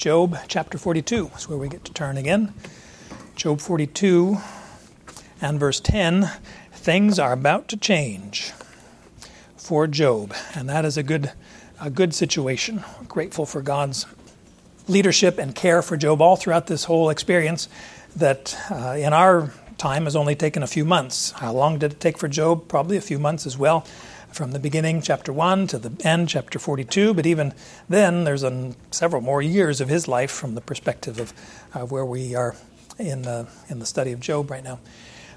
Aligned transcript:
Job 0.00 0.38
chapter 0.48 0.78
42 0.78 1.30
is 1.36 1.46
where 1.46 1.58
we 1.58 1.68
get 1.68 1.84
to 1.84 1.92
turn 1.92 2.16
again. 2.16 2.54
Job 3.36 3.60
42 3.60 4.38
and 5.42 5.60
verse 5.60 5.78
10 5.78 6.30
things 6.72 7.18
are 7.18 7.32
about 7.32 7.68
to 7.68 7.76
change 7.76 8.52
for 9.58 9.86
Job, 9.86 10.32
and 10.54 10.70
that 10.70 10.86
is 10.86 10.96
a 10.96 11.02
good, 11.02 11.32
a 11.78 11.90
good 11.90 12.14
situation. 12.14 12.82
We're 12.98 13.08
grateful 13.08 13.44
for 13.44 13.60
God's 13.60 14.06
leadership 14.88 15.36
and 15.36 15.54
care 15.54 15.82
for 15.82 15.98
Job 15.98 16.22
all 16.22 16.36
throughout 16.36 16.66
this 16.66 16.84
whole 16.84 17.10
experience 17.10 17.68
that 18.16 18.56
uh, 18.70 18.96
in 18.96 19.12
our 19.12 19.52
time 19.76 20.04
has 20.04 20.16
only 20.16 20.34
taken 20.34 20.62
a 20.62 20.66
few 20.66 20.86
months. 20.86 21.32
How 21.32 21.52
long 21.52 21.78
did 21.78 21.92
it 21.92 22.00
take 22.00 22.16
for 22.16 22.26
Job? 22.26 22.68
Probably 22.68 22.96
a 22.96 23.02
few 23.02 23.18
months 23.18 23.44
as 23.44 23.58
well, 23.58 23.86
from 24.32 24.52
the 24.52 24.58
beginning, 24.58 25.02
chapter 25.02 25.32
1, 25.32 25.66
to 25.68 25.78
the 25.78 26.06
end, 26.06 26.28
chapter 26.28 26.58
42. 26.58 27.14
But 27.14 27.26
even 27.26 27.52
then, 27.88 28.24
there's 28.24 28.42
a, 28.42 28.74
several 28.90 29.22
more 29.22 29.42
years 29.42 29.80
of 29.80 29.88
his 29.88 30.08
life 30.08 30.30
from 30.30 30.54
the 30.54 30.60
perspective 30.60 31.18
of 31.18 31.32
uh, 31.74 31.86
where 31.86 32.04
we 32.04 32.34
are 32.34 32.56
in 32.98 33.22
the, 33.22 33.48
in 33.68 33.78
the 33.78 33.86
study 33.86 34.12
of 34.12 34.20
Job 34.20 34.50
right 34.50 34.64
now. 34.64 34.78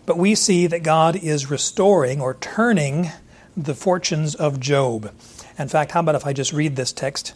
But 0.06 0.18
we 0.18 0.36
see 0.36 0.68
that 0.68 0.84
God 0.84 1.16
is 1.16 1.50
restoring 1.50 2.22
or 2.22 2.36
turning 2.36 3.10
the 3.56 3.74
fortunes 3.74 4.36
of 4.36 4.60
Job. 4.60 5.14
In 5.58 5.68
fact, 5.68 5.92
how 5.92 6.02
about 6.02 6.16
if 6.16 6.26
I 6.26 6.34
just 6.34 6.52
read 6.52 6.76
this 6.76 6.92
text 6.92 7.34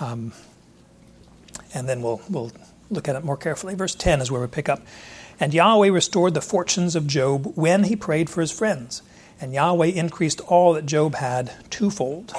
um, 0.00 0.32
and 1.74 1.88
then 1.88 2.02
we'll, 2.02 2.20
we'll 2.28 2.52
look 2.90 3.08
at 3.08 3.16
it 3.16 3.24
more 3.24 3.36
carefully. 3.36 3.74
Verse 3.74 3.94
10 3.94 4.20
is 4.20 4.30
where 4.30 4.40
we 4.40 4.46
pick 4.46 4.68
up. 4.68 4.82
And 5.38 5.54
Yahweh 5.54 5.88
restored 5.88 6.34
the 6.34 6.40
fortunes 6.40 6.96
of 6.96 7.06
Job 7.06 7.52
when 7.56 7.84
he 7.84 7.96
prayed 7.96 8.28
for 8.28 8.40
his 8.40 8.50
friends. 8.50 9.02
And 9.40 9.54
Yahweh 9.54 9.86
increased 9.86 10.40
all 10.42 10.74
that 10.74 10.84
Job 10.84 11.14
had 11.14 11.52
twofold. 11.70 12.34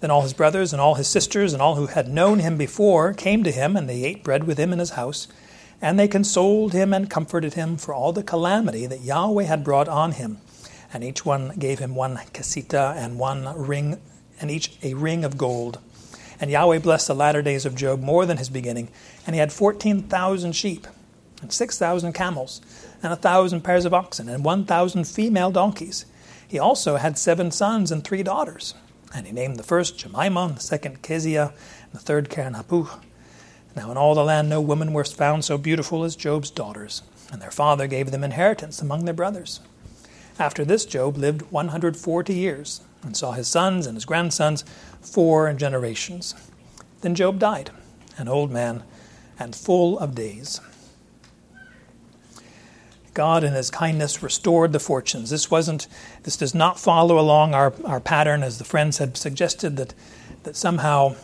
Then 0.00 0.10
all 0.10 0.22
his 0.22 0.34
brothers 0.34 0.72
and 0.72 0.80
all 0.80 0.94
his 0.94 1.08
sisters 1.08 1.52
and 1.52 1.62
all 1.62 1.76
who 1.76 1.86
had 1.86 2.08
known 2.08 2.38
him 2.38 2.56
before 2.56 3.14
came 3.14 3.42
to 3.44 3.50
him, 3.50 3.76
and 3.76 3.88
they 3.88 4.04
ate 4.04 4.22
bread 4.22 4.44
with 4.44 4.58
him 4.58 4.72
in 4.72 4.78
his 4.78 4.90
house. 4.90 5.26
And 5.80 5.98
they 5.98 6.06
consoled 6.06 6.72
him 6.72 6.92
and 6.92 7.08
comforted 7.08 7.54
him 7.54 7.76
for 7.76 7.94
all 7.94 8.12
the 8.12 8.22
calamity 8.22 8.86
that 8.86 9.00
Yahweh 9.00 9.44
had 9.44 9.64
brought 9.64 9.88
on 9.88 10.12
him. 10.12 10.38
And 10.92 11.02
each 11.02 11.24
one 11.24 11.54
gave 11.58 11.78
him 11.78 11.94
one 11.94 12.16
kesita 12.32 12.94
and 12.96 13.18
one 13.18 13.46
ring, 13.56 13.98
and 14.40 14.50
each 14.50 14.76
a 14.82 14.94
ring 14.94 15.24
of 15.24 15.38
gold. 15.38 15.78
And 16.40 16.50
Yahweh 16.50 16.78
blessed 16.78 17.08
the 17.08 17.14
latter 17.14 17.42
days 17.42 17.64
of 17.64 17.74
Job 17.74 18.00
more 18.00 18.26
than 18.26 18.36
his 18.36 18.48
beginning. 18.48 18.88
And 19.26 19.34
he 19.34 19.40
had 19.40 19.52
14,000 19.52 20.52
sheep 20.52 20.86
and 21.40 21.52
6,000 21.52 22.12
camels, 22.12 22.60
and 23.02 23.12
a 23.12 23.16
thousand 23.16 23.62
pairs 23.62 23.84
of 23.84 23.94
oxen, 23.94 24.28
and 24.28 24.44
1,000 24.44 25.04
female 25.04 25.50
donkeys. 25.50 26.04
He 26.48 26.58
also 26.58 26.96
had 26.96 27.18
seven 27.18 27.50
sons 27.50 27.92
and 27.92 28.02
three 28.02 28.22
daughters. 28.22 28.74
And 29.14 29.26
he 29.26 29.32
named 29.32 29.56
the 29.56 29.62
first 29.62 29.98
Jemimah, 29.98 30.54
the 30.54 30.60
second 30.60 31.02
Keziah, 31.02 31.52
and 31.84 31.92
the 31.92 31.98
third 31.98 32.28
Keren-happuch. 32.30 33.00
Now 33.76 33.90
in 33.90 33.96
all 33.96 34.14
the 34.14 34.24
land 34.24 34.48
no 34.48 34.60
woman 34.60 34.92
was 34.92 35.12
found 35.12 35.44
so 35.44 35.56
beautiful 35.56 36.04
as 36.04 36.16
Job's 36.16 36.50
daughters, 36.50 37.02
and 37.30 37.40
their 37.40 37.50
father 37.50 37.86
gave 37.86 38.10
them 38.10 38.24
inheritance 38.24 38.82
among 38.82 39.04
their 39.04 39.14
brothers. 39.14 39.60
After 40.38 40.64
this, 40.64 40.84
Job 40.84 41.16
lived 41.16 41.42
140 41.50 42.34
years, 42.34 42.80
and 43.02 43.16
saw 43.16 43.32
his 43.32 43.48
sons 43.48 43.86
and 43.86 43.96
his 43.96 44.04
grandsons 44.04 44.64
four 45.00 45.52
generations. 45.52 46.34
Then 47.00 47.14
Job 47.14 47.38
died, 47.38 47.70
an 48.16 48.28
old 48.28 48.50
man 48.50 48.82
and 49.38 49.54
full 49.54 49.98
of 49.98 50.14
days. 50.14 50.60
God 53.18 53.42
in 53.42 53.52
his 53.52 53.68
kindness 53.68 54.22
restored 54.22 54.72
the 54.72 54.78
fortunes. 54.78 55.30
This 55.30 55.50
wasn't 55.50 55.88
this 56.22 56.36
does 56.36 56.54
not 56.54 56.78
follow 56.78 57.18
along 57.18 57.52
our, 57.52 57.74
our 57.84 57.98
pattern 57.98 58.44
as 58.44 58.58
the 58.58 58.64
friends 58.64 58.98
had 58.98 59.16
suggested 59.16 59.76
that 59.76 59.92
that 60.44 60.54
somehow 60.54 61.16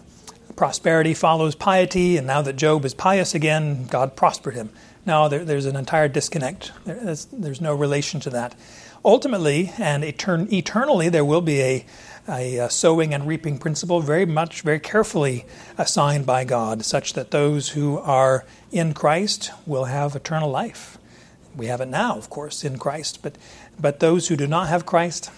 prosperity 0.56 1.14
follows 1.14 1.54
piety 1.54 2.16
and 2.16 2.26
now 2.26 2.42
that 2.42 2.56
Job 2.56 2.84
is 2.84 2.94
pious 2.94 3.32
again, 3.32 3.86
God 3.86 4.16
prospered 4.16 4.54
him. 4.54 4.70
No, 5.06 5.28
there, 5.28 5.44
there's 5.44 5.66
an 5.66 5.76
entire 5.76 6.08
disconnect. 6.08 6.72
There's, 6.84 7.26
there's, 7.26 7.60
no 7.60 7.76
relation 7.76 8.18
to 8.20 8.30
that. 8.30 8.56
Ultimately 9.04 9.72
and 9.78 10.02
etern- 10.02 10.52
eternally, 10.52 11.08
there 11.08 11.24
will 11.24 11.42
be 11.42 11.60
a, 11.60 11.86
a, 12.28 12.56
a 12.56 12.70
sowing 12.70 13.14
and 13.14 13.28
reaping 13.28 13.58
principle, 13.58 14.00
very 14.00 14.26
much, 14.26 14.62
very 14.62 14.80
carefully 14.80 15.44
assigned 15.78 16.26
by 16.26 16.42
God, 16.42 16.84
such 16.84 17.12
that 17.12 17.30
those 17.30 17.68
who 17.68 17.98
are 17.98 18.44
in 18.72 18.94
Christ 18.94 19.52
will 19.64 19.84
have 19.84 20.16
eternal 20.16 20.50
life. 20.50 20.98
We 21.56 21.66
have 21.66 21.80
it 21.80 21.88
now, 21.88 22.16
of 22.16 22.30
course, 22.30 22.64
in 22.64 22.78
Christ, 22.78 23.20
but, 23.22 23.36
but 23.78 24.00
those 24.00 24.28
who 24.28 24.36
do 24.36 24.46
not 24.46 24.68
have 24.68 24.86
Christ, 24.86 25.30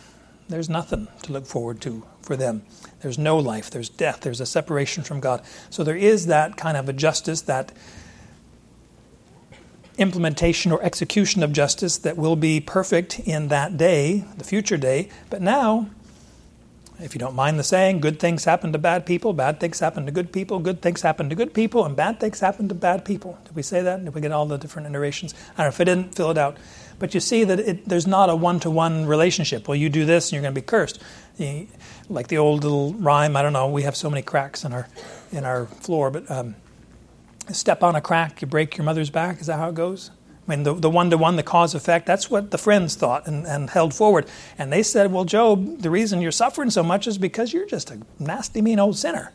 there's 0.49 0.69
nothing 0.69 1.09
to 1.22 1.32
look 1.32 1.47
forward 1.47 1.81
to 1.82 2.04
for 2.22 2.37
them. 2.37 2.62
There's 3.03 3.19
no 3.19 3.38
life, 3.38 3.71
there's 3.71 3.88
death, 3.88 4.21
there's 4.21 4.41
a 4.41 4.47
separation 4.47 5.03
from 5.03 5.21
God. 5.21 5.43
So 5.71 5.84
there 5.84 5.97
is 5.97 6.27
that 6.27 6.56
kind 6.56 6.77
of 6.77 6.88
a 6.88 6.93
justice, 6.93 7.43
that 7.43 7.72
implementation 9.99 10.72
or 10.72 10.82
execution 10.82 11.43
of 11.43 11.53
justice 11.53 11.99
that 11.99 12.16
will 12.16 12.37
be 12.37 12.60
perfect 12.60 13.21
in 13.21 13.48
that 13.48 13.77
day, 13.77 14.25
the 14.37 14.44
future 14.44 14.77
day. 14.77 15.09
But 15.31 15.41
now, 15.43 15.88
if 16.98 17.14
you 17.14 17.18
don't 17.18 17.34
mind 17.34 17.58
the 17.58 17.64
saying, 17.64 18.00
good 18.00 18.18
things 18.18 18.44
happen 18.44 18.72
to 18.72 18.78
bad 18.78 19.04
people, 19.04 19.32
bad 19.32 19.60
things 19.60 19.80
happen 19.80 20.06
to 20.06 20.12
good 20.12 20.32
people, 20.32 20.58
good 20.58 20.80
things 20.80 21.02
happen 21.02 21.28
to 21.28 21.34
good 21.34 21.52
people, 21.52 21.84
and 21.84 21.94
bad 21.94 22.18
things 22.18 22.40
happen 22.40 22.68
to 22.68 22.74
bad 22.74 23.04
people. 23.04 23.38
Did 23.44 23.54
we 23.54 23.62
say 23.62 23.82
that? 23.82 24.04
Did 24.04 24.14
we 24.14 24.20
get 24.20 24.32
all 24.32 24.46
the 24.46 24.56
different 24.56 24.88
iterations? 24.88 25.34
I 25.34 25.62
don't 25.62 25.66
know 25.66 25.68
if 25.68 25.80
I 25.80 25.84
didn't, 25.84 26.14
fill 26.14 26.30
it 26.30 26.38
out. 26.38 26.56
But 26.98 27.12
you 27.12 27.20
see 27.20 27.44
that 27.44 27.60
it, 27.60 27.88
there's 27.88 28.06
not 28.06 28.30
a 28.30 28.36
one 28.36 28.60
to 28.60 28.70
one 28.70 29.04
relationship. 29.04 29.68
Well, 29.68 29.76
you 29.76 29.90
do 29.90 30.06
this 30.06 30.28
and 30.28 30.32
you're 30.32 30.42
going 30.42 30.54
to 30.54 30.60
be 30.60 30.64
cursed. 30.64 31.02
You, 31.36 31.66
like 32.08 32.28
the 32.28 32.38
old 32.38 32.62
little 32.62 32.94
rhyme, 32.94 33.36
I 33.36 33.42
don't 33.42 33.52
know, 33.52 33.68
we 33.68 33.82
have 33.82 33.96
so 33.96 34.08
many 34.08 34.22
cracks 34.22 34.64
in 34.64 34.72
our, 34.72 34.88
in 35.32 35.44
our 35.44 35.66
floor, 35.66 36.10
but 36.10 36.30
um, 36.30 36.54
step 37.52 37.82
on 37.82 37.94
a 37.94 38.00
crack, 38.00 38.40
you 38.40 38.46
break 38.46 38.78
your 38.78 38.84
mother's 38.84 39.10
back. 39.10 39.40
Is 39.40 39.48
that 39.48 39.58
how 39.58 39.68
it 39.68 39.74
goes? 39.74 40.10
I 40.46 40.50
mean, 40.50 40.62
the 40.62 40.74
the 40.74 40.90
one 40.90 41.10
to 41.10 41.18
one, 41.18 41.36
the 41.36 41.42
cause 41.42 41.74
effect, 41.74 42.06
that's 42.06 42.30
what 42.30 42.50
the 42.50 42.58
friends 42.58 42.94
thought 42.94 43.26
and, 43.26 43.46
and, 43.46 43.70
held 43.70 43.92
forward. 43.92 44.26
And 44.56 44.72
they 44.72 44.82
said, 44.82 45.12
Well, 45.12 45.24
Job, 45.24 45.78
the 45.78 45.90
reason 45.90 46.20
you're 46.20 46.30
suffering 46.30 46.70
so 46.70 46.82
much 46.82 47.06
is 47.06 47.18
because 47.18 47.52
you're 47.52 47.66
just 47.66 47.90
a 47.90 48.00
nasty, 48.18 48.62
mean 48.62 48.78
old 48.78 48.96
sinner. 48.96 49.32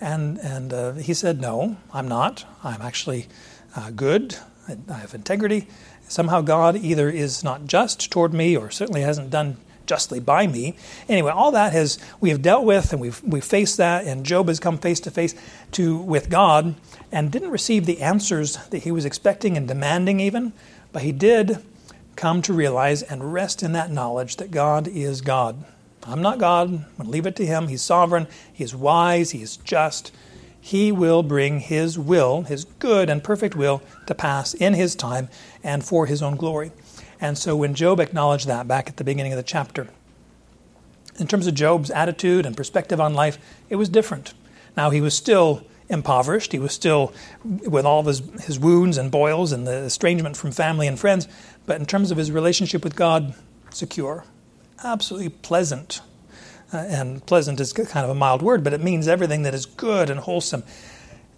And, 0.00 0.38
and 0.38 0.72
uh, 0.72 0.92
he 0.92 1.12
said, 1.12 1.40
No, 1.40 1.76
I'm 1.92 2.06
not. 2.06 2.44
I'm 2.62 2.80
actually 2.82 3.26
uh, 3.74 3.90
good. 3.90 4.36
I, 4.68 4.94
have 4.94 5.14
integrity. 5.14 5.66
Somehow 6.08 6.40
God 6.40 6.76
either 6.76 7.08
is 7.08 7.42
not 7.42 7.66
just 7.66 8.10
toward 8.10 8.32
me 8.32 8.56
or 8.56 8.70
certainly 8.70 9.00
hasn't 9.00 9.30
done 9.30 9.56
justly 9.86 10.20
by 10.20 10.46
me. 10.46 10.76
Anyway, 11.08 11.32
all 11.32 11.50
that 11.50 11.72
has 11.72 11.98
we 12.20 12.30
have 12.30 12.42
dealt 12.42 12.64
with 12.64 12.92
and 12.92 13.00
we've 13.00 13.20
we've 13.24 13.44
faced 13.44 13.78
that 13.78 14.06
and 14.06 14.24
Job 14.24 14.48
has 14.48 14.60
come 14.60 14.78
face 14.78 15.00
to 15.00 15.10
face 15.10 15.34
to 15.72 15.96
with 15.96 16.30
God 16.30 16.76
and 17.10 17.30
didn't 17.30 17.50
receive 17.50 17.86
the 17.86 18.00
answers 18.00 18.56
that 18.68 18.82
he 18.82 18.90
was 18.90 19.04
expecting 19.04 19.56
and 19.56 19.66
demanding 19.66 20.20
even, 20.20 20.52
but 20.92 21.02
he 21.02 21.12
did 21.12 21.58
come 22.16 22.42
to 22.42 22.52
realize 22.52 23.02
and 23.02 23.32
rest 23.32 23.62
in 23.62 23.72
that 23.72 23.90
knowledge 23.90 24.36
that 24.36 24.50
God 24.50 24.88
is 24.88 25.20
God. 25.20 25.64
I'm 26.04 26.22
not 26.22 26.38
God. 26.38 26.68
I'm 26.68 26.76
going 26.96 27.04
to 27.04 27.10
leave 27.10 27.26
it 27.26 27.36
to 27.36 27.46
him. 27.46 27.68
He's 27.68 27.82
sovereign. 27.82 28.26
He 28.52 28.64
is 28.64 28.74
wise. 28.74 29.30
He 29.30 29.42
is 29.42 29.56
just. 29.58 30.12
He 30.60 30.90
will 30.90 31.22
bring 31.22 31.60
his 31.60 31.98
will, 31.98 32.42
his 32.42 32.64
good 32.64 33.08
and 33.08 33.22
perfect 33.22 33.54
will, 33.54 33.82
to 34.06 34.14
pass 34.14 34.54
in 34.54 34.74
his 34.74 34.94
time 34.94 35.28
and 35.62 35.84
for 35.84 36.06
his 36.06 36.22
own 36.22 36.36
glory. 36.36 36.72
And 37.20 37.38
so 37.38 37.56
when 37.56 37.74
Job 37.74 38.00
acknowledged 38.00 38.46
that 38.48 38.68
back 38.68 38.88
at 38.88 38.96
the 38.96 39.04
beginning 39.04 39.32
of 39.32 39.36
the 39.36 39.42
chapter, 39.42 39.88
in 41.18 41.26
terms 41.26 41.46
of 41.46 41.54
Job's 41.54 41.90
attitude 41.90 42.46
and 42.46 42.56
perspective 42.56 43.00
on 43.00 43.14
life, 43.14 43.38
it 43.68 43.76
was 43.76 43.88
different. 43.88 44.34
Now, 44.76 44.90
he 44.90 45.00
was 45.00 45.14
still 45.14 45.64
impoverished. 45.88 46.52
He 46.52 46.58
was 46.58 46.72
still 46.72 47.12
with 47.44 47.84
all 47.84 48.00
of 48.00 48.06
his, 48.06 48.22
his 48.44 48.58
wounds 48.58 48.98
and 48.98 49.10
boils 49.10 49.52
and 49.52 49.66
the 49.66 49.84
estrangement 49.84 50.36
from 50.36 50.52
family 50.52 50.86
and 50.86 50.98
friends. 50.98 51.28
But 51.66 51.80
in 51.80 51.86
terms 51.86 52.10
of 52.10 52.18
his 52.18 52.30
relationship 52.30 52.84
with 52.84 52.96
God, 52.96 53.34
secure, 53.70 54.24
absolutely 54.82 55.30
pleasant. 55.30 56.00
Uh, 56.72 56.78
and 56.78 57.24
pleasant 57.24 57.60
is 57.60 57.72
kind 57.72 58.04
of 58.04 58.10
a 58.10 58.14
mild 58.14 58.42
word, 58.42 58.62
but 58.62 58.74
it 58.74 58.82
means 58.82 59.08
everything 59.08 59.42
that 59.42 59.54
is 59.54 59.64
good 59.64 60.10
and 60.10 60.20
wholesome. 60.20 60.62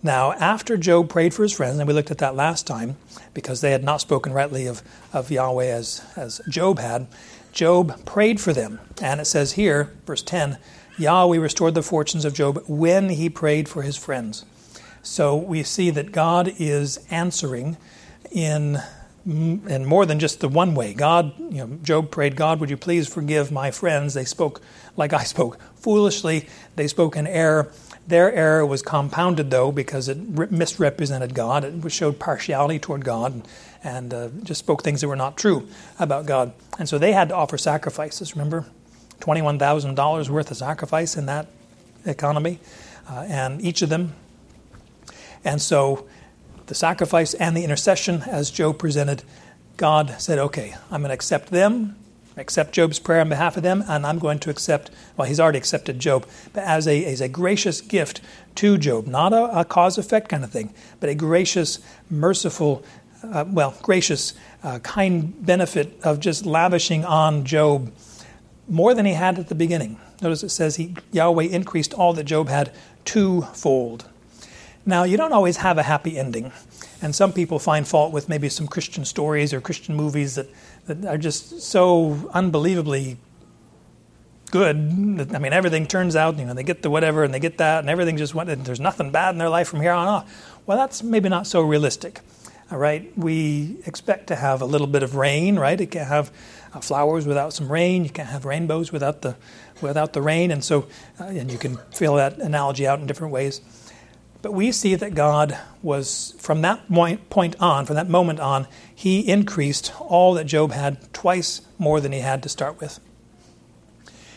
Now, 0.03 0.33
after 0.33 0.77
Job 0.77 1.11
prayed 1.11 1.35
for 1.35 1.43
his 1.43 1.53
friends, 1.53 1.79
and 1.79 1.87
we 1.87 1.95
looked 1.95 2.11
at 2.11 2.19
that 2.19 2.35
last 2.35 2.67
time, 2.67 2.97
because 3.35 3.61
they 3.61 3.71
had 3.71 3.85
not 3.85 4.01
spoken 4.01 4.33
rightly 4.33 4.67
of, 4.67 4.83
of 5.13 5.31
Yahweh 5.31 5.67
as, 5.67 6.03
as 6.17 6.41
Job 6.49 6.79
had, 6.79 7.07
Job 7.53 8.05
prayed 8.07 8.41
for 8.41 8.53
them. 8.53 8.81
And 9.03 9.21
it 9.21 9.27
says 9.27 9.53
here, 9.53 9.93
verse 10.07 10.23
10, 10.23 10.59
Yahweh 11.01 11.39
restored 11.39 11.75
the 11.75 11.83
fortunes 11.83 12.25
of 12.25 12.35
Job 12.35 12.63
when 12.67 13.09
he 13.09 13.29
prayed 13.29 13.69
for 13.69 13.83
his 13.83 13.97
friends. 13.97 14.45
So 15.03 15.37
we 15.37 15.63
see 15.63 15.91
that 15.91 16.13
God 16.13 16.53
is 16.59 17.05
answering 17.11 17.77
in 18.31 18.81
in 19.27 19.85
more 19.85 20.07
than 20.07 20.19
just 20.19 20.41
the 20.41 20.49
one 20.49 20.75
way. 20.75 20.95
God, 20.95 21.39
you 21.39 21.67
know, 21.67 21.79
Job 21.83 22.11
prayed, 22.11 22.37
God, 22.37 22.59
would 22.59 22.71
you 22.71 22.77
please 22.77 23.07
forgive 23.07 23.53
my 23.53 23.71
friends? 23.71 24.15
They 24.15 24.25
spoke 24.25 24.63
like 24.97 25.13
I 25.13 25.25
spoke 25.25 25.61
foolishly. 25.77 26.49
They 26.77 26.89
spoke 26.89 27.17
in 27.17 27.27
error. 27.27 27.71
Their 28.07 28.33
error 28.33 28.65
was 28.65 28.83
compounded, 28.83 29.51
though, 29.51 29.71
because 29.73 30.09
it 30.09 30.51
misrepresented 30.51 31.35
God. 31.35 31.65
It 31.65 31.93
showed 31.93 32.19
partiality 32.19 32.79
toward 32.79 33.05
God 33.05 33.47
and, 33.85 34.13
uh, 34.13 34.29
just 34.43 34.61
spoke 34.61 34.83
things 34.83 35.03
that 35.03 35.09
were 35.09 35.17
not 35.17 35.37
true 35.37 35.69
about 35.99 36.27
God. 36.27 36.53
And 36.79 36.89
so 36.89 36.99
they 36.99 37.13
had 37.13 37.29
to 37.29 37.37
offer 37.37 37.59
sacrifices, 37.59 38.35
remember? 38.35 38.65
$21,000 39.21 40.29
worth 40.29 40.51
of 40.51 40.57
sacrifice 40.57 41.17
in 41.17 41.27
that 41.27 41.47
economy. 42.07 42.59
Uh, 43.09 43.25
and 43.29 43.61
each 43.63 43.83
of 43.83 43.89
them 43.89 44.15
And 45.45 45.61
so 45.61 46.07
the 46.67 46.75
sacrifice 46.75 47.35
and 47.35 47.57
the 47.57 47.65
intercession, 47.65 48.23
as 48.23 48.51
Job 48.51 48.79
presented, 48.79 49.23
God 49.77 50.15
said, 50.19 50.39
okay, 50.39 50.75
I'm 50.91 51.01
going 51.01 51.09
to 51.09 51.15
accept 51.15 51.51
them, 51.51 51.97
accept 52.37 52.73
Job's 52.73 52.99
prayer 52.99 53.21
on 53.21 53.29
behalf 53.29 53.57
of 53.57 53.63
them, 53.63 53.83
and 53.89 54.07
I'm 54.07 54.19
going 54.19 54.39
to 54.41 54.51
accept, 54.51 54.91
well, 55.17 55.27
he's 55.27 55.41
already 55.41 55.59
accepted 55.59 55.99
Job, 55.99 56.27
but 56.53 56.65
as 56.65 56.87
a, 56.87 57.05
as 57.07 57.21
a 57.21 57.29
gracious 57.29 57.81
gift 57.81 58.21
to 58.57 58.77
Job, 58.77 59.07
not 59.07 59.33
a, 59.33 59.61
a 59.61 59.65
cause 59.65 59.97
effect 59.97 60.29
kind 60.29 60.45
of 60.45 60.51
thing, 60.51 60.73
but 61.01 61.09
a 61.09 61.15
gracious, 61.15 61.79
merciful, 62.11 62.85
uh, 63.23 63.45
well, 63.49 63.75
gracious, 63.83 64.35
uh, 64.63 64.79
kind 64.81 65.45
benefit 65.45 65.99
of 66.03 66.21
just 66.21 66.45
lavishing 66.45 67.05
on 67.05 67.45
Job 67.45 67.91
more 68.71 68.95
than 68.95 69.05
he 69.05 69.15
had 69.15 69.39
at 69.39 69.49
the 69.49 69.55
beginning. 69.55 69.99
Notice 70.23 70.43
it 70.43 70.51
says 70.51 70.77
he, 70.77 70.95
Yahweh 71.13 71.45
increased 71.45 71.93
all 71.93 72.13
that 72.15 72.25
Job 72.25 72.49
had 72.49 72.73
twofold. 73.05 74.09
Now, 74.87 75.05
you 75.05 75.17
don't 75.17 75.33
always 75.33 75.59
have 75.59 75.77
a 75.77 75.83
happy 75.83 76.19
ending. 76.19 76.53
And 77.03 77.15
some 77.15 77.33
people 77.33 77.59
find 77.59 77.87
fault 77.87 78.13
with 78.13 78.29
maybe 78.29 78.49
some 78.49 78.67
Christian 78.67 79.05
stories 79.05 79.53
or 79.53 79.61
Christian 79.61 79.97
movies 79.97 80.35
that, 80.35 80.49
that 80.87 81.05
are 81.05 81.19
just 81.19 81.63
so 81.63 82.31
unbelievably 82.33 83.17
good. 84.51 84.77
I 85.35 85.39
mean, 85.39 85.53
everything 85.53 85.87
turns 85.87 86.15
out, 86.15 86.39
you 86.39 86.45
know, 86.45 86.55
they 86.55 86.63
get 86.63 86.83
the 86.83 86.91
whatever 86.91 87.25
and 87.25 87.33
they 87.33 87.39
get 87.39 87.59
that, 87.59 87.81
and 87.81 87.89
everything 87.89 88.17
just 88.17 88.35
went, 88.35 88.51
and 88.51 88.65
there's 88.65 88.81
nothing 88.81 89.11
bad 89.11 89.31
in 89.35 89.39
their 89.39 89.49
life 89.49 89.69
from 89.69 89.81
here 89.81 89.93
on 89.93 90.09
off. 90.09 90.61
Well, 90.67 90.77
that's 90.77 91.03
maybe 91.03 91.29
not 91.29 91.47
so 91.47 91.63
realistic. 91.63 92.21
All 92.71 92.79
right, 92.79 93.11
we 93.19 93.79
expect 93.85 94.29
to 94.29 94.37
have 94.37 94.63
a 94.63 94.65
little 94.65 94.87
bit 94.87 95.03
of 95.03 95.17
rain, 95.17 95.59
right? 95.59 95.81
It 95.81 95.87
can't 95.87 96.07
have 96.07 96.31
uh, 96.73 96.79
flowers 96.79 97.27
without 97.27 97.53
some 97.53 97.71
rain. 97.71 98.05
You 98.05 98.11
can't 98.11 98.29
have 98.29 98.45
rainbows 98.45 98.93
without 98.93 99.23
the 99.23 99.37
without 99.81 100.13
the 100.13 100.23
rain, 100.23 100.53
and 100.53 100.63
so 100.63 100.87
uh, 101.21 101.25
and 101.25 101.51
you 101.51 101.59
can 101.59 101.79
fill 101.93 102.15
that 102.15 102.39
analogy 102.39 102.87
out 102.87 103.01
in 103.01 103.07
different 103.07 103.33
ways. 103.33 103.61
But 104.43 104.53
we 104.53 104.73
see 104.73 104.95
that 104.95 105.15
God 105.15 105.59
was, 105.83 106.35
from 106.39 106.63
that 106.63 106.89
point 106.89 107.57
on, 107.61 107.85
from 107.85 107.97
that 107.97 108.09
moment 108.09 108.41
on, 108.41 108.67
he 108.95 109.29
increased 109.29 109.93
all 110.01 110.35
that 110.35 110.45
Job 110.45 110.73
had 110.73 111.13
twice 111.13 111.61
more 111.79 112.01
than 112.01 112.13
he 112.13 112.21
had 112.21 112.43
to 112.45 112.49
start 112.49 112.81
with. 112.81 113.01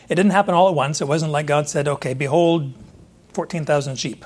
It 0.10 0.16
didn't 0.16 0.32
happen 0.32 0.54
all 0.54 0.68
at 0.68 0.76
once. 0.76 1.00
It 1.00 1.08
wasn't 1.08 1.32
like 1.32 1.46
God 1.46 1.70
said, 1.70 1.88
okay, 1.88 2.14
behold, 2.14 2.74
14,000 3.34 3.96
sheep. 3.96 4.26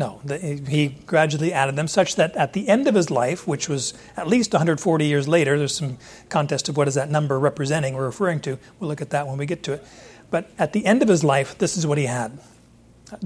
No, 0.00 0.22
he 0.66 0.96
gradually 1.04 1.52
added 1.52 1.76
them, 1.76 1.86
such 1.86 2.16
that 2.16 2.34
at 2.34 2.54
the 2.54 2.70
end 2.70 2.88
of 2.88 2.94
his 2.94 3.10
life, 3.10 3.46
which 3.46 3.68
was 3.68 3.92
at 4.16 4.26
least 4.26 4.54
140 4.54 5.04
years 5.04 5.28
later, 5.28 5.58
there's 5.58 5.74
some 5.74 5.98
contest 6.30 6.70
of 6.70 6.78
what 6.78 6.88
is 6.88 6.94
that 6.94 7.10
number 7.10 7.38
representing 7.38 7.94
or 7.94 8.04
referring 8.04 8.40
to. 8.40 8.58
We'll 8.78 8.88
look 8.88 9.02
at 9.02 9.10
that 9.10 9.26
when 9.26 9.36
we 9.36 9.44
get 9.44 9.62
to 9.64 9.74
it. 9.74 9.86
But 10.30 10.48
at 10.58 10.72
the 10.72 10.86
end 10.86 11.02
of 11.02 11.08
his 11.08 11.22
life, 11.22 11.58
this 11.58 11.76
is 11.76 11.86
what 11.86 11.98
he 11.98 12.06
had 12.06 12.38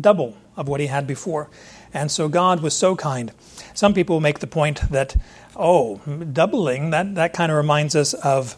double 0.00 0.37
of 0.56 0.67
what 0.67 0.81
he 0.81 0.88
had 0.88 1.06
before. 1.06 1.49
And 1.93 2.11
so 2.11 2.29
God 2.29 2.61
was 2.61 2.75
so 2.75 2.97
kind. 2.97 3.31
Some 3.73 3.94
people 3.94 4.21
make 4.21 4.41
the 4.41 4.49
point 4.49 4.81
that, 4.91 5.15
oh, 5.55 5.99
doubling, 6.32 6.91
that, 6.91 7.15
that 7.15 7.35
kind 7.35 7.53
of 7.53 7.56
reminds 7.56 7.94
us 7.94 8.15
of 8.15 8.56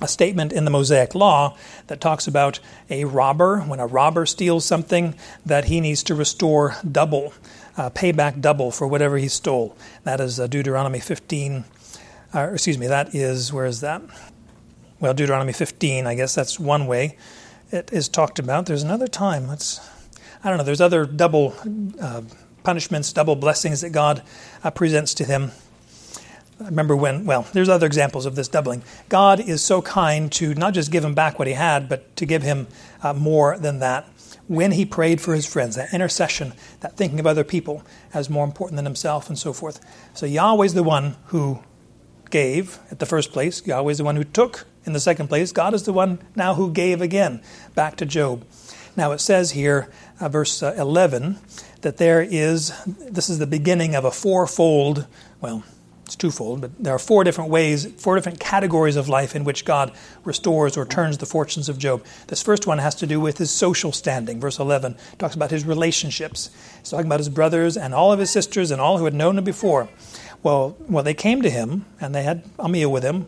a 0.00 0.08
statement 0.08 0.52
in 0.52 0.64
the 0.64 0.70
Mosaic 0.70 1.14
Law 1.14 1.56
that 1.86 2.00
talks 2.00 2.26
about 2.26 2.60
a 2.90 3.04
robber, 3.04 3.60
when 3.60 3.80
a 3.80 3.86
robber 3.86 4.26
steals 4.26 4.64
something, 4.64 5.14
that 5.46 5.66
he 5.66 5.80
needs 5.80 6.02
to 6.04 6.14
restore 6.14 6.76
double, 6.90 7.32
uh, 7.76 7.90
pay 7.90 8.12
back 8.12 8.40
double 8.40 8.70
for 8.70 8.86
whatever 8.86 9.16
he 9.18 9.28
stole. 9.28 9.76
That 10.02 10.20
is 10.20 10.40
uh, 10.40 10.46
Deuteronomy 10.46 11.00
15, 11.00 11.64
uh, 12.34 12.50
excuse 12.52 12.78
me, 12.78 12.88
that 12.88 13.14
is, 13.14 13.52
where 13.52 13.66
is 13.66 13.80
that? 13.80 14.02
Well, 15.00 15.14
Deuteronomy 15.14 15.52
15, 15.52 16.06
I 16.06 16.14
guess 16.14 16.34
that's 16.34 16.58
one 16.58 16.86
way 16.86 17.16
it 17.70 17.92
is 17.92 18.08
talked 18.08 18.38
about. 18.38 18.66
There's 18.66 18.82
another 18.82 19.08
time. 19.08 19.48
Let's 19.48 19.80
I 20.44 20.50
don't 20.50 20.58
know, 20.58 20.64
there's 20.64 20.82
other 20.82 21.06
double 21.06 21.54
uh, 21.98 22.20
punishments, 22.64 23.14
double 23.14 23.34
blessings 23.34 23.80
that 23.80 23.90
God 23.90 24.22
uh, 24.62 24.70
presents 24.70 25.14
to 25.14 25.24
him. 25.24 25.52
I 26.64 26.68
remember 26.68 26.96
when, 26.96 27.26
well, 27.26 27.46
there's 27.52 27.68
other 27.68 27.86
examples 27.86 28.24
of 28.24 28.36
this 28.36 28.48
doubling. 28.48 28.82
God 29.10 29.38
is 29.38 29.62
so 29.62 29.82
kind 29.82 30.32
to 30.32 30.54
not 30.54 30.72
just 30.72 30.90
give 30.90 31.04
him 31.04 31.14
back 31.14 31.38
what 31.38 31.46
he 31.46 31.52
had, 31.52 31.90
but 31.90 32.16
to 32.16 32.24
give 32.24 32.42
him 32.42 32.68
uh, 33.02 33.12
more 33.12 33.58
than 33.58 33.80
that. 33.80 34.06
When 34.48 34.72
he 34.72 34.86
prayed 34.86 35.20
for 35.20 35.34
his 35.34 35.44
friends, 35.44 35.76
that 35.76 35.92
intercession, 35.92 36.54
that 36.80 36.96
thinking 36.96 37.20
of 37.20 37.26
other 37.26 37.44
people 37.44 37.82
as 38.14 38.30
more 38.30 38.46
important 38.46 38.76
than 38.76 38.86
himself, 38.86 39.28
and 39.28 39.38
so 39.38 39.52
forth. 39.52 39.78
So 40.14 40.24
Yahweh's 40.24 40.72
the 40.72 40.82
one 40.82 41.16
who 41.26 41.62
gave 42.30 42.78
at 42.90 42.98
the 42.98 43.06
first 43.06 43.30
place, 43.30 43.66
Yahweh's 43.66 43.98
the 43.98 44.04
one 44.04 44.16
who 44.16 44.24
took 44.24 44.66
in 44.86 44.94
the 44.94 45.00
second 45.00 45.28
place. 45.28 45.52
God 45.52 45.74
is 45.74 45.82
the 45.82 45.92
one 45.92 46.18
now 46.34 46.54
who 46.54 46.72
gave 46.72 47.02
again 47.02 47.42
back 47.74 47.96
to 47.96 48.06
Job. 48.06 48.46
Now 48.96 49.12
it 49.12 49.20
says 49.20 49.50
here 49.50 49.90
uh, 50.18 50.30
verse 50.30 50.62
uh, 50.62 50.74
11, 50.78 51.38
that 51.82 51.98
there 51.98 52.22
is, 52.22 52.72
this 52.86 53.28
is 53.28 53.38
the 53.38 53.46
beginning 53.46 53.94
of 53.94 54.06
a 54.06 54.10
fourfold, 54.10 55.06
well, 55.40 55.62
it's 56.04 56.16
twofold, 56.16 56.60
but 56.60 56.70
there 56.78 56.94
are 56.94 56.98
four 56.98 57.24
different 57.24 57.50
ways, 57.50 57.86
four 57.96 58.14
different 58.14 58.38
categories 58.38 58.96
of 58.96 59.08
life 59.08 59.34
in 59.34 59.44
which 59.44 59.64
God 59.64 59.92
restores 60.24 60.76
or 60.76 60.84
turns 60.84 61.18
the 61.18 61.26
fortunes 61.26 61.68
of 61.68 61.78
Job. 61.78 62.04
This 62.26 62.42
first 62.42 62.66
one 62.66 62.78
has 62.78 62.94
to 62.96 63.06
do 63.06 63.20
with 63.20 63.38
his 63.38 63.50
social 63.50 63.90
standing. 63.90 64.38
Verse 64.38 64.58
11 64.58 64.96
talks 65.18 65.34
about 65.34 65.50
his 65.50 65.64
relationships. 65.64 66.50
He's 66.78 66.90
talking 66.90 67.06
about 67.06 67.20
his 67.20 67.30
brothers 67.30 67.76
and 67.76 67.94
all 67.94 68.12
of 68.12 68.18
his 68.18 68.30
sisters 68.30 68.70
and 68.70 68.80
all 68.80 68.98
who 68.98 69.06
had 69.06 69.14
known 69.14 69.38
him 69.38 69.44
before. 69.44 69.88
Well, 70.42 70.76
well, 70.88 71.02
they 71.02 71.14
came 71.14 71.40
to 71.40 71.50
him 71.50 71.86
and 72.00 72.14
they 72.14 72.22
had 72.22 72.44
a 72.58 72.68
meal 72.68 72.92
with 72.92 73.02
him 73.02 73.26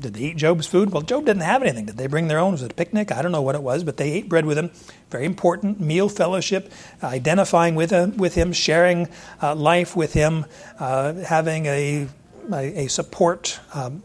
did 0.00 0.14
they 0.14 0.20
eat 0.20 0.36
Job's 0.36 0.66
food? 0.66 0.90
Well, 0.90 1.02
Job 1.02 1.26
didn't 1.26 1.42
have 1.42 1.62
anything. 1.62 1.86
Did 1.86 1.96
they 1.96 2.06
bring 2.06 2.28
their 2.28 2.38
own? 2.38 2.52
Was 2.52 2.62
it 2.62 2.72
a 2.72 2.74
picnic? 2.74 3.12
I 3.12 3.22
don't 3.22 3.32
know 3.32 3.42
what 3.42 3.54
it 3.54 3.62
was, 3.62 3.84
but 3.84 3.96
they 3.96 4.12
ate 4.12 4.28
bread 4.28 4.46
with 4.46 4.58
him. 4.58 4.70
Very 5.10 5.24
important 5.24 5.80
meal 5.80 6.08
fellowship, 6.08 6.72
uh, 7.02 7.08
identifying 7.08 7.74
with 7.74 7.90
him, 7.90 8.16
with 8.16 8.34
him 8.34 8.52
sharing 8.52 9.08
uh, 9.42 9.54
life 9.54 9.96
with 9.96 10.12
him, 10.12 10.46
uh, 10.78 11.14
having 11.14 11.66
a, 11.66 12.08
a, 12.52 12.84
a 12.84 12.88
support 12.88 13.60
um, 13.74 14.02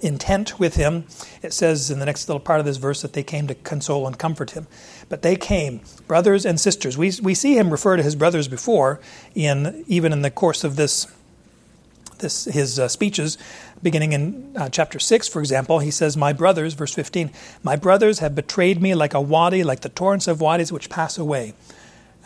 intent 0.00 0.58
with 0.58 0.76
him. 0.76 1.06
It 1.42 1.52
says 1.52 1.90
in 1.90 1.98
the 1.98 2.06
next 2.06 2.28
little 2.28 2.40
part 2.40 2.60
of 2.60 2.66
this 2.66 2.76
verse 2.76 3.02
that 3.02 3.12
they 3.12 3.22
came 3.22 3.46
to 3.46 3.54
console 3.54 4.06
and 4.06 4.18
comfort 4.18 4.50
him. 4.50 4.66
But 5.08 5.22
they 5.22 5.36
came, 5.36 5.80
brothers 6.06 6.44
and 6.44 6.60
sisters. 6.60 6.98
We, 6.98 7.12
we 7.22 7.34
see 7.34 7.56
him 7.56 7.70
refer 7.70 7.96
to 7.96 8.02
his 8.02 8.16
brothers 8.16 8.48
before, 8.48 9.00
in 9.34 9.84
even 9.86 10.12
in 10.12 10.22
the 10.22 10.30
course 10.30 10.64
of 10.64 10.76
this 10.76 11.06
this, 12.18 12.44
his 12.44 12.78
uh, 12.78 12.88
speeches, 12.88 13.38
beginning 13.84 14.12
in 14.12 14.56
uh, 14.56 14.68
chapter 14.68 14.98
6, 14.98 15.28
for 15.28 15.38
example, 15.38 15.78
he 15.78 15.92
says, 15.92 16.16
My 16.16 16.32
brothers, 16.32 16.74
verse 16.74 16.92
15, 16.92 17.30
my 17.62 17.76
brothers 17.76 18.18
have 18.18 18.34
betrayed 18.34 18.82
me 18.82 18.96
like 18.96 19.14
a 19.14 19.20
wadi, 19.20 19.62
like 19.62 19.82
the 19.82 19.88
torrents 19.88 20.26
of 20.26 20.40
wadis 20.40 20.72
which 20.72 20.90
pass 20.90 21.16
away. 21.16 21.54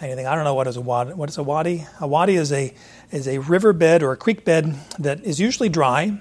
Anything? 0.00 0.26
I 0.26 0.34
don't 0.34 0.44
know 0.44 0.54
what 0.54 0.68
is 0.68 0.76
a 0.76 0.80
wadi. 0.80 1.12
What 1.12 1.28
is 1.28 1.36
a 1.36 1.42
wadi? 1.42 1.86
A 2.00 2.06
wadi 2.06 2.36
is 2.36 2.52
a 2.52 2.72
is 3.10 3.26
a 3.26 3.38
riverbed 3.38 4.02
or 4.02 4.12
a 4.12 4.16
creek 4.16 4.44
bed 4.44 4.76
that 4.98 5.22
is 5.24 5.40
usually 5.40 5.68
dry, 5.68 6.16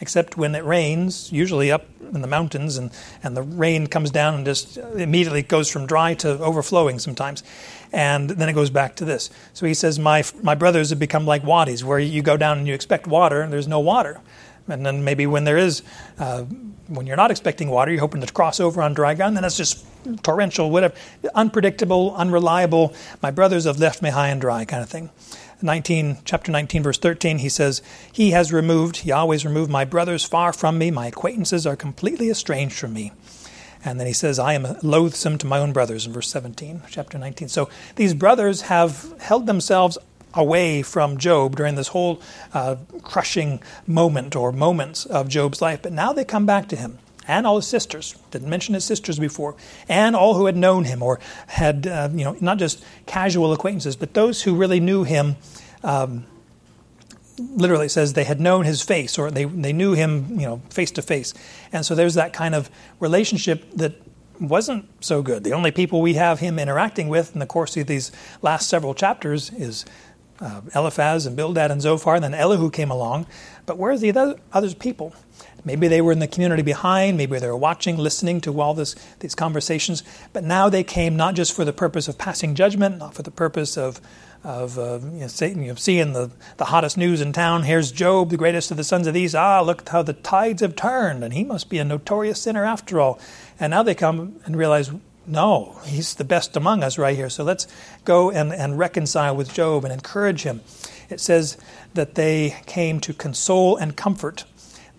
except 0.00 0.36
when 0.36 0.54
it 0.54 0.64
rains, 0.64 1.32
usually 1.32 1.72
up 1.72 1.86
in 2.14 2.20
the 2.20 2.28
mountains, 2.28 2.76
and, 2.76 2.92
and 3.24 3.36
the 3.36 3.42
rain 3.42 3.88
comes 3.88 4.10
down 4.10 4.34
and 4.34 4.44
just 4.44 4.76
immediately 4.76 5.42
goes 5.42 5.68
from 5.68 5.86
dry 5.86 6.14
to 6.14 6.38
overflowing 6.38 6.98
sometimes. 7.00 7.42
And 7.92 8.30
then 8.30 8.48
it 8.48 8.52
goes 8.52 8.70
back 8.70 8.94
to 8.96 9.04
this. 9.04 9.30
So 9.54 9.66
he 9.66 9.74
says, 9.74 9.98
My, 9.98 10.22
my 10.42 10.54
brothers 10.54 10.90
have 10.90 11.00
become 11.00 11.26
like 11.26 11.42
wadis, 11.42 11.82
where 11.82 11.98
you 11.98 12.22
go 12.22 12.36
down 12.36 12.58
and 12.58 12.68
you 12.68 12.74
expect 12.74 13.08
water, 13.08 13.40
and 13.40 13.52
there's 13.52 13.68
no 13.68 13.80
water. 13.80 14.20
And 14.68 14.84
then 14.84 15.04
maybe 15.04 15.26
when 15.26 15.44
there 15.44 15.58
is, 15.58 15.82
uh, 16.18 16.42
when 16.88 17.06
you're 17.06 17.16
not 17.16 17.30
expecting 17.30 17.70
water, 17.70 17.90
you're 17.90 18.00
hoping 18.00 18.20
to 18.20 18.32
cross 18.32 18.60
over 18.60 18.82
on 18.82 18.94
dry 18.94 19.14
ground, 19.14 19.36
then 19.36 19.44
it's 19.44 19.56
just 19.56 19.84
torrential, 20.22 20.70
whatever, 20.70 20.94
unpredictable, 21.34 22.14
unreliable. 22.16 22.94
My 23.22 23.30
brothers 23.30 23.64
have 23.64 23.78
left 23.78 24.02
me 24.02 24.10
high 24.10 24.28
and 24.28 24.40
dry, 24.40 24.64
kind 24.64 24.82
of 24.82 24.88
thing. 24.88 25.10
19, 25.62 26.18
chapter 26.24 26.52
19, 26.52 26.82
verse 26.82 26.98
13, 26.98 27.38
he 27.38 27.48
says, 27.48 27.80
He 28.12 28.32
has 28.32 28.52
removed, 28.52 29.06
Yahweh's 29.06 29.44
removed 29.44 29.70
my 29.70 29.84
brothers 29.84 30.24
far 30.24 30.52
from 30.52 30.78
me. 30.78 30.90
My 30.90 31.06
acquaintances 31.06 31.66
are 31.66 31.76
completely 31.76 32.28
estranged 32.28 32.76
from 32.76 32.92
me. 32.92 33.12
And 33.84 34.00
then 34.00 34.06
he 34.06 34.12
says, 34.12 34.38
I 34.38 34.54
am 34.54 34.76
loathsome 34.82 35.38
to 35.38 35.46
my 35.46 35.58
own 35.58 35.72
brothers 35.72 36.06
in 36.06 36.12
verse 36.12 36.28
17, 36.28 36.82
chapter 36.90 37.18
19. 37.18 37.48
So 37.48 37.70
these 37.94 38.14
brothers 38.14 38.62
have 38.62 39.14
held 39.20 39.46
themselves 39.46 39.96
away 40.36 40.82
from 40.82 41.18
Job 41.18 41.56
during 41.56 41.74
this 41.74 41.88
whole 41.88 42.20
uh, 42.52 42.76
crushing 43.02 43.60
moment 43.86 44.36
or 44.36 44.52
moments 44.52 45.06
of 45.06 45.28
Job's 45.28 45.60
life, 45.60 45.80
but 45.82 45.92
now 45.92 46.12
they 46.12 46.24
come 46.24 46.46
back 46.46 46.68
to 46.68 46.76
him 46.76 46.98
and 47.28 47.46
all 47.46 47.56
his 47.56 47.66
sisters. 47.66 48.14
Didn't 48.30 48.48
mention 48.48 48.74
his 48.74 48.84
sisters 48.84 49.18
before, 49.18 49.56
and 49.88 50.14
all 50.14 50.34
who 50.34 50.46
had 50.46 50.56
known 50.56 50.84
him 50.84 51.02
or 51.02 51.18
had, 51.48 51.86
uh, 51.86 52.08
you 52.12 52.24
know, 52.24 52.36
not 52.40 52.58
just 52.58 52.84
casual 53.06 53.52
acquaintances, 53.52 53.96
but 53.96 54.14
those 54.14 54.42
who 54.42 54.54
really 54.54 54.80
knew 54.80 55.04
him. 55.04 55.36
Um, 55.82 56.26
literally 57.38 57.88
says 57.88 58.14
they 58.14 58.24
had 58.24 58.40
known 58.40 58.64
his 58.64 58.80
face 58.80 59.18
or 59.18 59.30
they, 59.30 59.44
they 59.44 59.72
knew 59.72 59.92
him, 59.92 60.40
you 60.40 60.46
know, 60.46 60.62
face 60.70 60.90
to 60.92 61.02
face. 61.02 61.34
And 61.70 61.84
so 61.84 61.94
there's 61.94 62.14
that 62.14 62.32
kind 62.32 62.54
of 62.54 62.70
relationship 62.98 63.70
that 63.74 63.92
wasn't 64.40 64.86
so 65.04 65.22
good. 65.22 65.44
The 65.44 65.52
only 65.52 65.70
people 65.70 66.00
we 66.00 66.14
have 66.14 66.40
him 66.40 66.58
interacting 66.58 67.08
with 67.08 67.34
in 67.34 67.40
the 67.40 67.46
course 67.46 67.76
of 67.76 67.86
these 67.86 68.12
last 68.42 68.68
several 68.68 68.94
chapters 68.94 69.50
is 69.52 69.84
uh, 70.40 70.60
Eliphaz 70.74 71.26
and 71.26 71.36
Bildad 71.36 71.70
and 71.70 71.80
Zophar, 71.80 72.16
and 72.16 72.24
then 72.24 72.34
Elihu 72.34 72.70
came 72.70 72.90
along. 72.90 73.26
But 73.64 73.78
where's 73.78 74.00
the 74.00 74.10
other, 74.10 74.36
other 74.52 74.74
people? 74.74 75.14
Maybe 75.64 75.88
they 75.88 76.00
were 76.00 76.12
in 76.12 76.20
the 76.20 76.28
community 76.28 76.62
behind, 76.62 77.16
maybe 77.16 77.38
they 77.40 77.48
were 77.48 77.56
watching, 77.56 77.96
listening 77.96 78.40
to 78.42 78.60
all 78.60 78.72
this, 78.72 78.94
these 79.18 79.34
conversations, 79.34 80.04
but 80.32 80.44
now 80.44 80.68
they 80.68 80.84
came 80.84 81.16
not 81.16 81.34
just 81.34 81.52
for 81.52 81.64
the 81.64 81.72
purpose 81.72 82.06
of 82.06 82.16
passing 82.16 82.54
judgment, 82.54 82.98
not 82.98 83.14
for 83.14 83.22
the 83.22 83.32
purpose 83.32 83.76
of, 83.76 84.00
of 84.44 84.78
uh, 84.78 85.00
you 85.02 85.22
know, 85.22 85.26
Satan, 85.26 85.62
you 85.62 85.70
know, 85.70 85.74
seeing 85.74 86.12
the, 86.12 86.30
the 86.58 86.66
hottest 86.66 86.96
news 86.96 87.20
in 87.20 87.32
town. 87.32 87.64
Here's 87.64 87.90
Job, 87.90 88.30
the 88.30 88.36
greatest 88.36 88.70
of 88.70 88.76
the 88.76 88.84
sons 88.84 89.08
of 89.08 89.14
these. 89.14 89.34
Ah, 89.34 89.60
look 89.60 89.88
how 89.88 90.02
the 90.02 90.12
tides 90.12 90.62
have 90.62 90.76
turned, 90.76 91.24
and 91.24 91.34
he 91.34 91.42
must 91.42 91.68
be 91.68 91.78
a 91.78 91.84
notorious 91.84 92.40
sinner 92.40 92.64
after 92.64 93.00
all. 93.00 93.18
And 93.58 93.72
now 93.72 93.82
they 93.82 93.96
come 93.96 94.38
and 94.44 94.56
realize, 94.56 94.92
no, 95.26 95.78
he's 95.84 96.14
the 96.14 96.24
best 96.24 96.56
among 96.56 96.82
us 96.82 96.98
right 96.98 97.16
here. 97.16 97.30
So 97.30 97.44
let's 97.44 97.66
go 98.04 98.30
and, 98.30 98.52
and 98.52 98.78
reconcile 98.78 99.34
with 99.34 99.52
Job 99.52 99.84
and 99.84 99.92
encourage 99.92 100.42
him. 100.42 100.60
It 101.08 101.20
says 101.20 101.56
that 101.94 102.14
they 102.14 102.56
came 102.66 103.00
to 103.00 103.12
console 103.12 103.76
and 103.76 103.96
comfort. 103.96 104.44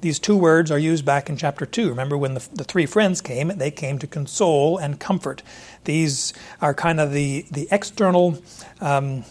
These 0.02 0.20
two 0.20 0.38
words 0.38 0.70
are 0.70 0.78
used 0.78 1.06
back 1.06 1.30
in 1.30 1.38
chapter 1.38 1.66
2. 1.66 1.90
Remember 1.90 2.18
when 2.18 2.36
the, 2.36 2.48
the 2.54 2.64
three 2.64 2.86
friends 2.86 3.20
came, 3.20 3.48
they 3.48 3.72
came 3.72 3.98
to 4.00 4.08
console 4.08 4.78
and 4.78 5.00
comfort. 5.00 5.42
These 5.86 6.34
are 6.62 6.74
kind 6.74 7.00
of 7.00 7.12
the, 7.12 7.46
the 7.52 7.68
external 7.72 8.42
um, 8.80 9.24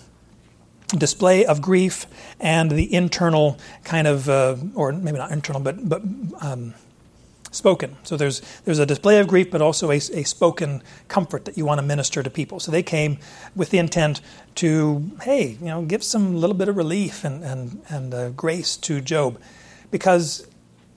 display 0.88 1.44
of 1.46 1.62
grief 1.62 2.06
and 2.40 2.70
the 2.70 2.92
internal 2.92 3.58
kind 3.84 4.06
of, 4.06 4.28
uh, 4.28 4.56
or 4.74 4.92
maybe 4.92 5.18
not 5.18 5.30
internal, 5.30 5.60
but, 5.60 5.88
but 5.88 6.02
um, 6.40 6.74
spoken. 7.56 7.96
So 8.02 8.16
there's 8.16 8.40
there's 8.64 8.78
a 8.78 8.86
display 8.86 9.18
of 9.18 9.26
grief, 9.26 9.50
but 9.50 9.62
also 9.62 9.90
a, 9.90 9.96
a 9.96 10.24
spoken 10.24 10.82
comfort 11.08 11.44
that 11.46 11.56
you 11.56 11.64
want 11.64 11.80
to 11.80 11.86
minister 11.86 12.22
to 12.22 12.30
people. 12.30 12.60
So 12.60 12.70
they 12.70 12.82
came 12.82 13.18
with 13.54 13.70
the 13.70 13.78
intent 13.78 14.20
to, 14.56 15.10
hey, 15.22 15.56
you 15.60 15.66
know, 15.66 15.82
give 15.82 16.02
some 16.02 16.36
little 16.36 16.54
bit 16.54 16.68
of 16.68 16.76
relief 16.76 17.24
and 17.24 17.42
and 17.42 17.82
and 17.88 18.14
uh, 18.14 18.30
grace 18.30 18.76
to 18.78 19.00
Job, 19.00 19.40
because 19.90 20.46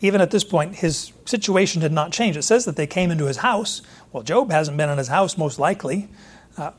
even 0.02 0.22
at 0.22 0.32
this 0.32 0.44
point 0.44 0.76
his 0.76 1.12
situation 1.26 1.82
did 1.82 1.92
not 1.92 2.12
change. 2.12 2.38
It 2.38 2.44
says 2.44 2.66
that 2.66 2.76
they 2.76 2.88
came 2.88 3.12
into 3.12 3.26
his 3.26 3.38
house. 3.38 3.82
Well, 4.12 4.24
Job 4.24 4.52
hasn't 4.52 4.78
been 4.78 4.90
in 4.90 4.98
his 4.98 5.10
house 5.10 5.38
most 5.38 5.60
likely, 5.60 6.08
uh, 6.58 6.72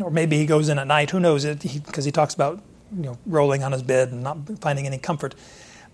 or 0.00 0.10
maybe 0.10 0.38
he 0.38 0.46
goes 0.46 0.68
in 0.68 0.78
at 0.78 0.86
night. 0.86 1.10
Who 1.10 1.20
knows? 1.20 1.44
It 1.44 1.60
because 1.84 2.04
he, 2.04 2.08
he 2.08 2.12
talks 2.12 2.34
about 2.34 2.62
you 2.96 3.02
know 3.02 3.18
rolling 3.26 3.62
on 3.62 3.72
his 3.72 3.82
bed 3.82 4.08
and 4.12 4.22
not 4.22 4.38
finding 4.60 4.86
any 4.86 4.98
comfort. 4.98 5.34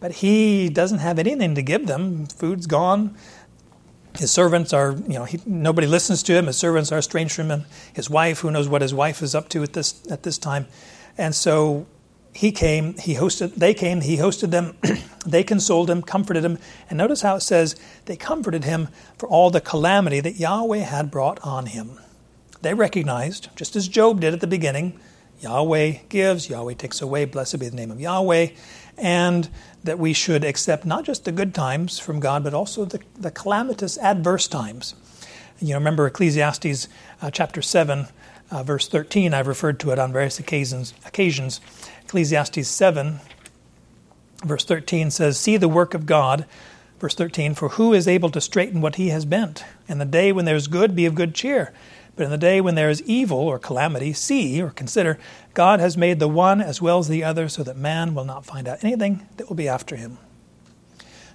But 0.01 0.13
he 0.13 0.69
doesn't 0.69 0.99
have 0.99 1.19
anything 1.19 1.55
to 1.55 1.63
give 1.63 1.87
them. 1.87 2.27
Food's 2.27 2.67
gone. 2.67 3.17
His 4.17 4.31
servants 4.31 4.73
are, 4.73 4.93
you 4.93 5.15
know, 5.15 5.25
he, 5.25 5.41
nobody 5.45 5.87
listens 5.87 6.23
to 6.25 6.35
him. 6.35 6.47
His 6.47 6.57
servants 6.57 6.91
are 6.93 6.99
estranged 6.99 7.35
from 7.35 7.51
him. 7.51 7.65
His 7.93 8.09
wife, 8.09 8.41
who 8.41 8.51
knows 8.51 8.69
what 8.69 8.83
his 8.83 8.95
wife 8.95 9.23
is 9.23 9.35
up 9.35 9.49
to 9.51 9.63
at 9.63 9.73
this 9.75 10.01
at 10.11 10.23
this 10.23 10.39
time, 10.39 10.67
and 11.17 11.35
so 11.35 11.87
he 12.33 12.53
came. 12.53 12.97
He 12.99 13.15
hosted. 13.15 13.55
They 13.55 13.75
came. 13.75 14.01
He 14.01 14.17
hosted 14.17 14.51
them. 14.51 14.77
they 15.27 15.45
consoled 15.45 15.91
him, 15.91 16.03
comforted 16.03 16.45
him, 16.45 16.59
and 16.89 16.97
notice 16.97 17.23
how 17.23 17.37
it 17.37 17.41
says 17.41 17.77
they 18.07 18.17
comforted 18.17 18.65
him 18.65 18.89
for 19.19 19.29
all 19.29 19.51
the 19.51 19.61
calamity 19.61 20.21
that 20.21 20.37
Yahweh 20.37 20.79
had 20.79 21.11
brought 21.11 21.39
on 21.41 21.67
him. 21.67 21.99
They 22.63 22.75
recognized, 22.75 23.49
just 23.57 23.77
as 23.77 23.89
Job 23.89 24.21
did 24.21 24.35
at 24.35 24.41
the 24.41 24.47
beginning, 24.47 24.99
Yahweh 25.41 25.99
gives, 26.09 26.49
Yahweh 26.51 26.75
takes 26.75 27.01
away. 27.01 27.25
Blessed 27.25 27.59
be 27.59 27.69
the 27.69 27.77
name 27.77 27.91
of 27.91 28.01
Yahweh 28.01 28.49
and 28.99 29.49
that 29.85 29.99
we 29.99 30.13
should 30.13 30.45
accept 30.45 30.85
not 30.85 31.05
just 31.05 31.25
the 31.25 31.33
good 31.33 31.55
times 31.55 31.99
from 31.99 32.21
God, 32.21 32.43
but 32.45 32.53
also 32.53 32.85
the, 32.85 33.01
the 33.19 33.31
calamitous, 33.31 33.97
adverse 33.99 34.49
times. 34.49 34.95
You 35.61 35.71
know, 35.71 35.77
remember 35.77 36.07
Ecclesiastes 36.07 36.89
uh, 37.23 37.31
chapter 37.31 37.63
7, 37.63 38.07
uh, 38.51 38.63
verse 38.63 38.89
13. 38.89 39.33
I've 39.35 39.47
referred 39.47 39.81
to 39.81 39.91
it 39.91 39.99
on 39.99 40.13
various 40.13 40.39
occasions. 40.39 40.95
occasions. 41.07 41.61
Ecclesiastes 42.05 42.69
7, 42.69 43.21
verse 44.45 44.65
13 44.65 45.11
says, 45.11 45.39
See 45.39 45.57
the 45.57 45.69
work 45.69 45.95
of 45.95 46.07
God. 46.07 46.47
Verse 46.99 47.15
13, 47.15 47.55
For 47.55 47.71
who 47.71 47.93
is 47.93 48.09
able 48.09 48.31
to 48.31 48.41
straighten 48.41 48.81
what 48.81 48.97
he 48.97 49.09
has 49.11 49.25
bent? 49.25 49.65
In 49.87 49.99
the 49.99 50.05
day 50.05 50.33
when 50.33 50.45
there 50.45 50.57
is 50.57 50.67
good, 50.67 50.97
be 50.97 51.07
of 51.07 51.15
good 51.15 51.35
cheer. 51.35 51.73
But 52.19 52.25
in 52.25 52.31
the 52.31 52.37
day 52.37 52.61
when 52.61 52.75
there 52.75 52.91
is 52.91 53.01
evil 53.03 53.39
or 53.39 53.61
calamity, 53.61 54.13
see 54.13 54.61
or 54.61 54.71
consider, 54.71 55.21
God 55.55 55.79
has 55.79 55.97
made 55.97 56.19
the 56.19 56.27
one 56.27 56.61
as 56.61 56.83
well 56.83 56.99
as 56.99 57.07
the 57.07 57.23
other 57.23 57.49
so 57.49 57.63
that 57.63 57.77
man 57.77 58.13
will 58.13 58.25
not 58.25 58.45
find 58.45 58.67
out 58.67 58.83
anything 58.83 59.29
that 59.37 59.49
will 59.49 59.55
be 59.55 59.69
after 59.69 59.95
him. 59.95 60.19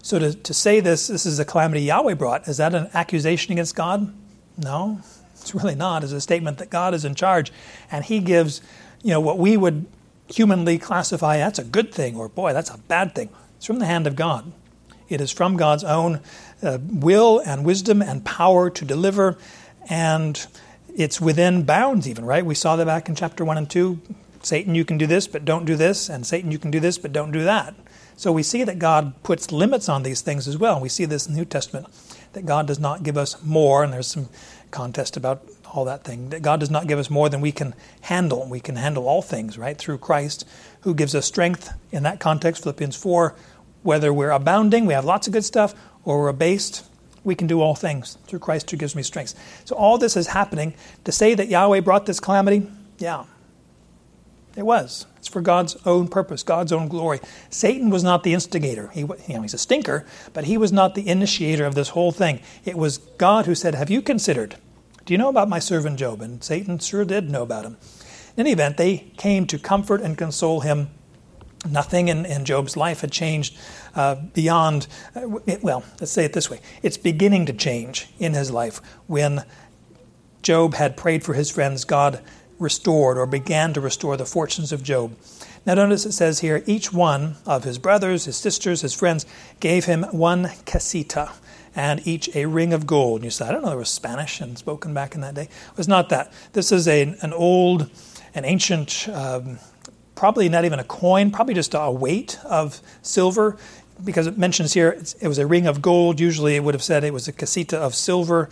So 0.01 0.19
to, 0.19 0.33
to 0.33 0.53
say 0.53 0.81
this, 0.81 1.07
this 1.07 1.25
is 1.25 1.39
a 1.39 1.45
calamity 1.45 1.83
Yahweh 1.83 2.15
brought, 2.15 2.49
is 2.49 2.57
that 2.57 2.75
an 2.75 2.89
accusation 2.93 3.53
against 3.53 3.77
God? 3.77 4.13
No, 4.57 4.99
it's 5.39 5.55
really 5.55 5.73
not. 5.73 6.03
It's 6.03 6.11
a 6.11 6.19
statement 6.19 6.57
that 6.57 6.69
God 6.69 6.93
is 6.93 7.05
in 7.05 7.15
charge 7.15 7.53
and 7.89 8.03
he 8.03 8.19
gives, 8.19 8.61
you 9.01 9.11
know, 9.11 9.21
what 9.21 9.37
we 9.37 9.55
would 9.55 9.85
humanly 10.27 10.77
classify 10.77 11.37
that's 11.37 11.59
a 11.59 11.63
good 11.63 11.93
thing 11.93 12.17
or 12.17 12.27
boy, 12.27 12.51
that's 12.51 12.69
a 12.69 12.77
bad 12.77 13.15
thing. 13.15 13.29
It's 13.55 13.65
from 13.65 13.79
the 13.79 13.85
hand 13.85 14.05
of 14.05 14.17
God. 14.17 14.51
It 15.07 15.21
is 15.21 15.31
from 15.31 15.55
God's 15.55 15.85
own 15.85 16.19
uh, 16.61 16.79
will 16.81 17.39
and 17.39 17.63
wisdom 17.63 18.01
and 18.01 18.25
power 18.25 18.69
to 18.69 18.83
deliver 18.83 19.37
and 19.89 20.45
it's 20.95 21.19
within 21.19 21.63
bounds, 21.63 22.07
even, 22.07 22.25
right? 22.25 22.45
We 22.45 22.55
saw 22.55 22.75
that 22.75 22.85
back 22.85 23.09
in 23.09 23.15
chapter 23.15 23.43
1 23.43 23.57
and 23.57 23.69
2. 23.69 23.99
Satan, 24.41 24.75
you 24.75 24.85
can 24.85 24.97
do 24.97 25.07
this, 25.07 25.27
but 25.27 25.45
don't 25.45 25.65
do 25.65 25.75
this. 25.75 26.09
And 26.09 26.25
Satan, 26.25 26.51
you 26.51 26.59
can 26.59 26.71
do 26.71 26.79
this, 26.79 26.97
but 26.97 27.13
don't 27.13 27.31
do 27.31 27.43
that. 27.43 27.73
So 28.15 28.31
we 28.31 28.43
see 28.43 28.63
that 28.63 28.77
God 28.77 29.13
puts 29.23 29.51
limits 29.51 29.89
on 29.89 30.03
these 30.03 30.21
things 30.21 30.47
as 30.47 30.57
well. 30.57 30.79
We 30.79 30.89
see 30.89 31.05
this 31.05 31.25
in 31.25 31.33
the 31.33 31.39
New 31.39 31.45
Testament, 31.45 31.87
that 32.33 32.45
God 32.45 32.67
does 32.67 32.79
not 32.79 33.03
give 33.03 33.17
us 33.17 33.41
more, 33.43 33.83
and 33.83 33.91
there's 33.91 34.07
some 34.07 34.29
contest 34.71 35.17
about 35.17 35.43
all 35.73 35.85
that 35.85 36.03
thing, 36.03 36.29
that 36.29 36.43
God 36.43 36.59
does 36.59 36.69
not 36.69 36.87
give 36.87 36.99
us 36.99 37.09
more 37.09 37.29
than 37.29 37.41
we 37.41 37.51
can 37.51 37.73
handle. 38.01 38.47
We 38.47 38.59
can 38.59 38.75
handle 38.75 39.07
all 39.07 39.23
things, 39.23 39.57
right, 39.57 39.77
through 39.77 39.97
Christ, 39.97 40.47
who 40.81 40.93
gives 40.93 41.15
us 41.15 41.25
strength. 41.25 41.73
In 41.91 42.03
that 42.03 42.19
context, 42.19 42.61
Philippians 42.63 42.95
4, 42.95 43.35
whether 43.81 44.13
we're 44.13 44.29
abounding, 44.29 44.85
we 44.85 44.93
have 44.93 45.05
lots 45.05 45.25
of 45.25 45.33
good 45.33 45.45
stuff, 45.45 45.73
or 46.05 46.19
we're 46.19 46.29
abased, 46.29 46.85
we 47.23 47.35
can 47.35 47.47
do 47.47 47.61
all 47.61 47.75
things 47.75 48.17
through 48.25 48.39
Christ 48.39 48.69
who 48.71 48.77
gives 48.77 48.95
me 48.95 49.03
strength. 49.03 49.35
So 49.65 49.75
all 49.75 49.97
this 49.97 50.17
is 50.17 50.27
happening. 50.27 50.73
To 51.05 51.11
say 51.11 51.35
that 51.35 51.47
Yahweh 51.47 51.81
brought 51.81 52.05
this 52.05 52.19
calamity, 52.19 52.69
yeah, 52.97 53.25
it 54.55 54.65
was. 54.65 55.05
It's 55.17 55.27
for 55.27 55.41
God's 55.41 55.77
own 55.85 56.09
purpose, 56.09 56.43
God's 56.43 56.71
own 56.71 56.87
glory. 56.87 57.19
Satan 57.49 57.89
was 57.89 58.03
not 58.03 58.23
the 58.23 58.33
instigator. 58.33 58.89
He, 58.89 59.01
you 59.01 59.17
know, 59.29 59.41
he's 59.41 59.53
a 59.53 59.57
stinker, 59.57 60.05
but 60.33 60.43
he 60.43 60.57
was 60.57 60.71
not 60.71 60.95
the 60.95 61.07
initiator 61.07 61.65
of 61.65 61.75
this 61.75 61.89
whole 61.89 62.11
thing. 62.11 62.41
It 62.65 62.77
was 62.77 62.97
God 62.97 63.45
who 63.45 63.55
said, 63.55 63.75
Have 63.75 63.89
you 63.89 64.01
considered? 64.01 64.57
Do 65.05 65.13
you 65.13 65.17
know 65.17 65.29
about 65.29 65.49
my 65.49 65.59
servant 65.59 65.97
Job? 65.97 66.21
And 66.21 66.43
Satan 66.43 66.77
sure 66.79 67.05
did 67.05 67.29
know 67.29 67.43
about 67.43 67.65
him. 67.65 67.77
In 68.35 68.41
any 68.41 68.51
event, 68.51 68.77
they 68.77 69.11
came 69.17 69.45
to 69.47 69.59
comfort 69.59 70.01
and 70.01 70.17
console 70.17 70.61
him 70.61 70.89
Nothing 71.69 72.09
in, 72.09 72.25
in, 72.25 72.43
Job's 72.43 72.75
life 72.75 73.01
had 73.01 73.11
changed 73.11 73.57
uh, 73.95 74.15
beyond, 74.33 74.87
uh, 75.15 75.21
well, 75.61 75.83
let's 75.99 76.11
say 76.11 76.25
it 76.25 76.33
this 76.33 76.49
way 76.49 76.59
it's 76.81 76.97
beginning 76.97 77.45
to 77.45 77.53
change 77.53 78.09
in 78.19 78.33
his 78.33 78.51
life 78.51 78.81
when 79.07 79.45
Job 80.41 80.73
had 80.73 80.97
prayed 80.97 81.23
for 81.23 81.33
his 81.33 81.49
friends, 81.49 81.85
God 81.85 82.21
restored 82.59 83.17
or 83.17 83.25
began 83.25 83.73
to 83.73 83.81
restore 83.81 84.17
the 84.17 84.25
fortunes 84.25 84.71
of 84.71 84.83
Job. 84.83 85.15
Now, 85.65 85.75
notice 85.75 86.05
it 86.05 86.11
says 86.11 86.39
here 86.39 86.63
each 86.65 86.91
one 86.91 87.37
of 87.45 87.63
his 87.63 87.77
brothers, 87.77 88.25
his 88.25 88.35
sisters, 88.35 88.81
his 88.81 88.93
friends 88.93 89.25
gave 89.61 89.85
him 89.85 90.03
one 90.11 90.45
kesita 90.65 91.31
and 91.75 92.05
each 92.05 92.33
a 92.35 92.45
ring 92.45 92.73
of 92.73 92.85
gold. 92.85 93.21
And 93.21 93.25
you 93.25 93.31
say, 93.31 93.47
I 93.47 93.51
don't 93.51 93.61
know, 93.61 93.69
there 93.69 93.77
was 93.77 93.89
Spanish 93.89 94.41
and 94.41 94.57
spoken 94.57 94.93
back 94.93 95.15
in 95.15 95.21
that 95.21 95.35
day. 95.35 95.43
It 95.43 95.77
was 95.77 95.87
not 95.87 96.09
that. 96.09 96.33
This 96.51 96.71
is 96.71 96.87
a, 96.87 97.15
an 97.21 97.33
old, 97.33 97.89
an 98.35 98.45
ancient. 98.45 99.07
Um, 99.09 99.59
probably 100.15 100.49
not 100.49 100.65
even 100.65 100.79
a 100.79 100.83
coin, 100.83 101.31
probably 101.31 101.53
just 101.53 101.73
a 101.73 101.91
weight 101.91 102.39
of 102.45 102.81
silver, 103.01 103.57
because 104.03 104.27
it 104.27 104.37
mentions 104.37 104.73
here 104.73 104.97
it 105.21 105.27
was 105.27 105.37
a 105.37 105.47
ring 105.47 105.67
of 105.67 105.81
gold. 105.81 106.19
Usually 106.19 106.55
it 106.55 106.63
would 106.63 106.73
have 106.73 106.83
said 106.83 107.03
it 107.03 107.13
was 107.13 107.27
a 107.27 107.33
kesita 107.33 107.73
of 107.73 107.95
silver, 107.95 108.49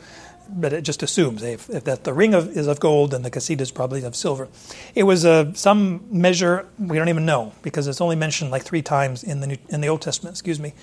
but 0.50 0.74
it 0.74 0.82
just 0.82 1.02
assumes 1.02 1.44
if, 1.44 1.70
if 1.70 1.84
that 1.86 2.04
the 2.04 2.14
ring 2.14 2.34
of, 2.34 2.56
is 2.56 2.68
of 2.68 2.80
gold, 2.80 3.12
then 3.12 3.22
the 3.22 3.32
kesita 3.32 3.62
is 3.62 3.72
probably 3.72 4.04
of 4.04 4.16
silver. 4.16 4.48
It 4.96 5.04
was 5.04 5.24
a, 5.26 5.52
some 5.56 6.06
measure 6.12 6.68
we 6.78 6.98
don't 6.98 7.10
even 7.10 7.26
know 7.26 7.54
because 7.62 7.88
it's 7.88 8.02
only 8.02 8.16
mentioned 8.16 8.52
like 8.52 8.64
three 8.64 8.82
times 8.82 9.24
in 9.24 9.40
the 9.40 9.48
New, 9.48 9.58
in 9.70 9.82
the 9.82 9.88
Old 9.88 10.02
Testament. 10.02 10.34
Excuse 10.34 10.60
me, 10.60 10.74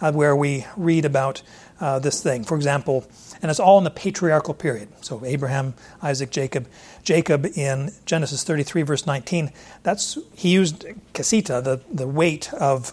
uh, 0.00 0.12
where 0.12 0.36
we 0.36 0.66
read 0.76 1.04
about 1.04 1.42
uh, 1.80 1.98
this 1.98 2.22
thing. 2.22 2.44
For 2.44 2.56
example, 2.56 3.06
and 3.42 3.50
it's 3.50 3.60
all 3.60 3.78
in 3.78 3.84
the 3.84 3.90
patriarchal 3.90 4.54
period. 4.54 4.88
So 5.02 5.24
Abraham, 5.24 5.74
Isaac, 6.02 6.30
Jacob. 6.30 6.66
Jacob 7.02 7.46
in 7.54 7.92
Genesis 8.04 8.42
33, 8.44 8.82
verse 8.82 9.06
19, 9.06 9.52
that's 9.82 10.18
he 10.34 10.50
used 10.50 10.84
kesita, 11.14 11.62
the, 11.62 11.80
the 11.92 12.06
weight 12.06 12.52
of 12.54 12.92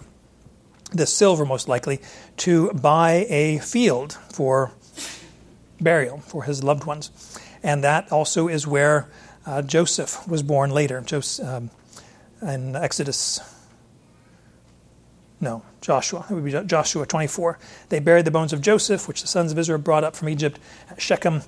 the 0.91 1.07
silver 1.07 1.45
most 1.45 1.67
likely, 1.67 1.99
to 2.37 2.71
buy 2.73 3.25
a 3.29 3.57
field 3.59 4.13
for 4.31 4.71
burial 5.81 6.19
for 6.19 6.43
his 6.43 6.63
loved 6.63 6.85
ones. 6.85 7.09
And 7.63 7.83
that 7.83 8.11
also 8.11 8.47
is 8.47 8.67
where 8.67 9.09
uh, 9.45 9.61
Joseph 9.61 10.27
was 10.27 10.43
born 10.43 10.71
later. 10.71 11.01
Joseph, 11.01 11.47
um, 11.47 11.69
in 12.41 12.75
Exodus 12.75 13.39
no, 15.43 15.63
Joshua. 15.81 16.25
It 16.29 16.33
would 16.33 16.45
be 16.45 16.51
Joshua 16.65 17.05
24. 17.05 17.59
They 17.89 18.00
buried 18.00 18.25
the 18.25 18.31
bones 18.31 18.53
of 18.53 18.62
Joseph, 18.62 19.07
which 19.07 19.21
the 19.21 19.27
sons 19.27 19.51
of 19.51 19.59
Israel 19.59 19.79
brought 19.79 20.03
up 20.03 20.15
from 20.15 20.29
Egypt 20.29 20.59
at 20.89 21.01
Shechem, 21.01 21.43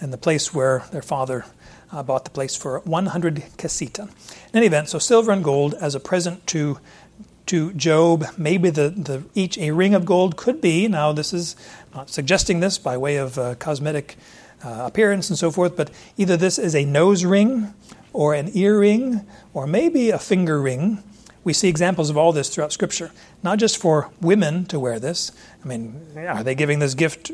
and 0.00 0.12
the 0.12 0.18
place 0.18 0.54
where 0.54 0.84
their 0.92 1.02
father 1.02 1.44
uh, 1.92 2.02
bought 2.02 2.24
the 2.24 2.30
place 2.30 2.56
for 2.56 2.80
100 2.80 3.36
kesita. 3.58 4.08
In 4.08 4.56
any 4.56 4.66
event, 4.66 4.88
so 4.88 4.98
silver 4.98 5.32
and 5.32 5.44
gold 5.44 5.74
as 5.74 5.94
a 5.94 6.00
present 6.00 6.46
to 6.48 6.78
to 7.46 7.72
Job. 7.72 8.26
Maybe 8.38 8.70
the, 8.70 8.90
the 8.90 9.24
each 9.34 9.58
a 9.58 9.72
ring 9.72 9.92
of 9.92 10.04
gold 10.04 10.36
could 10.36 10.60
be. 10.60 10.86
Now, 10.86 11.10
this 11.10 11.32
is 11.32 11.56
not 11.92 12.08
suggesting 12.08 12.60
this 12.60 12.78
by 12.78 12.96
way 12.96 13.16
of 13.16 13.38
uh, 13.38 13.56
cosmetic 13.56 14.16
uh, 14.64 14.84
appearance 14.86 15.30
and 15.30 15.38
so 15.38 15.50
forth, 15.50 15.76
but 15.76 15.90
either 16.16 16.36
this 16.36 16.60
is 16.60 16.76
a 16.76 16.84
nose 16.84 17.24
ring 17.24 17.74
or 18.12 18.34
an 18.34 18.50
earring 18.56 19.26
or 19.52 19.66
maybe 19.66 20.10
a 20.10 20.18
finger 20.18 20.62
ring. 20.62 21.02
We 21.42 21.52
see 21.52 21.68
examples 21.68 22.10
of 22.10 22.16
all 22.16 22.32
this 22.32 22.48
throughout 22.48 22.72
Scripture, 22.72 23.12
not 23.42 23.58
just 23.58 23.78
for 23.78 24.10
women 24.20 24.66
to 24.66 24.78
wear 24.78 24.98
this. 24.98 25.32
I 25.64 25.68
mean, 25.68 26.00
are 26.16 26.42
they 26.42 26.54
giving 26.54 26.80
this 26.80 26.94
gift 26.94 27.30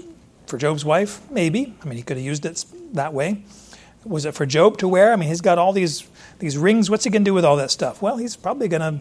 for 0.46 0.58
Job's 0.58 0.84
wife? 0.84 1.20
Maybe. 1.30 1.74
I 1.82 1.86
mean, 1.86 1.96
he 1.96 2.02
could 2.02 2.16
have 2.16 2.24
used 2.24 2.46
it 2.46 2.64
that 2.92 3.12
way. 3.12 3.42
Was 4.04 4.24
it 4.24 4.34
for 4.34 4.46
Job 4.46 4.78
to 4.78 4.86
wear? 4.86 5.12
I 5.12 5.16
mean, 5.16 5.28
he's 5.28 5.40
got 5.40 5.58
all 5.58 5.72
these 5.72 6.06
these 6.38 6.56
rings. 6.56 6.90
What's 6.90 7.04
he 7.04 7.10
going 7.10 7.24
to 7.24 7.28
do 7.28 7.34
with 7.34 7.44
all 7.44 7.56
that 7.56 7.70
stuff? 7.70 8.02
Well, 8.02 8.18
he's 8.18 8.36
probably 8.36 8.68
going 8.68 8.82
to 8.82 9.00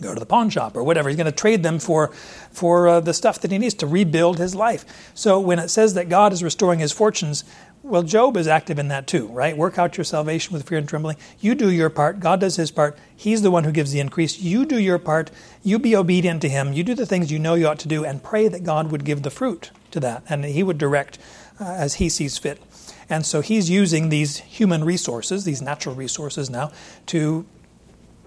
go 0.00 0.14
to 0.14 0.20
the 0.20 0.26
pawn 0.26 0.50
shop 0.50 0.76
or 0.76 0.82
whatever. 0.82 1.08
He's 1.08 1.16
going 1.16 1.26
to 1.26 1.32
trade 1.32 1.62
them 1.62 1.78
for, 1.78 2.08
for 2.50 2.88
uh, 2.88 3.00
the 3.00 3.14
stuff 3.14 3.40
that 3.40 3.52
he 3.52 3.58
needs 3.58 3.74
to 3.74 3.86
rebuild 3.86 4.38
his 4.38 4.54
life. 4.54 4.84
So 5.14 5.38
when 5.38 5.58
it 5.58 5.68
says 5.68 5.94
that 5.94 6.08
God 6.08 6.32
is 6.32 6.42
restoring 6.42 6.78
his 6.80 6.92
fortunes, 6.92 7.44
well, 7.82 8.04
Job 8.04 8.36
is 8.36 8.46
active 8.46 8.78
in 8.78 8.88
that 8.88 9.08
too, 9.08 9.26
right? 9.28 9.56
Work 9.56 9.76
out 9.76 9.96
your 9.96 10.04
salvation 10.04 10.52
with 10.52 10.68
fear 10.68 10.78
and 10.78 10.88
trembling. 10.88 11.16
You 11.40 11.56
do 11.56 11.68
your 11.70 11.90
part. 11.90 12.20
God 12.20 12.40
does 12.40 12.54
his 12.54 12.70
part. 12.70 12.96
He's 13.14 13.42
the 13.42 13.50
one 13.50 13.64
who 13.64 13.72
gives 13.72 13.90
the 13.90 13.98
increase. 13.98 14.38
You 14.38 14.64
do 14.64 14.78
your 14.78 14.98
part. 14.98 15.32
You 15.64 15.80
be 15.80 15.96
obedient 15.96 16.42
to 16.42 16.48
him. 16.48 16.72
You 16.72 16.84
do 16.84 16.94
the 16.94 17.06
things 17.06 17.32
you 17.32 17.40
know 17.40 17.54
you 17.54 17.66
ought 17.66 17.80
to 17.80 17.88
do 17.88 18.04
and 18.04 18.22
pray 18.22 18.46
that 18.46 18.62
God 18.62 18.92
would 18.92 19.04
give 19.04 19.22
the 19.22 19.30
fruit 19.30 19.72
to 19.90 20.00
that 20.00 20.22
and 20.28 20.44
he 20.44 20.62
would 20.62 20.78
direct 20.78 21.18
uh, 21.60 21.64
as 21.64 21.94
he 21.94 22.08
sees 22.08 22.38
fit. 22.38 22.62
And 23.10 23.26
so 23.26 23.40
he's 23.40 23.68
using 23.68 24.08
these 24.08 24.38
human 24.38 24.84
resources, 24.84 25.44
these 25.44 25.60
natural 25.60 25.94
resources 25.94 26.48
now, 26.48 26.70
to 27.06 27.44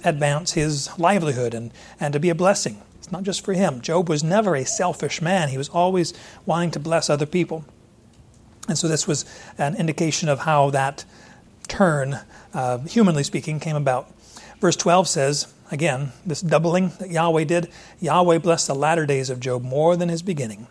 advance 0.03 0.51
his 0.51 0.89
livelihood 0.99 1.53
and, 1.53 1.71
and 1.99 2.13
to 2.13 2.19
be 2.19 2.29
a 2.29 2.35
blessing. 2.35 2.81
It's 2.97 3.11
not 3.11 3.23
just 3.23 3.43
for 3.43 3.53
him. 3.53 3.81
Job 3.81 4.09
was 4.09 4.23
never 4.23 4.55
a 4.55 4.65
selfish 4.65 5.21
man, 5.21 5.49
he 5.49 5.57
was 5.57 5.69
always 5.69 6.13
wanting 6.45 6.71
to 6.71 6.79
bless 6.79 7.09
other 7.09 7.25
people. 7.25 7.63
And 8.67 8.77
so 8.77 8.87
this 8.87 9.07
was 9.07 9.25
an 9.57 9.75
indication 9.75 10.29
of 10.29 10.39
how 10.39 10.69
that 10.71 11.05
turn, 11.67 12.19
uh, 12.53 12.79
humanly 12.79 13.23
speaking, 13.23 13.59
came 13.59 13.75
about. 13.75 14.11
Verse 14.59 14.75
12 14.75 15.07
says, 15.07 15.53
again, 15.71 16.11
this 16.25 16.41
doubling 16.41 16.91
that 16.99 17.09
Yahweh 17.09 17.43
did, 17.43 17.69
Yahweh 17.99 18.39
blessed 18.39 18.67
the 18.67 18.75
latter 18.75 19.05
days 19.05 19.29
of 19.29 19.39
Job 19.39 19.63
more 19.63 19.95
than 19.95 20.09
his 20.09 20.21
beginning. 20.21 20.67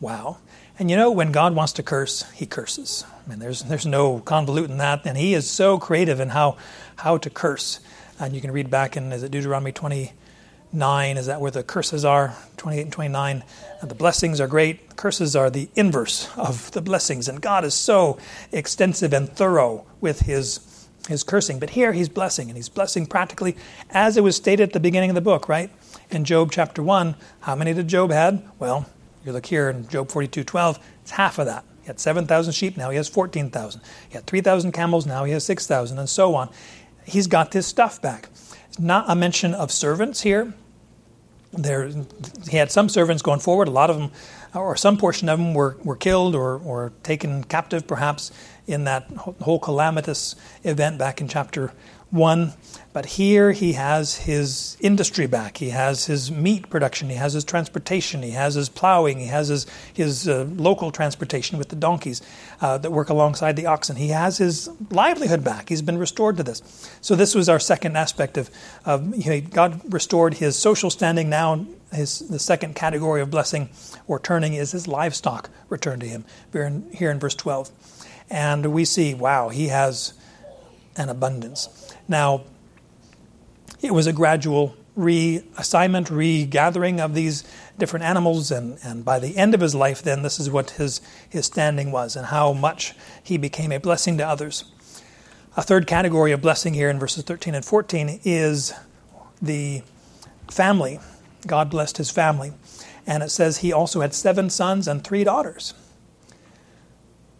Wow. 0.00 0.38
And 0.78 0.90
you 0.90 0.96
know, 0.96 1.10
when 1.10 1.32
God 1.32 1.54
wants 1.54 1.72
to 1.74 1.82
curse, 1.82 2.30
he 2.32 2.46
curses. 2.46 3.04
I 3.26 3.28
mean, 3.28 3.38
there's, 3.38 3.62
there's 3.62 3.86
no 3.86 4.20
convoluting 4.20 4.78
that. 4.78 5.04
And 5.04 5.18
he 5.18 5.34
is 5.34 5.48
so 5.48 5.78
creative 5.78 6.20
in 6.20 6.30
how, 6.30 6.56
how 6.96 7.18
to 7.18 7.30
curse. 7.30 7.80
And 8.18 8.34
you 8.34 8.40
can 8.40 8.50
read 8.50 8.70
back 8.70 8.96
in, 8.96 9.12
is 9.12 9.22
it 9.22 9.30
Deuteronomy 9.30 9.72
29? 10.70 11.16
Is 11.16 11.26
that 11.26 11.40
where 11.40 11.50
the 11.50 11.62
curses 11.62 12.04
are? 12.04 12.34
28 12.56 12.82
and 12.82 12.92
29. 12.92 13.44
And 13.80 13.90
the 13.90 13.94
blessings 13.94 14.40
are 14.40 14.46
great. 14.46 14.96
Curses 14.96 15.34
are 15.34 15.50
the 15.50 15.68
inverse 15.74 16.28
of 16.36 16.70
the 16.72 16.80
blessings. 16.80 17.28
And 17.28 17.40
God 17.40 17.64
is 17.64 17.74
so 17.74 18.18
extensive 18.52 19.12
and 19.12 19.28
thorough 19.28 19.84
with 20.00 20.20
his 20.20 20.66
his 21.08 21.22
cursing. 21.22 21.58
But 21.58 21.70
here 21.70 21.92
he's 21.92 22.10
blessing, 22.10 22.48
and 22.48 22.56
he's 22.56 22.68
blessing 22.68 23.06
practically 23.06 23.56
as 23.88 24.18
it 24.18 24.22
was 24.22 24.36
stated 24.36 24.64
at 24.64 24.72
the 24.74 24.80
beginning 24.80 25.10
of 25.10 25.14
the 25.14 25.22
book, 25.22 25.48
right? 25.48 25.70
In 26.10 26.24
Job 26.24 26.52
chapter 26.52 26.82
1, 26.82 27.16
how 27.40 27.56
many 27.56 27.72
did 27.72 27.88
Job 27.88 28.10
had? 28.10 28.42
Well, 28.58 28.86
you 29.24 29.32
look 29.32 29.46
here 29.46 29.70
in 29.70 29.88
Job 29.88 30.10
42 30.10 30.44
12, 30.44 30.78
it's 31.02 31.12
half 31.12 31.38
of 31.38 31.46
that. 31.46 31.64
He 31.80 31.86
had 31.86 31.98
7,000 31.98 32.52
sheep, 32.52 32.76
now 32.76 32.90
he 32.90 32.96
has 32.96 33.08
14,000. 33.08 33.80
He 34.08 34.14
had 34.14 34.26
3,000 34.26 34.72
camels, 34.72 35.06
now 35.06 35.24
he 35.24 35.32
has 35.32 35.42
6,000, 35.44 35.98
and 35.98 36.08
so 36.08 36.34
on 36.34 36.50
he's 37.04 37.26
got 37.26 37.50
this 37.50 37.66
stuff 37.66 38.00
back. 38.00 38.28
Not 38.80 39.04
a 39.08 39.14
mention 39.14 39.52
of 39.52 39.70
servants 39.70 40.22
here. 40.22 40.54
There, 41.52 41.90
he 42.48 42.56
had 42.56 42.72
some 42.72 42.88
servants 42.88 43.22
going 43.22 43.40
forward. 43.40 43.68
A 43.68 43.72
lot 43.72 43.90
of 43.90 43.98
them, 43.98 44.10
or 44.54 44.74
some 44.74 44.96
portion 44.96 45.28
of 45.28 45.38
them, 45.38 45.52
were, 45.52 45.76
were 45.84 45.96
killed 45.96 46.34
or, 46.34 46.58
or 46.58 46.92
taken 47.02 47.44
captive, 47.44 47.86
perhaps, 47.86 48.32
in 48.66 48.84
that 48.84 49.06
whole 49.42 49.58
calamitous 49.58 50.34
event 50.64 50.96
back 50.96 51.20
in 51.20 51.28
chapter 51.28 51.72
1. 52.10 52.52
But 52.92 53.06
here 53.06 53.52
he 53.52 53.74
has 53.74 54.16
his 54.16 54.76
industry 54.80 55.28
back. 55.28 55.58
He 55.58 55.70
has 55.70 56.06
his 56.06 56.32
meat 56.32 56.68
production. 56.70 57.08
He 57.08 57.14
has 57.14 57.34
his 57.34 57.44
transportation. 57.44 58.20
He 58.24 58.32
has 58.32 58.54
his 58.54 58.68
plowing. 58.68 59.20
He 59.20 59.26
has 59.26 59.46
his, 59.46 59.66
his 59.94 60.28
uh, 60.28 60.48
local 60.56 60.90
transportation 60.90 61.56
with 61.56 61.68
the 61.68 61.76
donkeys 61.76 62.20
uh, 62.60 62.78
that 62.78 62.90
work 62.90 63.08
alongside 63.08 63.54
the 63.54 63.66
oxen. 63.66 63.94
He 63.94 64.08
has 64.08 64.38
his 64.38 64.68
livelihood 64.90 65.44
back. 65.44 65.68
He's 65.68 65.82
been 65.82 65.98
restored 65.98 66.36
to 66.38 66.42
this. 66.42 66.62
So, 67.00 67.14
this 67.14 67.32
was 67.32 67.48
our 67.48 67.60
second 67.60 67.96
aspect 67.96 68.36
of, 68.36 68.50
of 68.84 69.14
you 69.16 69.30
know, 69.30 69.40
God 69.40 69.80
restored 69.92 70.34
his 70.34 70.58
social 70.58 70.90
standing. 70.90 71.30
Now, 71.30 71.64
his, 71.92 72.20
the 72.28 72.40
second 72.40 72.74
category 72.74 73.20
of 73.20 73.30
blessing 73.30 73.68
or 74.08 74.18
turning 74.18 74.54
is 74.54 74.72
his 74.72 74.88
livestock 74.88 75.48
returned 75.68 76.00
to 76.00 76.08
him 76.08 76.24
in, 76.52 76.90
here 76.92 77.12
in 77.12 77.20
verse 77.20 77.36
12. 77.36 77.70
And 78.28 78.72
we 78.72 78.84
see, 78.84 79.14
wow, 79.14 79.48
he 79.48 79.68
has 79.68 80.14
an 80.96 81.08
abundance. 81.08 81.79
Now, 82.10 82.42
it 83.80 83.94
was 83.94 84.08
a 84.08 84.12
gradual 84.12 84.74
reassignment, 84.98 86.10
regathering 86.10 87.00
of 87.00 87.14
these 87.14 87.44
different 87.78 88.04
animals, 88.04 88.50
and, 88.50 88.78
and 88.82 89.04
by 89.04 89.20
the 89.20 89.36
end 89.36 89.54
of 89.54 89.60
his 89.60 89.76
life, 89.76 90.02
then 90.02 90.22
this 90.22 90.40
is 90.40 90.50
what 90.50 90.70
his, 90.70 91.00
his 91.28 91.46
standing 91.46 91.92
was 91.92 92.16
and 92.16 92.26
how 92.26 92.52
much 92.52 92.94
he 93.22 93.38
became 93.38 93.70
a 93.70 93.78
blessing 93.78 94.18
to 94.18 94.26
others. 94.26 94.64
A 95.56 95.62
third 95.62 95.86
category 95.86 96.32
of 96.32 96.42
blessing 96.42 96.74
here 96.74 96.90
in 96.90 96.98
verses 96.98 97.22
13 97.22 97.54
and 97.54 97.64
14 97.64 98.20
is 98.24 98.74
the 99.40 99.82
family. 100.50 100.98
God 101.46 101.70
blessed 101.70 101.96
his 101.96 102.10
family. 102.10 102.52
And 103.06 103.22
it 103.22 103.30
says 103.30 103.58
he 103.58 103.72
also 103.72 104.00
had 104.00 104.14
seven 104.14 104.50
sons 104.50 104.88
and 104.88 105.04
three 105.04 105.22
daughters. 105.22 105.74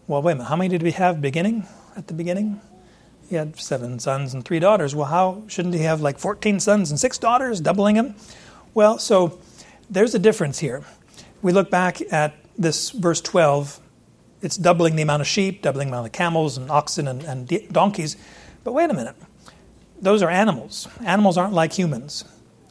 Well, 0.06 0.22
wait 0.22 0.32
a 0.32 0.34
minute. 0.36 0.48
How 0.48 0.56
many 0.56 0.68
did 0.68 0.84
we 0.84 0.92
have 0.92 1.20
beginning 1.20 1.66
at 1.96 2.06
the 2.06 2.14
beginning? 2.14 2.60
He 3.30 3.36
had 3.36 3.56
seven 3.58 4.00
sons 4.00 4.34
and 4.34 4.44
three 4.44 4.58
daughters. 4.58 4.92
Well, 4.92 5.06
how 5.06 5.44
shouldn't 5.46 5.74
he 5.74 5.82
have 5.82 6.00
like 6.00 6.18
14 6.18 6.58
sons 6.58 6.90
and 6.90 6.98
six 6.98 7.16
daughters, 7.16 7.60
doubling 7.60 7.94
him? 7.94 8.16
Well, 8.74 8.98
so 8.98 9.38
there's 9.88 10.16
a 10.16 10.18
difference 10.18 10.58
here. 10.58 10.82
We 11.40 11.52
look 11.52 11.70
back 11.70 12.02
at 12.12 12.34
this 12.58 12.90
verse 12.90 13.20
12, 13.20 13.78
it's 14.42 14.56
doubling 14.56 14.96
the 14.96 15.02
amount 15.02 15.22
of 15.22 15.28
sheep, 15.28 15.62
doubling 15.62 15.88
the 15.88 15.92
amount 15.92 16.06
of 16.08 16.12
camels 16.12 16.58
and 16.58 16.70
oxen 16.72 17.06
and, 17.06 17.22
and 17.22 17.72
donkeys. 17.72 18.16
But 18.64 18.72
wait 18.72 18.90
a 18.90 18.94
minute. 18.94 19.14
Those 20.02 20.22
are 20.22 20.30
animals. 20.30 20.88
Animals 21.04 21.38
aren't 21.38 21.54
like 21.54 21.72
humans. 21.72 22.24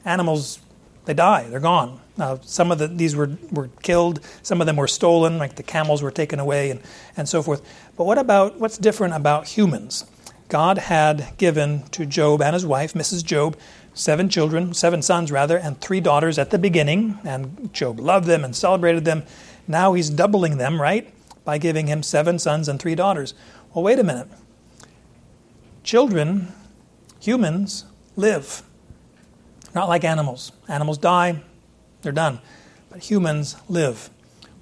Animals, 0.03 0.59
they 1.05 1.13
die, 1.13 1.47
they're 1.49 1.61
gone. 1.61 2.01
Now, 2.17 2.39
some 2.43 2.69
of 2.69 2.79
the, 2.79 2.87
these 2.87 3.15
were, 3.15 3.37
were 3.51 3.69
killed, 3.81 4.19
some 4.43 4.59
of 4.59 4.67
them 4.67 4.75
were 4.75 4.87
stolen, 4.87 5.37
like 5.37 5.55
the 5.55 5.63
camels 5.63 6.03
were 6.03 6.11
taken 6.11 6.37
away 6.37 6.69
and, 6.69 6.81
and 7.15 7.29
so 7.29 7.41
forth. 7.41 7.61
But 7.95 8.03
what 8.03 8.17
about 8.17 8.59
what's 8.59 8.77
different 8.77 9.13
about 9.13 9.47
humans? 9.47 10.05
God 10.49 10.79
had 10.79 11.37
given 11.37 11.83
to 11.89 12.07
Job 12.07 12.41
and 12.41 12.55
his 12.55 12.65
wife, 12.65 12.93
Mrs. 12.93 13.23
Job, 13.23 13.55
seven 13.93 14.29
children, 14.29 14.73
seven 14.73 15.03
sons 15.03 15.31
rather, 15.31 15.57
and 15.57 15.79
three 15.79 16.01
daughters 16.01 16.39
at 16.39 16.49
the 16.49 16.57
beginning, 16.57 17.19
and 17.23 17.71
Job 17.71 17.99
loved 17.99 18.25
them 18.25 18.43
and 18.43 18.55
celebrated 18.55 19.05
them. 19.05 19.23
Now 19.67 19.93
he's 19.93 20.09
doubling 20.09 20.57
them, 20.57 20.81
right? 20.81 21.13
By 21.45 21.59
giving 21.59 21.85
him 21.85 22.01
seven 22.01 22.39
sons 22.39 22.67
and 22.67 22.81
three 22.81 22.95
daughters. 22.95 23.35
Well, 23.73 23.83
wait 23.83 23.99
a 23.99 24.03
minute. 24.03 24.27
Children, 25.83 26.47
humans, 27.19 27.85
live. 28.15 28.63
Not 29.75 29.87
like 29.87 30.03
animals. 30.03 30.51
Animals 30.67 30.97
die, 30.97 31.43
they're 32.01 32.11
done. 32.11 32.39
But 32.89 33.11
humans 33.11 33.55
live. 33.67 34.09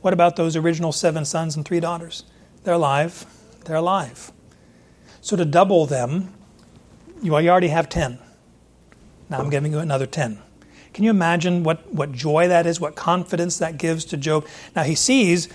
What 0.02 0.14
about 0.14 0.36
those 0.36 0.58
original 0.58 0.92
seven 0.92 1.24
sons 1.24 1.56
and 1.56 1.66
three 1.66 1.80
daughters? 1.80 2.26
They're 2.66 2.74
alive. 2.74 3.26
They're 3.64 3.78
alive. 3.78 4.34
So 5.28 5.36
to 5.36 5.44
double 5.44 5.86
them, 5.86 6.34
you 7.22 7.36
already 7.36 7.68
have 7.68 7.90
10. 7.90 8.18
Now 9.30 9.40
I'm 9.40 9.50
giving 9.50 9.74
you 9.74 9.80
another 9.80 10.06
10. 10.06 10.40
Can 10.94 11.04
you 11.04 11.10
imagine 11.10 11.64
what, 11.64 11.94
what 11.94 12.14
joy 12.14 12.48
that 12.48 12.66
is, 12.66 12.80
what 12.80 12.96
confidence 12.96 13.58
that 13.58 13.78
gives 13.78 14.06
to 14.06 14.16
Job? 14.16 14.48
Now 14.74 14.84
he 14.84 14.96
sees, 14.96 15.50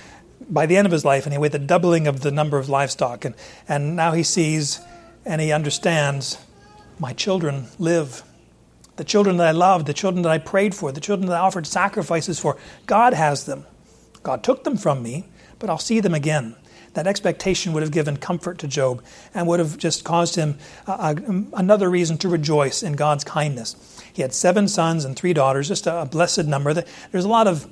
by 0.47 0.67
the 0.67 0.77
end 0.77 0.85
of 0.85 0.93
his 0.93 1.07
life 1.07 1.27
anyway, 1.27 1.49
the 1.49 1.59
doubling 1.59 2.07
of 2.07 2.21
the 2.21 2.31
number 2.31 2.59
of 2.59 2.69
livestock. 2.69 3.25
And, 3.25 3.35
and 3.67 3.97
now 3.97 4.13
he 4.13 4.23
sees 4.23 4.79
and 5.25 5.41
he 5.41 5.53
understands 5.53 6.37
my 6.99 7.15
children 7.15 7.69
live. 7.79 8.25
The 8.97 9.05
children 9.05 9.39
that 9.39 9.47
I 9.47 9.53
loved, 9.53 9.87
the 9.87 9.95
children 9.95 10.21
that 10.25 10.33
I 10.33 10.37
prayed 10.37 10.75
for, 10.75 10.93
the 10.93 11.01
children 11.01 11.31
that 11.31 11.37
I 11.37 11.41
offered 11.41 11.67
sacrifices 11.67 12.39
for, 12.39 12.59
God 12.85 13.15
has 13.15 13.47
them. 13.47 13.65
God 14.23 14.45
took 14.45 14.65
them 14.65 14.77
from 14.77 15.03
me, 15.03 15.29
but 15.59 15.71
I'll 15.71 15.79
see 15.79 16.01
them 16.01 16.13
again 16.13 16.57
that 16.95 17.07
expectation 17.07 17.73
would 17.73 17.83
have 17.83 17.93
given 17.93 18.17
comfort 18.17 18.59
to 18.59 18.69
Job 18.69 19.03
and 19.35 19.47
would 19.47 19.61
have 19.61 19.79
just 19.79 20.05
caused 20.05 20.37
him 20.37 20.59
uh, 20.87 21.15
another 21.55 21.89
reason 21.89 22.19
to 22.19 22.29
rejoice 22.29 22.83
in 22.83 22.95
God's 22.95 23.25
kindness. 23.25 23.77
He 24.13 24.23
had 24.23 24.35
seven 24.35 24.69
sons 24.69 25.05
and 25.05 25.17
three 25.17 25.33
daughters, 25.33 25.69
just 25.69 25.87
a, 25.87 26.03
a 26.03 26.07
blessed 26.07 26.45
number. 26.45 26.75
There's 26.75 27.25
a 27.25 27.29
lot 27.29 27.47
of 27.47 27.67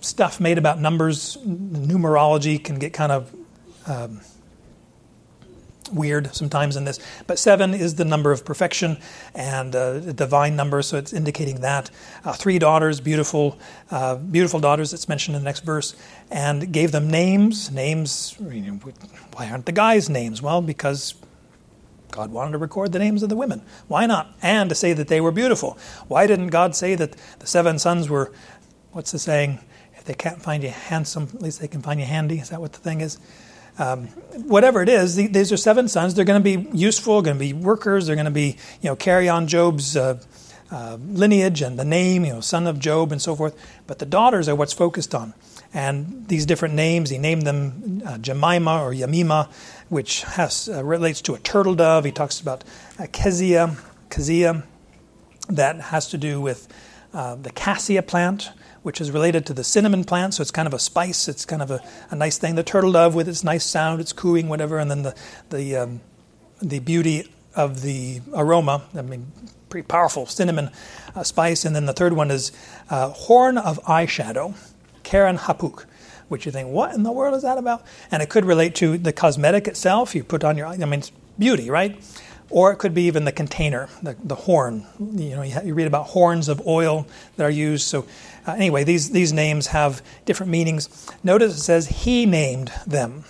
stuff 0.00 0.40
made 0.40 0.58
about 0.58 0.80
numbers. 0.80 1.36
Numerology 1.44 2.62
can 2.62 2.78
get 2.78 2.92
kind 2.92 3.12
of 3.12 3.34
um, 3.86 4.20
weird 5.92 6.34
sometimes 6.34 6.76
in 6.76 6.84
this. 6.84 6.98
But 7.26 7.38
seven 7.38 7.74
is 7.74 7.94
the 7.94 8.04
number 8.04 8.32
of 8.32 8.44
perfection 8.44 8.98
and 9.34 9.74
uh, 9.74 10.00
a 10.06 10.12
divine 10.12 10.56
number, 10.56 10.82
so 10.82 10.96
it's 10.96 11.12
indicating 11.12 11.60
that. 11.60 11.90
Uh, 12.24 12.32
three 12.32 12.58
daughters, 12.58 13.00
beautiful, 13.00 13.58
uh, 13.90 14.16
beautiful 14.16 14.60
daughters. 14.60 14.92
It's 14.92 15.08
mentioned 15.08 15.36
in 15.36 15.42
the 15.42 15.46
next 15.46 15.64
verse, 15.64 15.94
and 16.30 16.72
gave 16.72 16.92
them 16.92 17.10
names. 17.10 17.70
Names. 17.70 18.36
You 18.40 18.60
know, 18.62 18.72
why 19.34 19.50
aren't 19.50 19.66
the 19.66 19.72
guys' 19.72 20.08
names? 20.08 20.42
Well, 20.42 20.62
because 20.62 21.14
God 22.10 22.30
wanted 22.30 22.52
to 22.52 22.58
record 22.58 22.92
the 22.92 22.98
names 22.98 23.22
of 23.22 23.28
the 23.28 23.36
women. 23.36 23.62
Why 23.88 24.06
not? 24.06 24.34
And 24.42 24.68
to 24.70 24.74
say 24.74 24.92
that 24.92 25.08
they 25.08 25.20
were 25.20 25.32
beautiful. 25.32 25.76
Why 26.08 26.26
didn't 26.26 26.48
God 26.48 26.74
say 26.74 26.94
that 26.94 27.16
the 27.38 27.46
seven 27.46 27.78
sons 27.78 28.08
were? 28.08 28.32
What's 28.92 29.12
the 29.12 29.18
saying? 29.18 29.60
If 29.96 30.04
they 30.04 30.14
can't 30.14 30.40
find 30.40 30.62
you 30.62 30.70
handsome, 30.70 31.28
at 31.34 31.42
least 31.42 31.60
they 31.60 31.68
can 31.68 31.82
find 31.82 32.00
you 32.00 32.06
handy. 32.06 32.38
Is 32.38 32.48
that 32.50 32.60
what 32.60 32.72
the 32.72 32.78
thing 32.78 33.00
is? 33.00 33.18
Um, 33.78 34.06
whatever 34.46 34.82
it 34.82 34.88
is, 34.88 35.16
these 35.16 35.52
are 35.52 35.56
seven 35.56 35.88
sons. 35.88 36.14
They're 36.14 36.24
going 36.24 36.42
to 36.42 36.58
be 36.58 36.68
useful, 36.76 37.22
going 37.22 37.36
to 37.36 37.40
be 37.44 37.52
workers. 37.52 38.06
They're 38.06 38.16
going 38.16 38.26
to 38.26 38.30
be, 38.30 38.56
you 38.80 38.90
know, 38.90 38.96
carry 38.96 39.28
on 39.28 39.46
Job's 39.46 39.96
uh, 39.96 40.18
uh, 40.70 40.98
lineage 41.00 41.62
and 41.62 41.78
the 41.78 41.84
name, 41.84 42.24
you 42.24 42.32
know, 42.32 42.40
son 42.40 42.66
of 42.66 42.78
Job 42.78 43.12
and 43.12 43.20
so 43.20 43.36
forth. 43.36 43.56
But 43.86 43.98
the 43.98 44.06
daughters 44.06 44.48
are 44.48 44.54
what's 44.54 44.72
focused 44.72 45.14
on. 45.14 45.34
And 45.74 46.26
these 46.28 46.46
different 46.46 46.74
names, 46.74 47.10
he 47.10 47.18
named 47.18 47.42
them 47.42 48.02
uh, 48.06 48.18
Jemima 48.18 48.82
or 48.82 48.92
Yamima, 48.92 49.50
which 49.88 50.22
has, 50.22 50.68
uh, 50.68 50.82
relates 50.82 51.20
to 51.22 51.34
a 51.34 51.38
turtle 51.38 51.74
dove. 51.74 52.04
He 52.04 52.12
talks 52.12 52.40
about 52.40 52.64
uh, 52.98 53.06
Kezia, 53.12 53.76
Kezia, 54.08 54.64
that 55.48 55.80
has 55.80 56.08
to 56.08 56.18
do 56.18 56.40
with 56.40 56.66
uh, 57.16 57.34
the 57.46 57.50
cassia 57.50 58.02
plant, 58.02 58.50
which 58.84 59.00
is 59.00 59.10
related 59.10 59.46
to 59.46 59.54
the 59.54 59.64
cinnamon 59.64 60.04
plant. 60.04 60.34
So 60.34 60.42
it's 60.42 60.52
kind 60.52 60.68
of 60.68 60.74
a 60.74 60.78
spice. 60.78 61.32
It's 61.32 61.46
kind 61.46 61.62
of 61.62 61.70
a, 61.70 61.80
a 62.10 62.14
nice 62.14 62.38
thing. 62.38 62.56
The 62.56 62.62
turtle 62.62 62.92
dove 62.92 63.14
with 63.16 63.28
its 63.28 63.42
nice 63.42 63.64
sound, 63.64 64.00
its 64.00 64.12
cooing, 64.12 64.48
whatever, 64.48 64.78
and 64.78 64.90
then 64.90 65.02
the 65.02 65.14
the 65.48 65.76
um, 65.76 66.00
the 66.62 66.80
beauty 66.80 67.32
of 67.54 67.80
the 67.80 68.20
aroma. 68.34 68.82
I 68.94 69.02
mean, 69.02 69.32
pretty 69.68 69.86
powerful 69.86 70.26
cinnamon 70.26 70.70
uh, 71.14 71.22
spice. 71.22 71.64
And 71.66 71.74
then 71.74 71.86
the 71.86 71.94
third 71.94 72.12
one 72.12 72.30
is 72.30 72.52
uh, 72.90 73.08
horn 73.08 73.58
of 73.58 73.82
eyeshadow, 73.84 74.54
Keren-happuch. 75.02 75.86
Which 76.28 76.44
you 76.44 76.52
think, 76.52 76.68
what 76.68 76.94
in 76.94 77.04
the 77.04 77.12
world 77.12 77.34
is 77.36 77.42
that 77.42 77.56
about? 77.56 77.82
And 78.10 78.20
it 78.22 78.28
could 78.28 78.44
relate 78.44 78.74
to 78.76 78.98
the 78.98 79.12
cosmetic 79.12 79.68
itself. 79.68 80.14
You 80.14 80.24
put 80.24 80.42
on 80.42 80.56
your, 80.58 80.66
I 80.66 80.76
mean, 80.76 81.02
beauty, 81.38 81.70
right? 81.70 81.96
Or 82.50 82.72
it 82.72 82.76
could 82.76 82.94
be 82.94 83.02
even 83.02 83.24
the 83.24 83.32
container, 83.32 83.88
the, 84.02 84.16
the 84.22 84.34
horn. 84.34 84.86
You 85.00 85.36
know, 85.36 85.42
you, 85.42 85.60
you, 85.64 85.74
read 85.74 85.86
about 85.86 86.06
horns 86.08 86.48
of 86.48 86.64
oil 86.66 87.06
that 87.36 87.44
are 87.44 87.50
used. 87.50 87.86
So, 87.86 88.06
uh, 88.46 88.52
anyway, 88.52 88.84
these, 88.84 89.10
these 89.10 89.32
names 89.32 89.68
have 89.68 90.02
different 90.24 90.50
meanings. 90.50 91.10
Notice 91.24 91.56
it 91.56 91.60
says 91.60 91.88
he 91.88 92.24
named 92.24 92.72
them. 92.86 93.24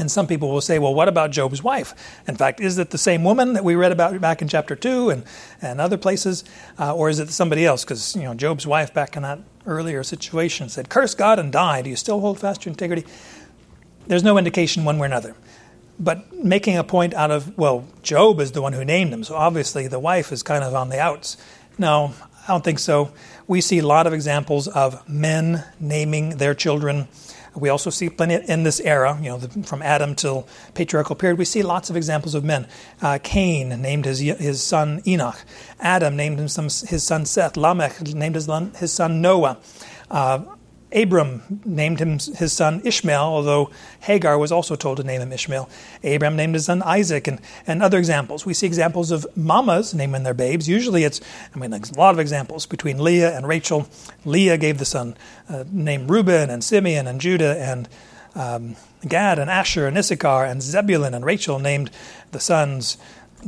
And 0.00 0.08
some 0.10 0.28
people 0.28 0.50
will 0.50 0.60
say, 0.60 0.78
well, 0.78 0.94
what 0.94 1.08
about 1.08 1.32
Job's 1.32 1.62
wife? 1.62 1.92
In 2.28 2.36
fact, 2.36 2.60
is 2.60 2.78
it 2.78 2.90
the 2.90 2.98
same 2.98 3.24
woman 3.24 3.54
that 3.54 3.64
we 3.64 3.74
read 3.74 3.90
about 3.90 4.20
back 4.20 4.40
in 4.40 4.46
chapter 4.48 4.76
2 4.76 5.10
and, 5.10 5.24
and 5.60 5.80
other 5.80 5.96
places? 5.96 6.44
Uh, 6.78 6.94
or 6.94 7.08
is 7.08 7.18
it 7.18 7.30
somebody 7.30 7.66
else? 7.66 7.82
Because, 7.82 8.14
you 8.14 8.22
know, 8.22 8.34
Job's 8.34 8.64
wife 8.64 8.94
back 8.94 9.16
in 9.16 9.24
that 9.24 9.40
earlier 9.66 10.04
situation 10.04 10.68
said, 10.68 10.88
curse 10.88 11.16
God 11.16 11.40
and 11.40 11.50
die. 11.50 11.82
Do 11.82 11.90
you 11.90 11.96
still 11.96 12.20
hold 12.20 12.38
fast 12.38 12.62
to 12.62 12.68
integrity? 12.68 13.06
There's 14.06 14.22
no 14.22 14.38
indication 14.38 14.84
one 14.84 14.98
way 14.98 15.06
or 15.06 15.06
another 15.06 15.34
but 15.98 16.32
making 16.32 16.76
a 16.76 16.84
point 16.84 17.14
out 17.14 17.30
of, 17.30 17.56
well, 17.58 17.84
Job 18.02 18.40
is 18.40 18.52
the 18.52 18.62
one 18.62 18.72
who 18.72 18.84
named 18.84 19.12
him, 19.12 19.24
so 19.24 19.34
obviously 19.34 19.88
the 19.88 19.98
wife 19.98 20.32
is 20.32 20.42
kind 20.42 20.64
of 20.64 20.74
on 20.74 20.88
the 20.88 21.00
outs. 21.00 21.36
No, 21.78 22.12
I 22.44 22.52
don't 22.52 22.64
think 22.64 22.78
so. 22.78 23.10
We 23.46 23.60
see 23.60 23.78
a 23.78 23.86
lot 23.86 24.06
of 24.06 24.12
examples 24.12 24.68
of 24.68 25.08
men 25.08 25.64
naming 25.80 26.38
their 26.38 26.54
children. 26.54 27.08
We 27.54 27.70
also 27.70 27.90
see 27.90 28.08
plenty 28.08 28.34
in 28.34 28.62
this 28.62 28.78
era, 28.80 29.18
you 29.20 29.30
know, 29.30 29.38
from 29.38 29.82
Adam 29.82 30.14
till 30.14 30.46
patriarchal 30.74 31.16
period. 31.16 31.38
We 31.38 31.44
see 31.44 31.62
lots 31.62 31.90
of 31.90 31.96
examples 31.96 32.34
of 32.34 32.44
men. 32.44 32.68
Uh, 33.02 33.18
Cain 33.22 33.70
named 33.82 34.04
his 34.04 34.20
his 34.20 34.62
son 34.62 35.02
Enoch. 35.06 35.44
Adam 35.80 36.14
named 36.14 36.38
his 36.38 36.52
son 37.02 37.26
Seth. 37.26 37.56
Lamech 37.56 38.00
named 38.14 38.36
his, 38.36 38.48
his 38.76 38.92
son 38.92 39.20
Noah. 39.20 39.58
Uh, 40.10 40.44
Abram 40.92 41.60
named 41.64 42.00
him 42.00 42.18
his 42.18 42.52
son 42.52 42.80
Ishmael, 42.84 43.20
although 43.20 43.70
Hagar 44.00 44.38
was 44.38 44.50
also 44.50 44.74
told 44.74 44.96
to 44.96 45.04
name 45.04 45.20
him 45.20 45.32
Ishmael. 45.32 45.68
Abram 46.02 46.34
named 46.34 46.54
his 46.54 46.64
son 46.64 46.82
Isaac, 46.82 47.26
and, 47.26 47.40
and 47.66 47.82
other 47.82 47.98
examples. 47.98 48.46
We 48.46 48.54
see 48.54 48.66
examples 48.66 49.10
of 49.10 49.26
mamas 49.36 49.92
naming 49.92 50.22
their 50.22 50.34
babes. 50.34 50.68
Usually 50.68 51.04
it's, 51.04 51.20
I 51.54 51.58
mean, 51.58 51.70
there's 51.70 51.90
a 51.90 51.98
lot 51.98 52.14
of 52.14 52.18
examples 52.18 52.64
between 52.64 53.02
Leah 53.02 53.36
and 53.36 53.46
Rachel. 53.46 53.88
Leah 54.24 54.56
gave 54.56 54.78
the 54.78 54.84
son 54.84 55.16
uh, 55.48 55.64
named 55.70 56.08
Reuben 56.08 56.48
and 56.48 56.64
Simeon 56.64 57.06
and 57.06 57.20
Judah 57.20 57.58
and 57.58 57.88
um, 58.34 58.76
Gad 59.06 59.38
and 59.38 59.50
Asher 59.50 59.86
and 59.86 59.98
Issachar 59.98 60.44
and 60.44 60.62
Zebulun, 60.62 61.14
and 61.14 61.24
Rachel 61.24 61.58
named 61.58 61.90
the 62.32 62.40
sons 62.40 62.96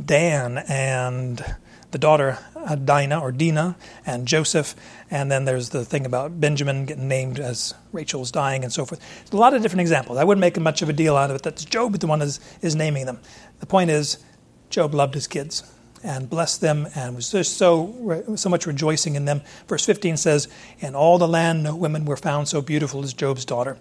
Dan 0.03 0.59
and 0.67 1.43
the 1.91 1.97
daughter 1.97 2.39
uh, 2.55 2.75
Dinah 2.75 3.19
or 3.19 3.31
Dinah 3.31 3.75
and 4.05 4.27
Joseph, 4.27 4.75
and 5.11 5.29
then 5.29 5.43
there's 5.43 5.69
the 5.69 5.83
thing 5.83 6.05
about 6.05 6.39
Benjamin 6.39 6.85
getting 6.85 7.09
named 7.09 7.37
as 7.37 7.73
Rachel's 7.91 8.31
dying 8.31 8.63
and 8.63 8.71
so 8.71 8.85
forth. 8.85 9.01
There's 9.19 9.33
a 9.33 9.37
lot 9.37 9.53
of 9.53 9.61
different 9.61 9.81
examples. 9.81 10.17
I 10.17 10.23
wouldn't 10.23 10.39
make 10.39 10.57
much 10.59 10.81
of 10.81 10.87
a 10.87 10.93
deal 10.93 11.17
out 11.17 11.29
of 11.29 11.35
it. 11.35 11.43
That's 11.43 11.65
Job 11.65 11.99
the 11.99 12.07
one 12.07 12.21
is, 12.21 12.39
is 12.61 12.75
naming 12.75 13.05
them. 13.05 13.19
The 13.59 13.65
point 13.65 13.91
is, 13.91 14.17
Job 14.69 14.93
loved 14.93 15.13
his 15.13 15.27
kids 15.27 15.69
and 16.03 16.29
blessed 16.29 16.61
them 16.61 16.87
and 16.95 17.15
was 17.15 17.29
just 17.29 17.57
so 17.57 18.23
so 18.35 18.49
much 18.49 18.65
rejoicing 18.65 19.15
in 19.15 19.25
them. 19.25 19.41
Verse 19.67 19.85
15 19.85 20.17
says, 20.17 20.47
"In 20.79 20.95
all 20.95 21.17
the 21.17 21.27
land 21.27 21.61
no 21.63 21.75
women 21.75 22.05
were 22.05 22.17
found 22.17 22.47
so 22.47 22.61
beautiful 22.61 23.03
as 23.03 23.13
Job's 23.13 23.45
daughter 23.45 23.77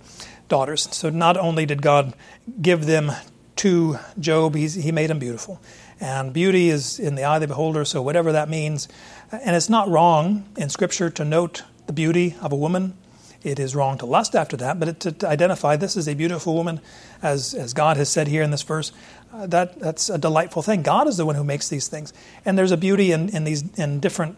daughters." 0.49 0.89
So 0.91 1.09
not 1.09 1.37
only 1.37 1.65
did 1.65 1.81
God 1.81 2.13
give 2.61 2.87
them 2.87 3.13
to 3.57 3.99
Job, 4.19 4.55
he 4.55 4.93
made 4.93 5.09
them 5.09 5.19
beautiful. 5.19 5.61
And 6.01 6.33
beauty 6.33 6.71
is 6.71 6.99
in 6.99 7.15
the 7.15 7.25
eye 7.25 7.37
of 7.37 7.43
the 7.43 7.49
beholder, 7.49 7.85
so 7.85 8.01
whatever 8.01 8.33
that 8.33 8.49
means. 8.49 8.89
And 9.31 9.55
it's 9.55 9.69
not 9.69 9.89
wrong 9.89 10.49
in 10.57 10.71
Scripture 10.71 11.11
to 11.11 11.25
note 11.25 11.63
the 11.87 11.93
beauty 11.93 12.37
of 12.41 12.53
a 12.53 12.57
woman. 12.57 12.95
It 13.43 13.59
is 13.59 13.75
wrong 13.75 13.99
to 13.99 14.07
lust 14.07 14.35
after 14.35 14.57
that, 14.59 14.79
but 14.79 15.01
to, 15.01 15.13
to 15.13 15.29
identify 15.29 15.77
this 15.77 15.97
is 15.97 16.09
a 16.09 16.15
beautiful 16.15 16.55
woman, 16.55 16.81
as, 17.23 17.55
as 17.55 17.73
God 17.73 17.97
has 17.97 18.09
said 18.09 18.29
here 18.29 18.43
in 18.43 18.51
this 18.51 18.63
verse, 18.63 18.93
uh, 19.33 19.47
that, 19.47 19.79
that's 19.79 20.11
a 20.11 20.19
delightful 20.19 20.63
thing. 20.63 20.83
God 20.83 21.07
is 21.07 21.17
the 21.17 21.25
one 21.25 21.37
who 21.37 21.45
makes 21.45 21.69
these 21.69 21.89
things. 21.89 22.13
And 22.45 22.59
there's 22.59 22.73
a 22.73 22.77
beauty 22.77 23.13
in, 23.13 23.29
in 23.31 23.45
these 23.45 23.65
in 23.79 24.01
different 24.01 24.37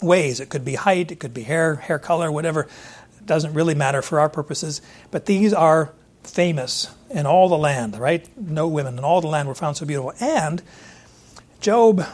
ways. 0.00 0.40
It 0.40 0.48
could 0.48 0.64
be 0.64 0.74
height, 0.74 1.12
it 1.12 1.20
could 1.20 1.34
be 1.34 1.42
hair, 1.42 1.76
hair 1.76 1.98
color, 1.98 2.30
whatever. 2.30 2.62
It 3.18 3.26
doesn't 3.26 3.54
really 3.54 3.74
matter 3.74 4.02
for 4.02 4.18
our 4.20 4.28
purposes. 4.28 4.80
But 5.10 5.26
these 5.26 5.52
are 5.52 5.92
famous 6.28 6.94
in 7.10 7.26
all 7.26 7.48
the 7.48 7.58
land, 7.58 7.98
right? 7.98 8.28
No 8.36 8.68
women 8.68 8.98
in 8.98 9.04
all 9.04 9.20
the 9.20 9.28
land 9.28 9.48
were 9.48 9.54
found 9.54 9.76
so 9.76 9.86
beautiful. 9.86 10.12
And 10.20 10.62
Job 11.60 12.04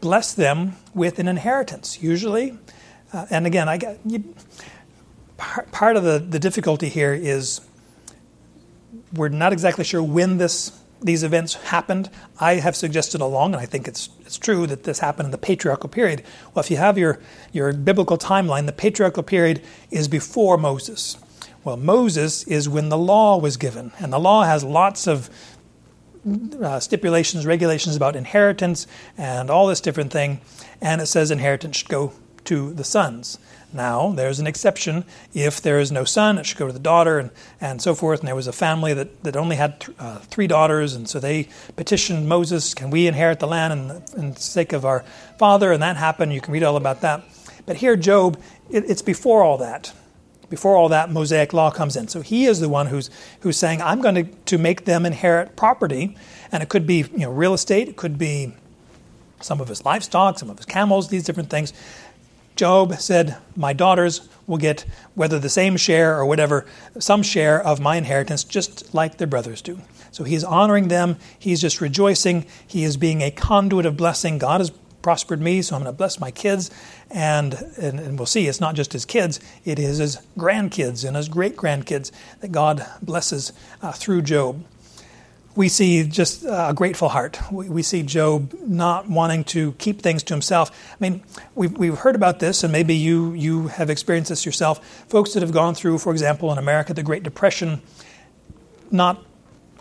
blessed 0.00 0.36
them 0.36 0.76
with 0.94 1.18
an 1.18 1.28
inheritance, 1.28 2.02
usually. 2.02 2.58
Uh, 3.12 3.26
and 3.30 3.46
again, 3.46 3.68
I 3.68 3.78
got, 3.78 3.96
you, 4.04 4.34
part, 5.36 5.70
part 5.72 5.96
of 5.96 6.04
the, 6.04 6.18
the 6.18 6.38
difficulty 6.38 6.88
here 6.88 7.12
is 7.12 7.60
we're 9.12 9.28
not 9.28 9.52
exactly 9.52 9.84
sure 9.84 10.02
when 10.02 10.38
this 10.38 10.72
these 11.02 11.22
events 11.22 11.54
happened. 11.54 12.08
I 12.40 12.54
have 12.54 12.74
suggested 12.74 13.20
along, 13.20 13.52
and 13.52 13.62
I 13.62 13.66
think 13.66 13.86
it's 13.86 14.08
it's 14.20 14.38
true 14.38 14.66
that 14.66 14.84
this 14.84 15.00
happened 15.00 15.26
in 15.26 15.30
the 15.30 15.38
patriarchal 15.38 15.90
period. 15.90 16.22
Well, 16.54 16.64
if 16.64 16.70
you 16.70 16.78
have 16.78 16.96
your 16.96 17.20
your 17.52 17.72
biblical 17.72 18.16
timeline, 18.16 18.66
the 18.66 18.72
patriarchal 18.72 19.22
period 19.22 19.62
is 19.90 20.08
before 20.08 20.56
Moses. 20.56 21.18
Well, 21.66 21.76
Moses 21.76 22.44
is 22.44 22.68
when 22.68 22.90
the 22.90 22.96
law 22.96 23.38
was 23.38 23.56
given, 23.56 23.90
and 23.98 24.12
the 24.12 24.20
law 24.20 24.44
has 24.44 24.62
lots 24.62 25.08
of 25.08 25.28
uh, 26.62 26.78
stipulations, 26.78 27.44
regulations 27.44 27.96
about 27.96 28.14
inheritance, 28.14 28.86
and 29.18 29.50
all 29.50 29.66
this 29.66 29.80
different 29.80 30.12
thing. 30.12 30.40
And 30.80 31.00
it 31.00 31.06
says 31.06 31.32
inheritance 31.32 31.78
should 31.78 31.88
go 31.88 32.12
to 32.44 32.72
the 32.72 32.84
sons. 32.84 33.40
Now, 33.72 34.12
there's 34.12 34.38
an 34.38 34.46
exception. 34.46 35.04
If 35.34 35.60
there 35.60 35.80
is 35.80 35.90
no 35.90 36.04
son, 36.04 36.38
it 36.38 36.46
should 36.46 36.56
go 36.56 36.68
to 36.68 36.72
the 36.72 36.78
daughter, 36.78 37.18
and, 37.18 37.30
and 37.60 37.82
so 37.82 37.96
forth. 37.96 38.20
And 38.20 38.28
there 38.28 38.36
was 38.36 38.46
a 38.46 38.52
family 38.52 38.94
that, 38.94 39.24
that 39.24 39.36
only 39.36 39.56
had 39.56 39.80
th- 39.80 39.98
uh, 39.98 40.20
three 40.20 40.46
daughters, 40.46 40.94
and 40.94 41.08
so 41.08 41.18
they 41.18 41.48
petitioned 41.74 42.28
Moses, 42.28 42.74
Can 42.74 42.90
we 42.90 43.08
inherit 43.08 43.40
the 43.40 43.48
land 43.48 43.72
in, 43.72 44.20
in 44.20 44.32
the 44.34 44.40
sake 44.40 44.72
of 44.72 44.84
our 44.84 45.04
father? 45.36 45.72
And 45.72 45.82
that 45.82 45.96
happened. 45.96 46.32
You 46.32 46.40
can 46.40 46.52
read 46.52 46.62
all 46.62 46.76
about 46.76 47.00
that. 47.00 47.24
But 47.66 47.78
here, 47.78 47.96
Job, 47.96 48.40
it, 48.70 48.88
it's 48.88 49.02
before 49.02 49.42
all 49.42 49.58
that 49.58 49.92
before 50.48 50.76
all 50.76 50.88
that 50.88 51.10
Mosaic 51.10 51.52
law 51.52 51.70
comes 51.70 51.96
in. 51.96 52.08
So 52.08 52.20
he 52.20 52.46
is 52.46 52.60
the 52.60 52.68
one 52.68 52.86
who's 52.86 53.10
who's 53.40 53.56
saying, 53.56 53.82
I'm 53.82 54.00
going 54.00 54.14
to, 54.14 54.24
to 54.24 54.58
make 54.58 54.84
them 54.84 55.04
inherit 55.04 55.56
property. 55.56 56.16
And 56.52 56.62
it 56.62 56.68
could 56.68 56.86
be 56.86 56.98
you 56.98 57.18
know 57.18 57.30
real 57.30 57.54
estate, 57.54 57.88
it 57.88 57.96
could 57.96 58.18
be 58.18 58.54
some 59.40 59.60
of 59.60 59.68
his 59.68 59.84
livestock, 59.84 60.38
some 60.38 60.50
of 60.50 60.56
his 60.56 60.66
camels, 60.66 61.08
these 61.08 61.24
different 61.24 61.50
things. 61.50 61.72
Job 62.56 62.94
said, 62.94 63.36
My 63.54 63.74
daughters 63.74 64.28
will 64.46 64.56
get 64.56 64.86
whether 65.14 65.38
the 65.38 65.50
same 65.50 65.76
share 65.76 66.18
or 66.18 66.24
whatever, 66.24 66.64
some 66.98 67.22
share 67.22 67.62
of 67.62 67.80
my 67.80 67.96
inheritance, 67.96 68.44
just 68.44 68.94
like 68.94 69.18
their 69.18 69.26
brothers 69.26 69.60
do. 69.60 69.80
So 70.10 70.24
he's 70.24 70.42
honoring 70.42 70.88
them, 70.88 71.18
he's 71.38 71.60
just 71.60 71.82
rejoicing, 71.82 72.46
he 72.66 72.84
is 72.84 72.96
being 72.96 73.20
a 73.20 73.30
conduit 73.30 73.84
of 73.84 73.98
blessing. 73.98 74.38
God 74.38 74.62
is 74.62 74.70
prospered 75.06 75.40
me, 75.40 75.62
so 75.62 75.76
I'm 75.76 75.82
going 75.82 75.94
to 75.94 75.96
bless 75.96 76.18
my 76.18 76.32
kids. 76.32 76.68
And, 77.12 77.54
and, 77.76 78.00
and, 78.00 78.18
we'll 78.18 78.26
see, 78.26 78.48
it's 78.48 78.60
not 78.60 78.74
just 78.74 78.92
his 78.92 79.04
kids, 79.04 79.38
it 79.64 79.78
is 79.78 79.98
his 79.98 80.18
grandkids 80.36 81.06
and 81.06 81.16
his 81.16 81.28
great 81.28 81.54
grandkids 81.54 82.10
that 82.40 82.50
God 82.50 82.84
blesses 83.00 83.52
uh, 83.82 83.92
through 83.92 84.22
Job. 84.22 84.64
we 85.54 85.68
see 85.68 86.02
just 86.02 86.42
a 86.42 86.72
grateful 86.74 87.08
heart. 87.08 87.38
We, 87.52 87.84
see 87.84 88.02
Job 88.02 88.52
not 88.66 89.08
wanting 89.08 89.44
to 89.44 89.74
keep 89.74 90.02
things 90.02 90.24
to 90.24 90.34
himself. 90.34 90.72
I 90.92 90.96
mean, 90.98 91.22
we've, 91.54 91.78
we've 91.78 91.98
heard 91.98 92.16
about 92.16 92.40
this, 92.40 92.64
and 92.64 92.72
maybe 92.72 92.96
you, 92.96 93.32
you 93.34 93.68
have 93.68 93.90
experienced 93.90 94.30
this 94.30 94.44
yourself. 94.44 94.84
Folks 95.08 95.34
that 95.34 95.40
have 95.44 95.52
gone 95.52 95.76
through, 95.76 95.98
for 95.98 96.10
example, 96.10 96.50
in 96.50 96.58
America, 96.58 96.92
the 96.92 97.04
Great 97.04 97.22
Depression, 97.22 97.80
not 98.90 99.24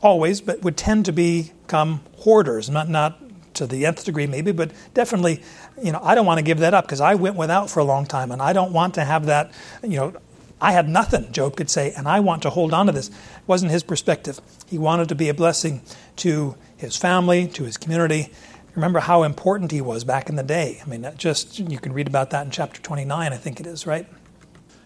always, 0.03 0.39
but 0.39 0.61
would 0.61 0.77
tend 0.77 1.05
to 1.05 1.11
become 1.11 2.01
hoarders, 2.17 2.69
not, 2.69 2.89
not 2.89 3.24
to 3.55 3.67
the 3.67 3.85
nth 3.85 4.05
degree 4.05 4.27
maybe, 4.27 4.51
but 4.51 4.71
definitely, 4.93 5.41
you 5.81 5.91
know, 5.91 5.99
I 6.01 6.15
don't 6.15 6.25
want 6.25 6.39
to 6.39 6.43
give 6.43 6.59
that 6.59 6.73
up 6.73 6.85
because 6.85 7.01
I 7.01 7.15
went 7.15 7.35
without 7.35 7.69
for 7.69 7.79
a 7.79 7.83
long 7.83 8.05
time, 8.05 8.31
and 8.31 8.41
I 8.41 8.53
don't 8.53 8.71
want 8.71 8.93
to 8.95 9.03
have 9.03 9.25
that, 9.25 9.51
you 9.83 9.97
know, 9.97 10.13
I 10.61 10.71
had 10.71 10.87
nothing, 10.87 11.31
Job 11.31 11.57
could 11.57 11.69
say, 11.69 11.91
and 11.91 12.07
I 12.07 12.21
want 12.21 12.41
to 12.43 12.49
hold 12.49 12.73
on 12.73 12.85
to 12.85 12.91
this. 12.91 13.09
It 13.09 13.15
wasn't 13.45 13.71
his 13.71 13.83
perspective. 13.83 14.39
He 14.65 14.77
wanted 14.77 15.09
to 15.09 15.15
be 15.15 15.29
a 15.29 15.33
blessing 15.33 15.81
to 16.17 16.55
his 16.77 16.95
family, 16.95 17.47
to 17.49 17.65
his 17.65 17.77
community. 17.77 18.31
Remember 18.73 18.99
how 18.99 19.23
important 19.23 19.71
he 19.71 19.81
was 19.81 20.03
back 20.03 20.29
in 20.29 20.35
the 20.35 20.43
day. 20.43 20.81
I 20.83 20.89
mean, 20.89 21.09
just 21.17 21.59
you 21.59 21.77
can 21.77 21.93
read 21.93 22.07
about 22.07 22.29
that 22.31 22.45
in 22.45 22.51
chapter 22.51 22.81
29, 22.81 23.33
I 23.33 23.37
think 23.37 23.59
it 23.59 23.67
is, 23.67 23.85
right? 23.85 24.07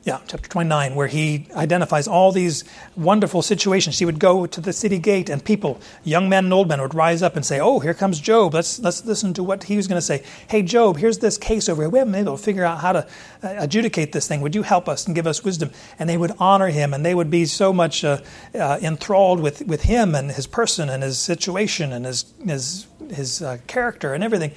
Yeah, 0.04 0.22
chapter 0.28 0.48
29, 0.48 0.96
where 0.96 1.08
he 1.08 1.48
identifies 1.54 2.08
all 2.08 2.32
these 2.32 2.64
wonderful 2.96 3.42
situations. 3.42 4.00
He 4.00 4.06
would 4.06 4.18
go 4.18 4.46
to 4.46 4.62
the 4.62 4.72
city 4.72 4.98
gate, 4.98 5.30
and 5.30 5.44
people, 5.44 5.82
young 6.06 6.30
men 6.30 6.46
and 6.46 6.54
old 6.54 6.70
men, 6.70 6.82
would 6.82 6.96
rise 6.96 7.22
up 7.22 7.36
and 7.36 7.46
say, 7.46 7.60
Oh, 7.60 7.80
here 7.80 7.94
comes 7.94 8.20
Job. 8.22 8.54
Let's, 8.54 8.80
let's 8.80 9.06
listen 9.06 9.34
to 9.34 9.44
what 9.44 9.64
he 9.66 9.76
was 9.76 9.88
going 9.88 9.98
to 9.98 10.06
say. 10.06 10.24
Hey, 10.48 10.62
Job, 10.62 10.98
here's 10.98 11.18
this 11.20 11.38
case 11.38 11.68
over 11.68 11.82
here. 11.82 11.90
We 11.90 12.00
haven't 12.00 12.14
been 12.14 12.22
able 12.22 12.38
to 12.38 12.44
figure 12.44 12.64
out 12.64 12.80
how 12.80 12.94
to 12.94 13.00
uh, 13.44 13.56
adjudicate 13.58 14.14
this 14.14 14.26
thing. 14.26 14.40
Would 14.40 14.56
you 14.56 14.64
help 14.64 14.88
us 14.88 15.06
and 15.06 15.14
give 15.14 15.28
us 15.28 15.44
wisdom? 15.44 15.72
And 16.00 16.10
they 16.10 16.18
would 16.18 16.32
honor 16.40 16.68
him, 16.68 16.94
and 16.94 17.06
they 17.06 17.14
would 17.14 17.30
be 17.30 17.46
so 17.46 17.74
much 17.74 18.06
uh, 18.06 18.22
uh, 18.56 18.80
enthralled 18.82 19.42
with, 19.42 19.68
with 19.68 19.84
him 19.84 20.16
and 20.16 20.32
his 20.32 20.48
person 20.48 20.90
and 20.90 21.04
his 21.04 21.18
situation 21.18 21.92
and 21.92 22.06
his, 22.06 22.26
his, 22.46 22.88
his 23.12 23.42
uh, 23.42 23.58
character 23.68 24.14
and 24.14 24.24
everything. 24.24 24.54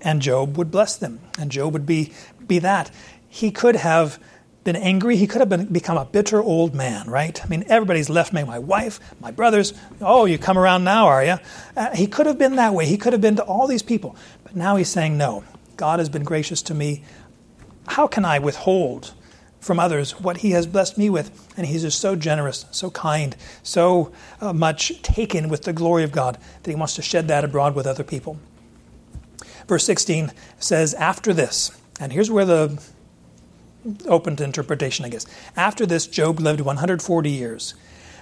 And 0.00 0.22
Job 0.22 0.56
would 0.56 0.70
bless 0.70 0.96
them, 0.96 1.20
and 1.38 1.50
Job 1.50 1.72
would 1.74 1.86
be, 1.86 2.12
be 2.46 2.58
that 2.58 2.90
he 3.34 3.50
could 3.50 3.74
have 3.74 4.20
been 4.62 4.76
angry. 4.76 5.16
He 5.16 5.26
could 5.26 5.40
have 5.40 5.48
been, 5.48 5.66
become 5.66 5.96
a 5.96 6.04
bitter 6.04 6.40
old 6.40 6.72
man, 6.72 7.10
right? 7.10 7.44
I 7.44 7.48
mean, 7.48 7.64
everybody's 7.66 8.08
left 8.08 8.32
me, 8.32 8.44
my 8.44 8.60
wife, 8.60 9.00
my 9.20 9.32
brothers. 9.32 9.74
Oh, 10.00 10.24
you 10.24 10.38
come 10.38 10.56
around 10.56 10.84
now, 10.84 11.06
are 11.08 11.24
you? 11.24 11.38
Uh, 11.76 11.96
he 11.96 12.06
could 12.06 12.26
have 12.26 12.38
been 12.38 12.54
that 12.54 12.74
way. 12.74 12.86
He 12.86 12.96
could 12.96 13.12
have 13.12 13.20
been 13.20 13.34
to 13.34 13.42
all 13.42 13.66
these 13.66 13.82
people. 13.82 14.14
But 14.44 14.54
now 14.54 14.76
he's 14.76 14.88
saying, 14.88 15.18
no, 15.18 15.42
God 15.76 15.98
has 15.98 16.08
been 16.08 16.22
gracious 16.22 16.62
to 16.62 16.74
me. 16.74 17.02
How 17.88 18.06
can 18.06 18.24
I 18.24 18.38
withhold 18.38 19.14
from 19.58 19.80
others 19.80 20.20
what 20.20 20.36
he 20.36 20.52
has 20.52 20.68
blessed 20.68 20.96
me 20.96 21.10
with? 21.10 21.52
And 21.56 21.66
he's 21.66 21.82
just 21.82 22.00
so 22.00 22.14
generous, 22.14 22.66
so 22.70 22.88
kind, 22.92 23.34
so 23.64 24.12
uh, 24.40 24.52
much 24.52 25.02
taken 25.02 25.48
with 25.48 25.62
the 25.62 25.72
glory 25.72 26.04
of 26.04 26.12
God 26.12 26.38
that 26.62 26.70
he 26.70 26.76
wants 26.76 26.94
to 26.94 27.02
shed 27.02 27.26
that 27.26 27.42
abroad 27.42 27.74
with 27.74 27.88
other 27.88 28.04
people. 28.04 28.38
Verse 29.66 29.84
16 29.84 30.30
says, 30.60 30.94
After 30.94 31.32
this, 31.32 31.72
and 31.98 32.12
here's 32.12 32.30
where 32.30 32.44
the 32.44 32.80
open 34.06 34.36
to 34.36 34.44
interpretation, 34.44 35.04
I 35.04 35.08
guess. 35.08 35.26
After 35.56 35.86
this, 35.86 36.06
Job 36.06 36.40
lived 36.40 36.60
140 36.60 37.30
years. 37.30 37.74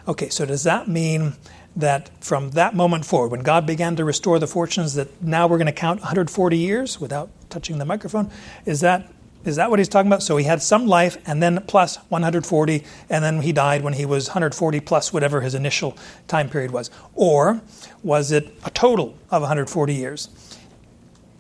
Okay, 0.09 0.29
so 0.29 0.45
does 0.45 0.65
that 0.65 0.89
mean 0.89 1.35
that 1.77 2.11
from 2.23 2.51
that 2.51 2.75
moment 2.75 3.07
forward, 3.07 3.31
when 3.31 3.41
God 3.41 3.67
began 3.67 3.97
to 3.97 4.05
restore 4.05 4.39
the 4.39 4.47
fortunes, 4.47 4.95
that 4.95 5.23
now 5.23 5.47
we're 5.47 5.59
going 5.59 5.67
to 5.67 5.73
count 5.73 6.01
140 6.01 6.57
years 6.57 7.01
without 7.01 7.31
touching 7.51 7.79
the 7.79 7.85
microphone? 7.85 8.31
Is 8.67 8.81
that 8.81 9.09
is 9.45 9.57
that 9.57 9.71
what 9.71 9.81
he's 9.81 9.89
talking 9.89 10.07
about? 10.07 10.23
So 10.23 10.37
he 10.37 10.45
had 10.45 10.63
some 10.63 10.87
life 10.87 11.17
and 11.27 11.43
then 11.43 11.65
plus 11.67 11.97
140, 12.11 12.85
and 13.11 13.25
then 13.25 13.43
he 13.43 13.53
died 13.53 13.83
when 13.83 13.95
he 13.95 14.07
was 14.07 14.29
140 14.29 14.81
plus 14.81 15.13
whatever 15.13 15.41
his 15.41 15.55
initial 15.55 15.97
time 16.29 16.49
period 16.49 16.71
was. 16.71 16.91
Or 17.15 17.61
was 18.05 18.31
it 18.31 18.55
a 18.65 18.71
total 18.71 19.17
of 19.31 19.43
140 19.43 19.95
years? 19.95 20.29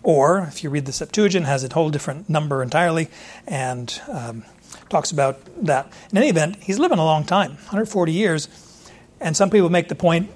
Or, 0.02 0.40
if 0.40 0.64
you 0.64 0.70
read 0.70 0.86
the 0.86 0.92
Septuagint, 0.92 1.46
has 1.46 1.62
a 1.62 1.72
whole 1.72 1.90
different 1.90 2.28
number 2.28 2.62
entirely 2.62 3.08
and 3.46 4.00
um, 4.08 4.44
talks 4.88 5.10
about 5.10 5.40
that. 5.64 5.92
In 6.10 6.18
any 6.18 6.28
event, 6.28 6.56
he's 6.56 6.78
living 6.78 6.98
a 6.98 7.04
long 7.04 7.24
time 7.24 7.52
140 7.52 8.12
years. 8.12 8.48
And 9.20 9.36
some 9.36 9.50
people 9.50 9.70
make 9.70 9.88
the 9.88 9.94
point, 9.94 10.30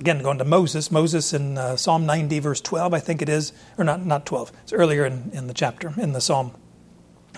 again, 0.00 0.22
going 0.22 0.38
to 0.38 0.44
Moses, 0.44 0.90
Moses 0.90 1.34
in 1.34 1.58
uh, 1.58 1.76
Psalm 1.76 2.06
90, 2.06 2.38
verse 2.38 2.60
12, 2.62 2.94
I 2.94 2.98
think 2.98 3.20
it 3.20 3.28
is, 3.28 3.52
or 3.76 3.84
not, 3.84 4.04
not 4.06 4.24
12, 4.24 4.52
it's 4.62 4.72
earlier 4.72 5.04
in, 5.04 5.30
in 5.34 5.46
the 5.46 5.54
chapter, 5.54 5.92
in 5.98 6.12
the 6.12 6.20
psalm. 6.20 6.52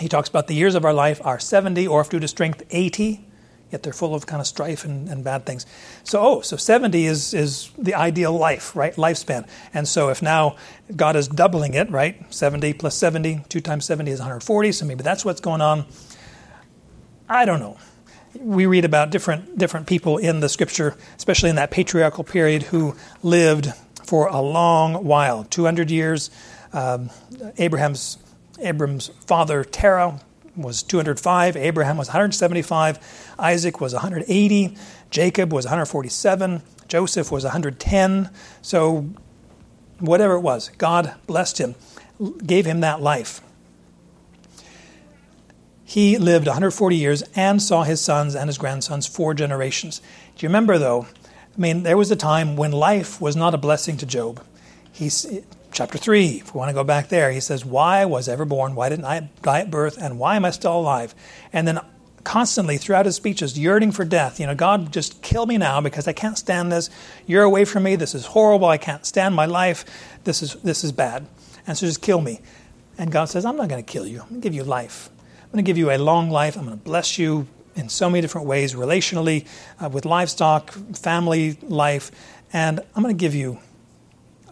He 0.00 0.08
talks 0.08 0.28
about 0.28 0.46
the 0.46 0.54
years 0.54 0.76
of 0.76 0.84
our 0.84 0.92
life 0.92 1.20
are 1.24 1.40
70, 1.40 1.88
or 1.88 2.00
if 2.00 2.10
due 2.10 2.20
to 2.20 2.28
strength, 2.28 2.62
80 2.70 3.26
yet 3.74 3.82
they're 3.82 3.92
full 3.92 4.14
of 4.14 4.24
kind 4.24 4.40
of 4.40 4.46
strife 4.46 4.84
and, 4.84 5.08
and 5.08 5.24
bad 5.24 5.44
things. 5.44 5.66
So, 6.04 6.20
oh, 6.20 6.40
so 6.42 6.56
70 6.56 7.06
is, 7.06 7.34
is 7.34 7.72
the 7.76 7.94
ideal 7.94 8.32
life, 8.32 8.76
right? 8.76 8.94
Lifespan. 8.94 9.48
And 9.74 9.88
so 9.88 10.10
if 10.10 10.22
now 10.22 10.54
God 10.94 11.16
is 11.16 11.26
doubling 11.26 11.74
it, 11.74 11.90
right? 11.90 12.32
70 12.32 12.72
plus 12.74 12.94
70, 12.94 13.44
2 13.48 13.60
times 13.60 13.84
70 13.84 14.12
is 14.12 14.20
140, 14.20 14.70
so 14.70 14.87
maybe 14.87 15.02
that's 15.02 15.24
what's 15.24 15.40
going 15.40 15.60
on. 15.60 15.87
I 17.28 17.44
don't 17.44 17.58
know. 17.58 17.76
We 18.38 18.66
read 18.66 18.84
about 18.84 19.10
different, 19.10 19.58
different 19.58 19.88
people 19.88 20.18
in 20.18 20.38
the 20.38 20.48
scripture, 20.48 20.96
especially 21.16 21.50
in 21.50 21.56
that 21.56 21.72
patriarchal 21.72 22.22
period, 22.22 22.62
who 22.62 22.94
lived 23.24 23.72
for 24.04 24.28
a 24.28 24.40
long 24.40 25.04
while 25.04 25.42
200 25.42 25.90
years. 25.90 26.30
Um, 26.72 27.10
Abraham's, 27.58 28.18
Abram's 28.60 29.08
father, 29.26 29.64
Terah, 29.64 30.20
was 30.56 30.82
205, 30.82 31.56
Abraham 31.56 31.96
was 31.96 32.08
175, 32.08 33.34
Isaac 33.38 33.80
was 33.80 33.92
180, 33.92 34.76
Jacob 35.10 35.52
was 35.52 35.64
147, 35.64 36.62
Joseph 36.88 37.32
was 37.32 37.44
110. 37.44 38.30
So, 38.62 39.08
whatever 39.98 40.34
it 40.34 40.40
was, 40.40 40.70
God 40.78 41.14
blessed 41.26 41.58
him, 41.58 41.74
gave 42.44 42.66
him 42.66 42.80
that 42.80 43.00
life. 43.00 43.40
He 45.84 46.18
lived 46.18 46.46
140 46.46 46.96
years 46.96 47.22
and 47.36 47.62
saw 47.62 47.82
his 47.84 48.00
sons 48.00 48.34
and 48.34 48.48
his 48.48 48.58
grandsons 48.58 49.06
four 49.06 49.34
generations. 49.34 50.00
Do 50.36 50.44
you 50.44 50.48
remember, 50.48 50.78
though? 50.78 51.06
I 51.56 51.60
mean, 51.60 51.84
there 51.84 51.96
was 51.96 52.10
a 52.10 52.16
time 52.16 52.56
when 52.56 52.72
life 52.72 53.20
was 53.20 53.36
not 53.36 53.54
a 53.54 53.58
blessing 53.58 53.96
to 53.98 54.06
Job. 54.06 54.42
He, 54.90 55.10
chapter 55.74 55.98
3, 55.98 56.26
if 56.37 56.54
we 56.54 56.58
want 56.58 56.70
to 56.70 56.74
go 56.74 56.84
back 56.84 57.08
there, 57.08 57.30
he 57.30 57.40
says, 57.40 57.64
Why 57.64 58.04
was 58.04 58.28
I 58.28 58.32
ever 58.32 58.44
born? 58.44 58.74
Why 58.74 58.88
didn't 58.88 59.04
I 59.04 59.28
die 59.42 59.60
at 59.60 59.70
birth? 59.70 59.98
And 60.00 60.18
why 60.18 60.37
am 60.37 60.44
I 60.44 60.50
still 60.50 60.78
alive? 60.78 61.14
And 61.52 61.68
then 61.68 61.80
constantly 62.22 62.78
throughout 62.78 63.04
his 63.04 63.16
speeches, 63.16 63.58
yearning 63.58 63.92
for 63.92 64.04
death. 64.04 64.40
You 64.40 64.46
know, 64.46 64.54
God, 64.54 64.92
just 64.92 65.20
kill 65.20 65.44
me 65.44 65.58
now 65.58 65.80
because 65.80 66.08
I 66.08 66.12
can't 66.14 66.38
stand 66.38 66.72
this. 66.72 66.88
You're 67.26 67.42
away 67.42 67.66
from 67.66 67.82
me. 67.82 67.96
This 67.96 68.14
is 68.14 68.26
horrible. 68.26 68.68
I 68.68 68.78
can't 68.78 69.04
stand 69.04 69.34
my 69.34 69.44
life. 69.44 69.84
This 70.24 70.42
is, 70.42 70.54
this 70.62 70.84
is 70.84 70.92
bad. 70.92 71.26
And 71.66 71.76
so 71.76 71.87
just 71.87 72.00
kill 72.00 72.20
me. 72.20 72.40
And 72.96 73.12
God 73.12 73.26
says, 73.26 73.44
I'm 73.44 73.56
not 73.56 73.68
going 73.68 73.84
to 73.84 73.92
kill 73.92 74.06
you. 74.06 74.22
I'm 74.22 74.28
going 74.28 74.40
to 74.40 74.48
give 74.48 74.54
you 74.54 74.64
life. 74.64 75.10
I'm 75.42 75.50
going 75.50 75.64
to 75.64 75.68
give 75.68 75.76
you 75.76 75.90
a 75.90 75.98
long 75.98 76.30
life. 76.30 76.56
I'm 76.56 76.64
going 76.64 76.78
to 76.78 76.84
bless 76.84 77.18
you 77.18 77.46
in 77.76 77.88
so 77.88 78.08
many 78.08 78.20
different 78.20 78.46
ways, 78.46 78.74
relationally, 78.74 79.46
uh, 79.82 79.88
with 79.88 80.04
livestock, 80.04 80.70
family 80.96 81.58
life. 81.62 82.10
And 82.52 82.80
I'm 82.94 83.02
going 83.02 83.14
to 83.14 83.20
give 83.20 83.34
you 83.34 83.58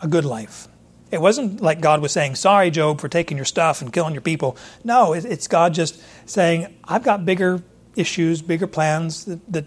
a 0.03 0.09
good 0.09 0.25
life. 0.25 0.69
It 1.13 1.21
wasn't 1.21 1.61
like 1.61 1.83
God 1.83 2.01
was 2.01 2.11
saying, 2.11 2.37
Sorry, 2.37 2.71
Job, 2.71 3.01
for 3.01 3.09
taking 3.09 3.37
your 3.37 3.45
stuff 3.45 3.83
and 3.83 3.93
killing 3.93 4.15
your 4.15 4.23
people. 4.23 4.57
No, 4.83 5.13
it's 5.13 5.47
God 5.47 5.75
just 5.75 6.03
saying, 6.25 6.75
I've 6.85 7.05
got 7.05 7.27
bigger 7.27 7.63
issues, 7.95 8.41
bigger 8.41 8.67
plans 8.67 9.27
that, 9.27 9.53
that 9.53 9.67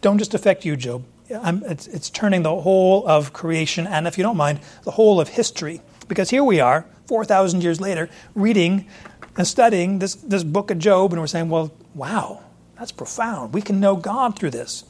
don't 0.00 0.18
just 0.18 0.34
affect 0.34 0.64
you, 0.64 0.76
Job. 0.76 1.04
It's, 1.30 1.86
it's 1.86 2.10
turning 2.10 2.42
the 2.42 2.60
whole 2.60 3.06
of 3.06 3.32
creation, 3.32 3.86
and 3.86 4.06
if 4.06 4.18
you 4.18 4.24
don't 4.24 4.36
mind, 4.36 4.60
the 4.82 4.90
whole 4.90 5.20
of 5.20 5.28
history. 5.28 5.80
Because 6.08 6.30
here 6.30 6.44
we 6.44 6.58
are, 6.60 6.86
4,000 7.06 7.62
years 7.62 7.80
later, 7.80 8.08
reading 8.34 8.86
and 9.36 9.46
studying 9.46 10.00
this, 10.00 10.16
this 10.16 10.42
book 10.42 10.72
of 10.72 10.78
Job, 10.80 11.12
and 11.12 11.20
we're 11.20 11.28
saying, 11.28 11.48
Well, 11.48 11.72
wow, 11.94 12.42
that's 12.76 12.90
profound. 12.90 13.54
We 13.54 13.62
can 13.62 13.78
know 13.78 13.94
God 13.94 14.36
through 14.36 14.50
this. 14.50 14.82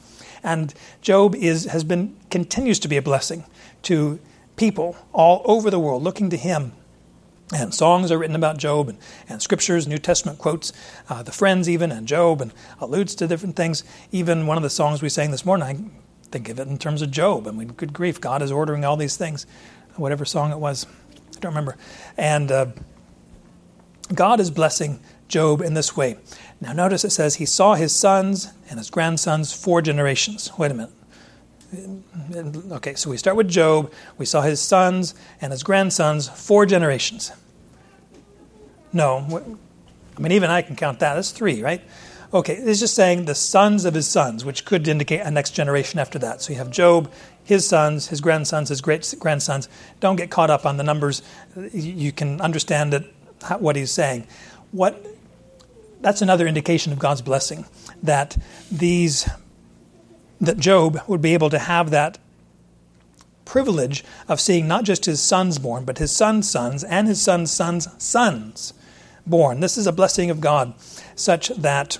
And 0.43 0.73
Job 1.01 1.35
is, 1.35 1.65
has 1.65 1.83
been, 1.83 2.15
continues 2.31 2.79
to 2.79 2.87
be 2.87 2.97
a 2.97 3.03
blessing 3.03 3.43
to 3.83 4.19
people 4.57 4.97
all 5.13 5.41
over 5.45 5.71
the 5.71 5.79
world 5.79 6.03
looking 6.03 6.29
to 6.31 6.37
him. 6.37 6.73
And 7.53 7.73
songs 7.73 8.11
are 8.11 8.17
written 8.17 8.35
about 8.35 8.57
Job, 8.57 8.89
and, 8.89 8.97
and 9.29 9.41
scriptures, 9.41 9.87
New 9.87 9.99
Testament 9.99 10.37
quotes 10.37 10.73
uh, 11.09 11.23
the 11.23 11.31
friends 11.31 11.69
even, 11.69 11.93
and 11.93 12.05
Job, 12.05 12.41
and 12.41 12.53
alludes 12.81 13.15
to 13.15 13.27
different 13.27 13.55
things. 13.55 13.85
Even 14.11 14.47
one 14.47 14.57
of 14.57 14.63
the 14.63 14.69
songs 14.69 15.01
we 15.01 15.07
sang 15.07 15.31
this 15.31 15.45
morning, 15.45 15.91
I 16.25 16.27
think 16.27 16.49
of 16.49 16.59
it 16.59 16.67
in 16.67 16.77
terms 16.77 17.01
of 17.01 17.09
Job. 17.09 17.47
I 17.47 17.51
mean, 17.51 17.69
good 17.69 17.93
grief, 17.93 18.19
God 18.19 18.41
is 18.41 18.51
ordering 18.51 18.83
all 18.83 18.97
these 18.97 19.15
things. 19.15 19.45
Whatever 19.95 20.25
song 20.25 20.51
it 20.51 20.59
was, 20.59 20.85
I 21.37 21.39
don't 21.39 21.51
remember. 21.51 21.77
And 22.17 22.51
uh, 22.51 22.65
God 24.13 24.41
is 24.41 24.51
blessing 24.51 24.99
Job 25.29 25.61
in 25.61 25.73
this 25.73 25.95
way. 25.95 26.17
Now, 26.59 26.73
notice 26.73 27.05
it 27.05 27.11
says 27.11 27.35
he 27.35 27.45
saw 27.45 27.75
his 27.75 27.95
sons 27.95 28.51
and 28.69 28.77
his 28.77 28.89
grandsons 28.89 29.53
four 29.53 29.81
generations. 29.81 30.51
Wait 30.57 30.71
a 30.71 30.73
minute. 30.73 30.91
Okay, 31.73 32.95
so 32.95 33.09
we 33.09 33.17
start 33.17 33.35
with 33.35 33.49
Job. 33.49 33.91
We 34.17 34.25
saw 34.25 34.41
his 34.41 34.61
sons 34.61 35.13
and 35.41 35.51
his 35.51 35.63
grandsons, 35.63 36.29
four 36.29 36.65
generations. 36.65 37.31
No, 38.93 39.57
I 40.17 40.19
mean, 40.19 40.31
even 40.31 40.49
I 40.49 40.61
can 40.61 40.75
count 40.75 40.99
that. 40.99 41.15
That's 41.15 41.31
three, 41.31 41.61
right? 41.61 41.81
Okay, 42.33 42.55
it's 42.55 42.79
just 42.79 42.93
saying 42.93 43.25
the 43.25 43.35
sons 43.35 43.85
of 43.85 43.93
his 43.93 44.07
sons, 44.07 44.43
which 44.43 44.65
could 44.65 44.87
indicate 44.87 45.21
a 45.21 45.31
next 45.31 45.51
generation 45.51 45.99
after 45.99 46.19
that. 46.19 46.41
So 46.41 46.51
you 46.51 46.59
have 46.59 46.71
Job, 46.71 47.11
his 47.43 47.67
sons, 47.67 48.07
his 48.07 48.21
grandsons, 48.21 48.69
his 48.69 48.81
great 48.81 49.13
grandsons. 49.19 49.69
Don't 49.99 50.15
get 50.15 50.29
caught 50.29 50.49
up 50.49 50.65
on 50.65 50.77
the 50.77 50.83
numbers. 50.83 51.21
You 51.71 52.11
can 52.11 52.41
understand 52.41 52.93
it, 52.93 53.13
what 53.59 53.75
he's 53.75 53.91
saying. 53.91 54.27
What 54.71 55.05
that's 56.01 56.21
another 56.21 56.47
indication 56.47 56.91
of 56.93 56.99
God's 56.99 57.21
blessing 57.21 57.65
that 58.03 58.37
these 58.71 59.27
that 60.39 60.57
Job 60.57 61.01
would 61.07 61.21
be 61.21 61.33
able 61.33 61.49
to 61.49 61.59
have 61.59 61.89
that 61.91 62.17
privilege 63.45 64.03
of 64.27 64.41
seeing 64.41 64.67
not 64.67 64.83
just 64.83 65.05
his 65.05 65.21
sons 65.21 65.57
born, 65.57 65.85
but 65.85 65.97
his 65.97 66.11
sons' 66.11 66.49
sons 66.49 66.83
and 66.83 67.07
his 67.07 67.21
sons' 67.21 67.51
sons' 67.51 67.87
sons 67.97 68.73
born. 69.25 69.61
This 69.61 69.77
is 69.77 69.87
a 69.87 69.91
blessing 69.91 70.29
of 70.29 70.41
God, 70.41 70.73
such 71.15 71.49
that 71.49 71.97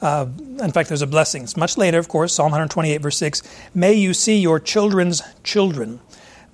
uh, 0.00 0.26
in 0.62 0.70
fact, 0.70 0.88
there's 0.88 1.02
a 1.02 1.08
blessing. 1.08 1.42
It's 1.42 1.56
much 1.56 1.76
later, 1.76 1.98
of 1.98 2.08
course, 2.08 2.32
Psalm 2.32 2.52
128, 2.52 2.98
verse 2.98 3.16
6. 3.16 3.42
May 3.74 3.94
you 3.94 4.14
see 4.14 4.38
your 4.38 4.60
children's 4.60 5.22
children. 5.42 5.98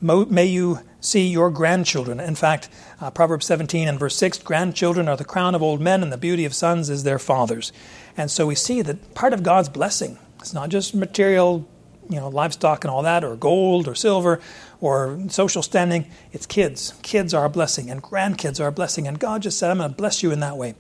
May 0.01 0.47
you 0.47 0.81
see 1.05 1.27
your 1.27 1.51
grandchildren. 1.51 2.19
In 2.19 2.35
fact, 2.35 2.69
uh, 3.01 3.11
Proverbs 3.11 3.47
17 3.47 3.87
and 3.87 3.99
verse 3.99 4.17
6 4.17 4.39
grandchildren 4.39 5.09
are 5.09 5.17
the 5.17 5.25
crown 5.25 5.55
of 5.55 5.63
old 5.63 5.81
men, 5.81 6.03
and 6.03 6.13
the 6.13 6.19
beauty 6.19 6.45
of 6.45 6.55
sons 6.55 6.89
is 6.89 7.05
their 7.05 7.19
fathers. 7.19 7.73
And 8.17 8.31
so 8.31 8.47
we 8.47 8.55
see 8.55 8.83
that 8.83 9.15
part 9.15 9.33
of 9.33 9.43
God's 9.43 9.69
blessing, 9.69 10.19
it's 10.41 10.55
not 10.55 10.71
just 10.71 10.95
material, 10.95 11.69
you 12.09 12.17
know, 12.17 12.29
livestock 12.29 12.85
and 12.85 12.91
all 12.91 13.03
that, 13.03 13.25
or 13.25 13.37
gold 13.37 13.87
or 13.89 13.95
silver 13.95 14.41
or 14.81 15.19
social 15.29 15.63
standing. 15.63 16.11
It's 16.33 16.47
kids. 16.47 16.95
Kids 17.03 17.35
are 17.35 17.45
a 17.45 17.51
blessing, 17.51 17.91
and 17.91 18.03
grandkids 18.03 18.61
are 18.61 18.69
a 18.69 18.73
blessing. 18.73 19.07
And 19.07 19.19
God 19.19 19.43
just 19.43 19.59
said, 19.59 19.71
I'm 19.71 19.79
going 19.79 19.91
to 19.91 19.97
bless 19.97 20.23
you 20.23 20.31
in 20.31 20.41
that 20.41 20.57
way. 20.57 20.75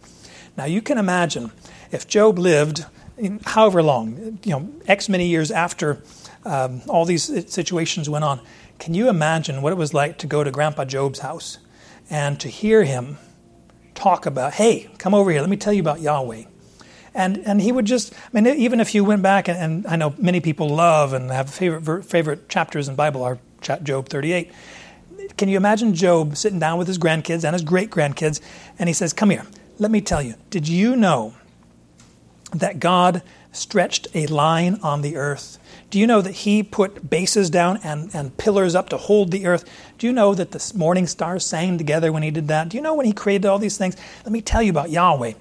Now, 0.56 0.64
you 0.64 0.82
can 0.82 0.98
imagine 0.98 1.50
if 1.90 2.06
Job 2.06 2.38
lived 2.38 2.84
however 3.44 3.82
long, 3.82 4.38
you 4.42 4.50
know, 4.50 4.68
X 4.86 5.08
many 5.08 5.28
years 5.28 5.50
after 5.50 6.02
um, 6.44 6.82
all 6.88 7.04
these 7.04 7.52
situations 7.52 8.08
went 8.08 8.24
on, 8.24 8.40
can 8.84 8.92
you 8.92 9.08
imagine 9.08 9.62
what 9.62 9.72
it 9.72 9.76
was 9.76 9.94
like 9.94 10.18
to 10.18 10.26
go 10.26 10.44
to 10.44 10.50
Grandpa 10.50 10.84
Job's 10.84 11.20
house 11.20 11.56
and 12.10 12.38
to 12.38 12.50
hear 12.50 12.84
him 12.84 13.16
talk 13.94 14.26
about, 14.26 14.52
hey, 14.52 14.90
come 14.98 15.14
over 15.14 15.30
here, 15.30 15.40
let 15.40 15.48
me 15.48 15.56
tell 15.56 15.72
you 15.72 15.80
about 15.80 16.02
Yahweh. 16.02 16.44
And, 17.14 17.38
and 17.46 17.62
he 17.62 17.72
would 17.72 17.86
just, 17.86 18.12
I 18.12 18.38
mean, 18.38 18.46
even 18.46 18.80
if 18.80 18.94
you 18.94 19.02
went 19.02 19.22
back, 19.22 19.48
and, 19.48 19.56
and 19.56 19.86
I 19.86 19.96
know 19.96 20.12
many 20.18 20.38
people 20.38 20.68
love 20.68 21.14
and 21.14 21.30
have 21.30 21.48
favorite, 21.48 22.04
favorite 22.04 22.50
chapters 22.50 22.86
in 22.86 22.94
Bible 22.94 23.22
are 23.22 23.38
Job 23.62 24.10
38. 24.10 24.52
Can 25.38 25.48
you 25.48 25.56
imagine 25.56 25.94
Job 25.94 26.36
sitting 26.36 26.58
down 26.58 26.76
with 26.76 26.86
his 26.86 26.98
grandkids 26.98 27.42
and 27.42 27.54
his 27.54 27.62
great 27.62 27.88
grandkids, 27.90 28.42
and 28.78 28.86
he 28.86 28.92
says, 28.92 29.14
Come 29.14 29.30
here, 29.30 29.46
let 29.78 29.90
me 29.90 30.02
tell 30.02 30.20
you, 30.20 30.34
did 30.50 30.68
you 30.68 30.94
know 30.94 31.32
that 32.52 32.80
God 32.80 33.22
stretched 33.50 34.08
a 34.12 34.26
line 34.26 34.78
on 34.82 35.00
the 35.00 35.16
earth? 35.16 35.58
Do 35.94 36.00
you 36.00 36.08
know 36.08 36.22
that 36.22 36.32
He 36.32 36.64
put 36.64 37.08
bases 37.08 37.50
down 37.50 37.78
and, 37.84 38.12
and 38.12 38.36
pillars 38.36 38.74
up 38.74 38.88
to 38.88 38.96
hold 38.96 39.30
the 39.30 39.46
earth? 39.46 39.64
Do 39.96 40.08
you 40.08 40.12
know 40.12 40.34
that 40.34 40.50
the 40.50 40.72
morning 40.76 41.06
stars 41.06 41.46
sang 41.46 41.78
together 41.78 42.10
when 42.10 42.24
He 42.24 42.32
did 42.32 42.48
that? 42.48 42.68
Do 42.68 42.76
you 42.76 42.82
know 42.82 42.94
when 42.94 43.06
He 43.06 43.12
created 43.12 43.46
all 43.46 43.60
these 43.60 43.78
things? 43.78 43.96
Let 44.24 44.32
me 44.32 44.42
tell 44.42 44.60
you 44.60 44.70
about 44.70 44.90
Yahweh. 44.90 45.34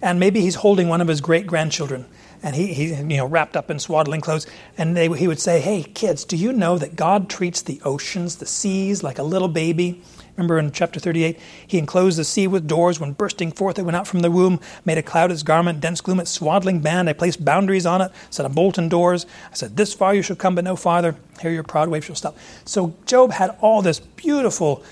And 0.00 0.18
maybe 0.18 0.40
He's 0.40 0.56
holding 0.56 0.88
one 0.88 1.00
of 1.00 1.06
His 1.06 1.20
great 1.20 1.46
grandchildren 1.46 2.06
and 2.42 2.56
he, 2.56 2.74
he 2.74 2.86
you 2.92 3.16
know 3.18 3.26
wrapped 3.26 3.56
up 3.56 3.70
in 3.70 3.78
swaddling 3.78 4.20
clothes 4.20 4.48
and 4.76 4.96
they, 4.96 5.08
he 5.16 5.28
would 5.28 5.38
say 5.38 5.60
hey 5.60 5.84
kids 5.84 6.24
do 6.24 6.36
you 6.36 6.52
know 6.52 6.76
that 6.76 6.96
god 6.96 7.30
treats 7.30 7.62
the 7.62 7.80
oceans 7.84 8.38
the 8.38 8.46
seas 8.46 9.04
like 9.04 9.20
a 9.20 9.22
little 9.22 9.46
baby 9.46 10.02
Remember 10.36 10.58
in 10.58 10.72
chapter 10.72 10.98
38, 10.98 11.38
he 11.66 11.78
enclosed 11.78 12.18
the 12.18 12.24
sea 12.24 12.46
with 12.46 12.66
doors. 12.66 12.98
When 12.98 13.12
bursting 13.12 13.52
forth 13.52 13.78
it 13.78 13.82
went 13.82 13.96
out 13.96 14.06
from 14.06 14.20
the 14.20 14.30
womb, 14.30 14.60
made 14.84 14.98
a 14.98 15.02
cloud 15.02 15.30
its 15.30 15.42
garment, 15.42 15.80
dense 15.80 16.00
gloom 16.00 16.20
its 16.20 16.30
swaddling 16.30 16.80
band. 16.80 17.08
I 17.08 17.12
placed 17.12 17.44
boundaries 17.44 17.84
on 17.84 18.00
it, 18.00 18.12
set 18.30 18.46
a 18.46 18.48
bolted 18.48 18.88
doors. 18.88 19.26
I 19.50 19.54
said, 19.54 19.76
This 19.76 19.92
far 19.92 20.14
you 20.14 20.22
shall 20.22 20.36
come, 20.36 20.54
but 20.54 20.64
no 20.64 20.76
farther. 20.76 21.16
Here 21.40 21.50
your 21.50 21.62
proud 21.62 21.88
wave 21.88 22.04
shall 22.04 22.16
stop. 22.16 22.36
So 22.64 22.94
Job 23.04 23.32
had 23.32 23.56
all 23.60 23.82
this 23.82 24.00
beautiful 24.00 24.82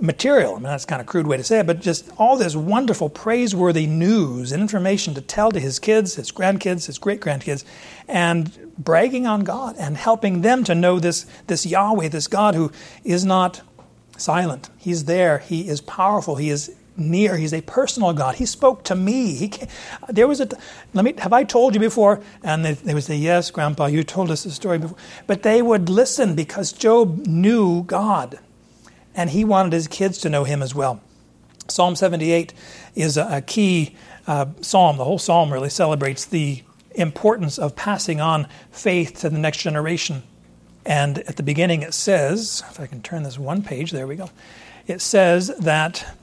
material. 0.00 0.52
I 0.52 0.54
mean, 0.54 0.64
that's 0.64 0.84
kind 0.84 1.00
of 1.00 1.06
crude 1.06 1.26
way 1.26 1.36
to 1.36 1.44
say 1.44 1.60
it, 1.60 1.66
but 1.66 1.80
just 1.80 2.10
all 2.18 2.36
this 2.36 2.56
wonderful, 2.56 3.08
praiseworthy 3.08 3.86
news 3.86 4.52
and 4.52 4.60
information 4.60 5.14
to 5.14 5.20
tell 5.20 5.50
to 5.52 5.60
his 5.60 5.78
kids, 5.78 6.14
his 6.14 6.32
grandkids, 6.32 6.86
his 6.86 6.98
great 6.98 7.20
grandkids, 7.20 7.64
and 8.08 8.74
bragging 8.78 9.26
on 9.26 9.44
God 9.44 9.76
and 9.78 9.96
helping 9.96 10.40
them 10.40 10.64
to 10.64 10.74
know 10.74 10.98
this, 10.98 11.26
this 11.46 11.66
Yahweh, 11.66 12.08
this 12.08 12.26
God 12.26 12.54
who 12.54 12.72
is 13.04 13.24
not 13.24 13.60
silent. 14.20 14.70
He's 14.78 15.04
there. 15.04 15.38
He 15.38 15.68
is 15.68 15.80
powerful. 15.80 16.36
He 16.36 16.50
is 16.50 16.74
near. 16.96 17.36
He's 17.36 17.54
a 17.54 17.62
personal 17.62 18.12
God. 18.12 18.36
He 18.36 18.46
spoke 18.46 18.84
to 18.84 18.94
me. 18.94 19.34
He 19.34 19.52
there 20.08 20.28
was 20.28 20.40
a. 20.40 20.48
Let 20.92 21.04
me. 21.04 21.14
Have 21.18 21.32
I 21.32 21.44
told 21.44 21.74
you 21.74 21.80
before? 21.80 22.20
And 22.42 22.64
they, 22.64 22.72
they 22.72 22.94
would 22.94 23.04
say, 23.04 23.16
"Yes, 23.16 23.50
Grandpa, 23.50 23.86
you 23.86 24.04
told 24.04 24.30
us 24.30 24.44
the 24.44 24.50
story 24.50 24.78
before." 24.78 24.98
But 25.26 25.42
they 25.42 25.62
would 25.62 25.88
listen 25.88 26.34
because 26.34 26.72
Job 26.72 27.26
knew 27.26 27.82
God, 27.84 28.38
and 29.14 29.30
he 29.30 29.44
wanted 29.44 29.72
his 29.72 29.88
kids 29.88 30.18
to 30.18 30.28
know 30.28 30.44
Him 30.44 30.62
as 30.62 30.74
well. 30.74 31.00
Psalm 31.68 31.94
78 31.94 32.52
is 32.94 33.16
a, 33.16 33.36
a 33.36 33.40
key 33.40 33.96
uh, 34.26 34.46
psalm. 34.60 34.96
The 34.96 35.04
whole 35.04 35.18
psalm 35.18 35.52
really 35.52 35.70
celebrates 35.70 36.24
the 36.24 36.62
importance 36.94 37.58
of 37.58 37.76
passing 37.76 38.20
on 38.20 38.48
faith 38.70 39.20
to 39.20 39.30
the 39.30 39.38
next 39.38 39.58
generation. 39.58 40.22
And 40.86 41.18
at 41.20 41.36
the 41.36 41.42
beginning, 41.42 41.82
it 41.82 41.94
says, 41.94 42.62
if 42.70 42.80
I 42.80 42.86
can 42.86 43.02
turn 43.02 43.22
this 43.22 43.38
one 43.38 43.62
page, 43.62 43.90
there 43.90 44.06
we 44.06 44.16
go. 44.16 44.30
It 44.86 45.00
says 45.00 45.48
that, 45.58 46.16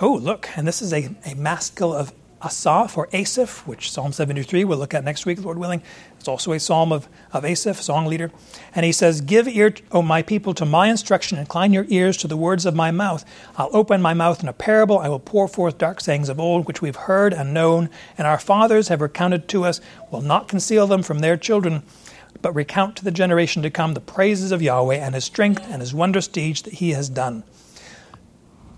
oh, 0.00 0.14
look, 0.14 0.48
and 0.56 0.66
this 0.66 0.82
is 0.82 0.92
a, 0.92 1.10
a 1.24 1.34
maskil 1.34 1.92
of 1.92 2.12
Asaph 2.44 2.96
or 2.98 3.08
Asaph, 3.12 3.66
which 3.66 3.90
Psalm 3.90 4.12
73 4.12 4.64
we'll 4.64 4.78
look 4.78 4.92
at 4.92 5.04
next 5.04 5.24
week, 5.24 5.42
Lord 5.42 5.58
willing. 5.58 5.82
It's 6.18 6.28
also 6.28 6.52
a 6.52 6.60
psalm 6.60 6.92
of, 6.92 7.08
of 7.32 7.44
Asaph, 7.44 7.80
song 7.80 8.06
leader. 8.06 8.30
And 8.74 8.84
he 8.84 8.92
says, 8.92 9.22
Give 9.22 9.48
ear, 9.48 9.74
O 9.90 10.02
my 10.02 10.22
people, 10.22 10.52
to 10.54 10.66
my 10.66 10.88
instruction, 10.88 11.38
incline 11.38 11.72
your 11.72 11.86
ears 11.88 12.16
to 12.18 12.28
the 12.28 12.36
words 12.36 12.66
of 12.66 12.74
my 12.74 12.90
mouth. 12.90 13.24
I'll 13.56 13.70
open 13.72 14.02
my 14.02 14.12
mouth 14.12 14.42
in 14.42 14.48
a 14.48 14.52
parable, 14.52 14.98
I 14.98 15.08
will 15.08 15.18
pour 15.18 15.48
forth 15.48 15.78
dark 15.78 16.00
sayings 16.00 16.28
of 16.28 16.38
old, 16.38 16.66
which 16.66 16.82
we've 16.82 16.96
heard 16.96 17.32
and 17.32 17.54
known, 17.54 17.88
and 18.18 18.26
our 18.26 18.38
fathers 18.38 18.88
have 18.88 19.00
recounted 19.00 19.48
to 19.48 19.64
us, 19.64 19.80
will 20.10 20.20
not 20.20 20.48
conceal 20.48 20.86
them 20.86 21.02
from 21.02 21.20
their 21.20 21.36
children 21.36 21.82
but 22.42 22.54
recount 22.54 22.96
to 22.96 23.04
the 23.04 23.10
generation 23.10 23.62
to 23.62 23.70
come 23.70 23.94
the 23.94 24.00
praises 24.00 24.52
of 24.52 24.62
Yahweh 24.62 24.96
and 24.96 25.14
his 25.14 25.24
strength 25.24 25.64
and 25.68 25.80
his 25.80 25.94
wondrous 25.94 26.28
deeds 26.28 26.62
that 26.62 26.74
he 26.74 26.90
has 26.90 27.08
done. 27.08 27.44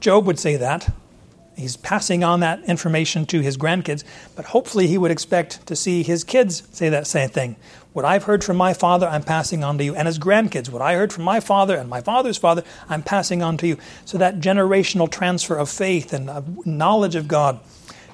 Job 0.00 0.26
would 0.26 0.38
say 0.38 0.56
that. 0.56 0.94
He's 1.56 1.76
passing 1.76 2.22
on 2.22 2.38
that 2.40 2.62
information 2.68 3.26
to 3.26 3.40
his 3.40 3.58
grandkids, 3.58 4.04
but 4.36 4.44
hopefully 4.44 4.86
he 4.86 4.96
would 4.96 5.10
expect 5.10 5.66
to 5.66 5.74
see 5.74 6.04
his 6.04 6.22
kids 6.22 6.62
say 6.70 6.88
that 6.88 7.08
same 7.08 7.30
thing. 7.30 7.56
What 7.92 8.04
I've 8.04 8.24
heard 8.24 8.44
from 8.44 8.56
my 8.56 8.74
father, 8.74 9.08
I'm 9.08 9.24
passing 9.24 9.64
on 9.64 9.76
to 9.78 9.84
you. 9.84 9.96
And 9.96 10.06
his 10.06 10.20
grandkids, 10.20 10.70
what 10.70 10.82
I 10.82 10.94
heard 10.94 11.12
from 11.12 11.24
my 11.24 11.40
father 11.40 11.76
and 11.76 11.90
my 11.90 12.00
father's 12.00 12.36
father, 12.36 12.62
I'm 12.88 13.02
passing 13.02 13.42
on 13.42 13.56
to 13.56 13.66
you. 13.66 13.76
So 14.04 14.18
that 14.18 14.38
generational 14.38 15.10
transfer 15.10 15.56
of 15.56 15.68
faith 15.68 16.12
and 16.12 16.30
of 16.30 16.64
knowledge 16.64 17.16
of 17.16 17.26
God, 17.26 17.58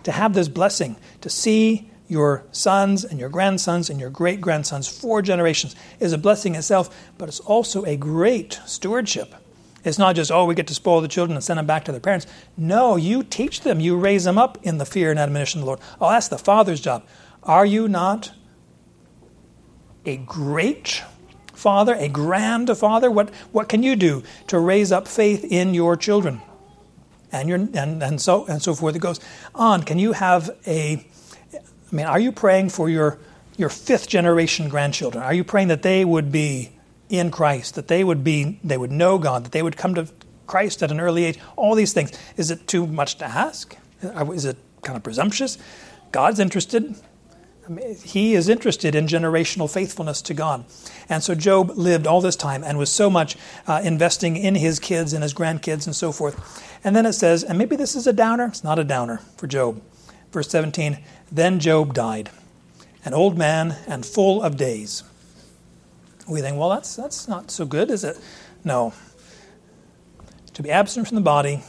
to 0.05 0.13
have 0.13 0.33
this 0.33 0.49
blessing, 0.49 0.97
to 1.21 1.29
see 1.29 1.91
your 2.09 2.45
sons 2.53 3.05
and 3.05 3.19
your 3.19 3.29
grandsons 3.29 3.89
and 3.89 3.99
your 3.99 4.11
great 4.11 4.41
grandsons, 4.41 4.89
four 4.89 5.23
generations, 5.23 5.75
is 6.01 6.13
a 6.13 6.19
blessing 6.19 6.55
itself, 6.55 6.95
but 7.17 7.29
it's 7.29 7.41
also 7.41 7.85
a 7.85 7.97
great 7.97 8.61
stewardship. 8.67 9.35
It's 9.85 9.99
not 9.99 10.17
just, 10.17 10.31
oh, 10.31 10.47
we 10.47 10.55
get 10.55 10.67
to 10.69 10.75
spoil 10.75 11.01
the 11.01 11.09
children 11.09 11.37
and 11.37 11.45
send 11.45 11.59
them 11.59 11.67
back 11.67 11.85
to 11.85 11.93
their 11.93 12.01
parents. 12.01 12.27
No, 12.57 12.97
you 12.97 13.23
teach 13.23 13.61
them, 13.61 13.81
you 13.81 13.97
raise 13.97 14.25
them 14.25 14.39
up 14.39 14.59
in 14.63 14.79
the 14.79 14.87
fear 14.87 15.11
and 15.11 15.19
admonition 15.19 15.61
of 15.61 15.63
the 15.63 15.67
Lord. 15.67 15.81
Oh, 16.01 16.11
that's 16.11 16.29
the 16.29 16.39
father's 16.39 16.81
job. 16.81 17.05
Are 17.43 17.67
you 17.67 17.89
not 17.89 18.33
a 20.07 20.17
great 20.17 21.03
father, 21.53 21.95
a 21.95 22.09
grand 22.09 22.77
father? 22.77 23.11
What, 23.11 23.31
what 23.53 23.69
can 23.69 23.83
you 23.83 23.97
do 23.97 24.23
to 24.47 24.59
raise 24.59 24.91
up 24.91 25.07
faith 25.07 25.45
in 25.45 25.75
your 25.75 25.97
children? 25.97 26.41
And, 27.31 27.49
your, 27.49 27.59
and, 27.59 28.03
and, 28.03 28.21
so, 28.21 28.47
and 28.47 28.63
so 28.63 28.75
forth. 28.75 28.95
It 28.95 29.01
goes 29.01 29.21
on. 29.55 29.83
Can 29.83 29.99
you 29.99 30.13
have 30.13 30.51
a 30.67 31.05
I 31.95 31.97
mean, 31.97 32.07
are 32.07 32.19
you 32.19 32.33
praying 32.33 32.71
for 32.71 32.89
your, 32.89 33.19
your 33.57 33.69
fifth 33.69 34.09
generation 34.09 34.69
grandchildren? 34.69 35.23
Are 35.23 35.33
you 35.33 35.45
praying 35.45 35.69
that 35.69 35.83
they 35.83 36.05
would 36.05 36.33
be 36.33 36.73
in 37.09 37.31
Christ, 37.31 37.77
that 37.77 37.87
they 37.87 38.03
would 38.03 38.25
be, 38.25 38.59
they 38.65 38.77
would 38.77 38.91
know 38.91 39.17
God, 39.17 39.45
that 39.45 39.53
they 39.53 39.63
would 39.63 39.77
come 39.77 39.95
to 39.95 40.09
Christ 40.49 40.83
at 40.83 40.91
an 40.91 40.99
early 40.99 41.23
age? 41.23 41.39
All 41.55 41.77
these 41.77 41.93
things. 41.93 42.11
Is 42.37 42.51
it 42.51 42.67
too 42.67 42.89
much 42.89 43.19
to 43.19 43.25
ask? 43.25 43.77
Is 44.03 44.45
it 44.45 44.57
kind 44.83 44.97
of 44.97 45.05
presumptuous? 45.05 45.57
God's 46.11 46.41
interested. 46.41 46.97
I 47.65 47.71
mean, 47.71 47.95
he 47.95 48.35
is 48.35 48.49
interested 48.49 48.97
in 48.97 49.07
generational 49.07 49.73
faithfulness 49.73 50.21
to 50.23 50.35
God. 50.35 50.65
And 51.09 51.23
so 51.23 51.37
Job 51.37 51.71
lived 51.77 52.09
all 52.09 52.21
this 52.21 52.35
time 52.35 52.65
and 52.65 52.77
was 52.77 52.91
so 52.91 53.09
much 53.09 53.37
uh, 53.69 53.83
investing 53.85 54.37
in 54.37 54.57
his 54.57 54.81
kids 54.81 55.13
and 55.13 55.23
his 55.23 55.33
grandkids 55.33 55.87
and 55.87 55.95
so 55.95 56.11
forth. 56.11 56.77
And 56.83 56.97
then 56.97 57.07
it 57.07 57.13
says, 57.13 57.45
and 57.45 57.57
maybe 57.57 57.77
this 57.77 57.95
is 57.95 58.09
a 58.09 58.13
downer, 58.13 58.47
it's 58.47 58.65
not 58.65 58.81
a 58.81 58.85
downer 58.85 59.19
for 59.37 59.47
Job. 59.47 59.81
Verse 60.35 60.49
17 60.49 60.99
Then 61.31 61.61
Job 61.61 61.95
died, 61.95 62.29
an 63.05 63.15
old 63.15 63.39
man 63.39 63.77
and 63.87 64.05
full 64.05 64.43
of 64.43 64.57
days. 64.57 65.05
We 66.29 66.41
think, 66.41 66.59
well, 66.59 66.71
that's, 66.71 66.97
that's 66.97 67.29
not 67.29 67.53
so 67.53 67.65
good, 67.65 67.89
is 67.89 68.03
it? 68.03 68.19
No. 68.65 68.93
To 70.55 70.63
be 70.63 70.73
absent 70.73 71.07
from 71.07 71.15
the 71.15 71.21
body 71.21 71.63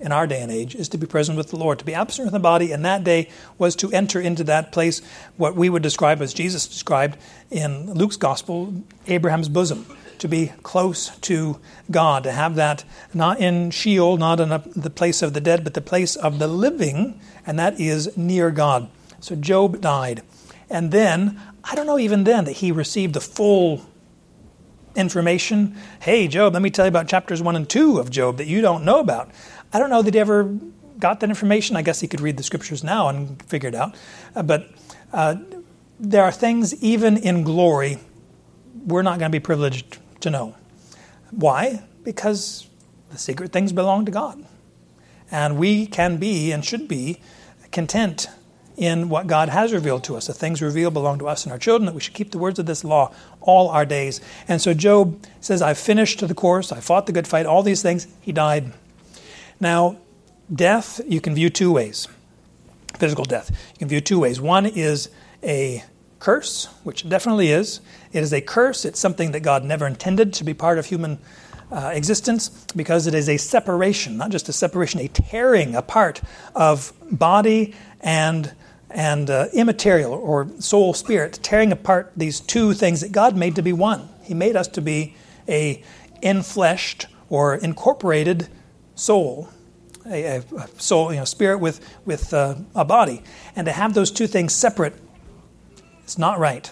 in 0.00 0.12
our 0.12 0.26
day 0.26 0.40
and 0.40 0.50
age 0.50 0.74
is 0.74 0.88
to 0.90 0.98
be 0.98 1.06
present 1.06 1.36
with 1.36 1.50
the 1.50 1.56
Lord. 1.56 1.78
To 1.80 1.84
be 1.84 1.92
absent 1.92 2.28
from 2.28 2.32
the 2.32 2.40
body 2.40 2.72
in 2.72 2.80
that 2.82 3.04
day 3.04 3.28
was 3.58 3.76
to 3.76 3.92
enter 3.92 4.18
into 4.18 4.44
that 4.44 4.72
place, 4.72 5.02
what 5.36 5.54
we 5.54 5.68
would 5.68 5.82
describe 5.82 6.22
as 6.22 6.32
Jesus 6.32 6.66
described 6.66 7.18
in 7.50 7.92
Luke's 7.92 8.16
gospel, 8.16 8.82
Abraham's 9.06 9.50
bosom. 9.50 9.84
To 10.18 10.28
be 10.28 10.52
close 10.62 11.16
to 11.18 11.60
God, 11.90 12.22
to 12.24 12.32
have 12.32 12.54
that 12.54 12.84
not 13.12 13.40
in 13.40 13.70
Sheol, 13.70 14.16
not 14.16 14.40
in 14.40 14.52
a, 14.52 14.62
the 14.74 14.90
place 14.90 15.22
of 15.22 15.34
the 15.34 15.40
dead, 15.40 15.64
but 15.64 15.74
the 15.74 15.80
place 15.80 16.16
of 16.16 16.38
the 16.38 16.48
living, 16.48 17.20
and 17.46 17.58
that 17.58 17.78
is 17.78 18.16
near 18.16 18.50
God. 18.50 18.88
So 19.20 19.34
Job 19.36 19.80
died. 19.80 20.22
And 20.70 20.90
then, 20.90 21.40
I 21.62 21.74
don't 21.74 21.86
know 21.86 21.98
even 21.98 22.24
then 22.24 22.44
that 22.44 22.52
he 22.52 22.72
received 22.72 23.14
the 23.14 23.20
full 23.20 23.82
information. 24.96 25.76
Hey, 26.00 26.28
Job, 26.28 26.52
let 26.52 26.62
me 26.62 26.70
tell 26.70 26.84
you 26.84 26.90
about 26.90 27.08
chapters 27.08 27.42
1 27.42 27.56
and 27.56 27.68
2 27.68 27.98
of 27.98 28.10
Job 28.10 28.38
that 28.38 28.46
you 28.46 28.60
don't 28.60 28.84
know 28.84 29.00
about. 29.00 29.30
I 29.72 29.78
don't 29.78 29.90
know 29.90 30.02
that 30.02 30.14
he 30.14 30.20
ever 30.20 30.44
got 30.98 31.20
that 31.20 31.28
information. 31.28 31.76
I 31.76 31.82
guess 31.82 32.00
he 32.00 32.08
could 32.08 32.20
read 32.20 32.36
the 32.36 32.42
scriptures 32.42 32.84
now 32.84 33.08
and 33.08 33.42
figure 33.44 33.68
it 33.68 33.74
out. 33.74 33.94
Uh, 34.34 34.42
but 34.42 34.70
uh, 35.12 35.36
there 35.98 36.22
are 36.22 36.32
things, 36.32 36.74
even 36.82 37.16
in 37.16 37.42
glory, 37.42 37.98
we're 38.86 39.02
not 39.02 39.18
going 39.18 39.30
to 39.30 39.34
be 39.34 39.40
privileged 39.40 39.98
to 40.24 40.30
know. 40.30 40.54
Why? 41.30 41.82
Because 42.02 42.68
the 43.10 43.18
secret 43.18 43.52
things 43.52 43.72
belong 43.72 44.04
to 44.04 44.12
God. 44.12 44.44
And 45.30 45.58
we 45.58 45.86
can 45.86 46.18
be 46.18 46.52
and 46.52 46.64
should 46.64 46.86
be 46.88 47.20
content 47.72 48.28
in 48.76 49.08
what 49.08 49.26
God 49.26 49.48
has 49.48 49.72
revealed 49.72 50.04
to 50.04 50.16
us. 50.16 50.26
The 50.26 50.32
things 50.32 50.60
revealed 50.60 50.94
belong 50.94 51.18
to 51.20 51.28
us 51.28 51.44
and 51.44 51.52
our 51.52 51.58
children, 51.58 51.86
that 51.86 51.94
we 51.94 52.00
should 52.00 52.14
keep 52.14 52.32
the 52.32 52.38
words 52.38 52.58
of 52.58 52.66
this 52.66 52.84
law 52.84 53.12
all 53.40 53.68
our 53.68 53.86
days. 53.86 54.20
And 54.48 54.60
so 54.60 54.74
Job 54.74 55.24
says, 55.40 55.62
I've 55.62 55.78
finished 55.78 56.26
the 56.26 56.34
course, 56.34 56.72
I 56.72 56.80
fought 56.80 57.06
the 57.06 57.12
good 57.12 57.26
fight, 57.26 57.46
all 57.46 57.62
these 57.62 57.82
things. 57.82 58.08
He 58.20 58.32
died. 58.32 58.72
Now, 59.60 59.98
death 60.52 61.00
you 61.06 61.20
can 61.20 61.34
view 61.34 61.50
two 61.50 61.72
ways 61.72 62.08
physical 62.98 63.24
death. 63.24 63.50
You 63.72 63.78
can 63.80 63.88
view 63.88 64.00
two 64.00 64.20
ways. 64.20 64.40
One 64.40 64.66
is 64.66 65.10
a 65.42 65.82
curse, 66.24 66.68
which 66.84 67.06
definitely 67.06 67.50
is. 67.50 67.80
It 68.10 68.22
is 68.22 68.32
a 68.32 68.40
curse, 68.40 68.86
it's 68.86 68.98
something 68.98 69.32
that 69.32 69.40
God 69.40 69.62
never 69.62 69.86
intended 69.86 70.32
to 70.34 70.44
be 70.44 70.54
part 70.54 70.78
of 70.78 70.86
human 70.86 71.18
uh, 71.70 71.90
existence 71.92 72.48
because 72.74 73.06
it 73.06 73.12
is 73.12 73.28
a 73.28 73.36
separation, 73.36 74.16
not 74.16 74.30
just 74.30 74.48
a 74.48 74.52
separation, 74.52 75.00
a 75.00 75.08
tearing 75.08 75.74
apart 75.74 76.22
of 76.54 76.94
body 77.10 77.74
and 78.00 78.54
and 78.88 79.28
uh, 79.28 79.48
immaterial 79.52 80.14
or 80.14 80.48
soul 80.60 80.94
spirit, 80.94 81.40
tearing 81.42 81.72
apart 81.72 82.12
these 82.16 82.40
two 82.40 82.72
things 82.72 83.00
that 83.02 83.12
God 83.12 83.36
made 83.36 83.56
to 83.56 83.62
be 83.62 83.72
one. 83.72 84.08
He 84.22 84.32
made 84.32 84.56
us 84.56 84.68
to 84.68 84.80
be 84.80 85.16
a 85.46 85.82
infleshed 86.22 87.06
or 87.28 87.56
incorporated 87.56 88.48
soul, 88.94 89.50
a, 90.06 90.36
a 90.36 90.68
soul, 90.78 91.12
you 91.12 91.18
know, 91.18 91.24
spirit 91.24 91.58
with, 91.58 91.80
with 92.06 92.32
uh, 92.32 92.54
a 92.74 92.84
body. 92.84 93.22
And 93.56 93.66
to 93.66 93.72
have 93.72 93.94
those 93.94 94.12
two 94.12 94.28
things 94.28 94.54
separate, 94.54 94.94
it's 96.04 96.18
not 96.18 96.38
right. 96.38 96.70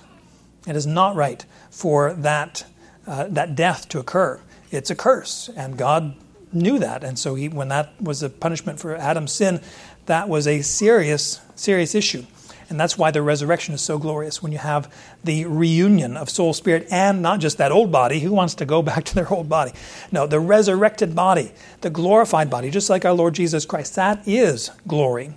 It 0.66 0.76
is 0.76 0.86
not 0.86 1.16
right 1.16 1.44
for 1.70 2.12
that, 2.12 2.64
uh, 3.06 3.26
that 3.28 3.56
death 3.56 3.88
to 3.88 3.98
occur. 3.98 4.40
It's 4.70 4.90
a 4.90 4.94
curse, 4.94 5.50
and 5.56 5.76
God 5.76 6.14
knew 6.52 6.78
that. 6.78 7.02
And 7.02 7.18
so 7.18 7.34
he, 7.34 7.48
when 7.48 7.68
that 7.68 8.00
was 8.00 8.22
a 8.22 8.30
punishment 8.30 8.78
for 8.78 8.94
Adam's 8.94 9.32
sin, 9.32 9.60
that 10.06 10.28
was 10.28 10.46
a 10.46 10.62
serious, 10.62 11.40
serious 11.56 11.94
issue. 11.94 12.24
And 12.68 12.80
that's 12.80 12.96
why 12.96 13.10
the 13.10 13.22
resurrection 13.22 13.74
is 13.74 13.82
so 13.82 13.98
glorious 13.98 14.42
when 14.42 14.52
you 14.52 14.58
have 14.58 14.92
the 15.24 15.44
reunion 15.44 16.16
of 16.16 16.30
soul, 16.30 16.54
spirit, 16.54 16.88
and 16.90 17.20
not 17.20 17.40
just 17.40 17.58
that 17.58 17.72
old 17.72 17.92
body. 17.92 18.20
Who 18.20 18.32
wants 18.32 18.54
to 18.56 18.64
go 18.64 18.82
back 18.90 19.04
to 19.04 19.14
their 19.14 19.32
old 19.32 19.48
body? 19.48 19.72
No, 20.10 20.26
the 20.26 20.40
resurrected 20.40 21.14
body, 21.14 21.52
the 21.80 21.90
glorified 21.90 22.48
body, 22.50 22.70
just 22.70 22.88
like 22.88 23.04
our 23.04 23.12
Lord 23.12 23.34
Jesus 23.34 23.66
Christ. 23.66 23.94
That 23.96 24.26
is 24.26 24.70
glory. 24.86 25.34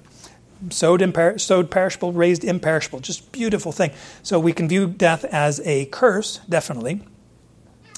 Sowed, 0.69 1.01
imper- 1.01 1.39
sowed 1.39 1.69
perishable, 1.69 2.11
raised 2.13 2.43
imperishable. 2.43 2.99
Just 2.99 3.31
beautiful 3.31 3.71
thing. 3.71 3.91
So 4.23 4.39
we 4.39 4.53
can 4.53 4.67
view 4.67 4.87
death 4.87 5.25
as 5.25 5.59
a 5.65 5.85
curse, 5.85 6.39
definitely 6.49 7.01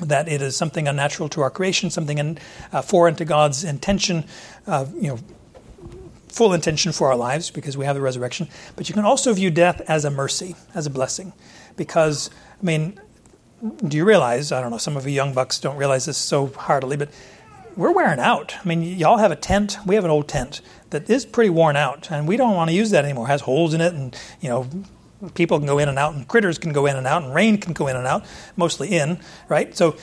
that 0.01 0.27
it 0.27 0.41
is 0.41 0.55
something 0.55 0.87
unnatural 0.87 1.27
to 1.29 1.41
our 1.41 1.49
creation, 1.49 1.89
something 1.89 2.17
in, 2.17 2.37
uh, 2.71 2.81
foreign 2.81 3.15
to 3.15 3.25
God's 3.25 3.63
intention, 3.63 4.25
uh, 4.67 4.85
you 4.93 5.07
know, 5.07 5.19
full 6.27 6.53
intention 6.53 6.91
for 6.91 7.07
our 7.07 7.15
lives 7.15 7.49
because 7.49 7.75
we 7.75 7.85
have 7.85 7.95
the 7.95 8.01
resurrection. 8.01 8.47
But 8.75 8.89
you 8.89 8.93
can 8.93 9.05
also 9.05 9.33
view 9.33 9.49
death 9.49 9.81
as 9.87 10.05
a 10.05 10.11
mercy, 10.11 10.55
as 10.75 10.85
a 10.85 10.89
blessing. 10.91 11.33
Because, 11.75 12.29
I 12.61 12.65
mean, 12.65 12.99
do 13.87 13.97
you 13.97 14.05
realize, 14.05 14.51
I 14.51 14.61
don't 14.61 14.69
know, 14.69 14.77
some 14.77 14.97
of 14.97 15.07
you 15.07 15.13
young 15.13 15.33
bucks 15.33 15.59
don't 15.59 15.77
realize 15.77 16.05
this 16.05 16.17
so 16.17 16.47
heartily, 16.47 16.95
but 16.95 17.09
we're 17.77 17.91
wearing 17.91 18.19
out. 18.19 18.55
I 18.59 18.67
mean, 18.67 18.81
y'all 18.81 19.17
have 19.17 19.31
a 19.31 19.35
tent. 19.35 19.77
We 19.85 19.95
have 19.95 20.03
an 20.03 20.11
old 20.11 20.27
tent 20.27 20.61
that 20.89 21.09
is 21.09 21.25
pretty 21.25 21.51
worn 21.51 21.75
out, 21.75 22.11
and 22.11 22.27
we 22.27 22.35
don't 22.35 22.55
want 22.55 22.69
to 22.69 22.75
use 22.75 22.89
that 22.89 23.05
anymore. 23.05 23.25
It 23.25 23.29
has 23.29 23.41
holes 23.41 23.73
in 23.73 23.81
it, 23.81 23.93
and, 23.93 24.15
you 24.41 24.49
know, 24.49 24.67
people 25.35 25.59
can 25.59 25.67
go 25.67 25.77
in 25.77 25.87
and 25.87 25.99
out, 25.99 26.15
and 26.15 26.27
critters 26.27 26.57
can 26.57 26.73
go 26.73 26.87
in 26.87 26.95
and 26.95 27.05
out, 27.05 27.23
and 27.23 27.33
rain 27.33 27.59
can 27.59 27.73
go 27.73 27.87
in 27.87 27.95
and 27.95 28.07
out, 28.07 28.25
mostly 28.55 28.89
in, 28.89 29.19
right? 29.47 29.77
So 29.77 29.95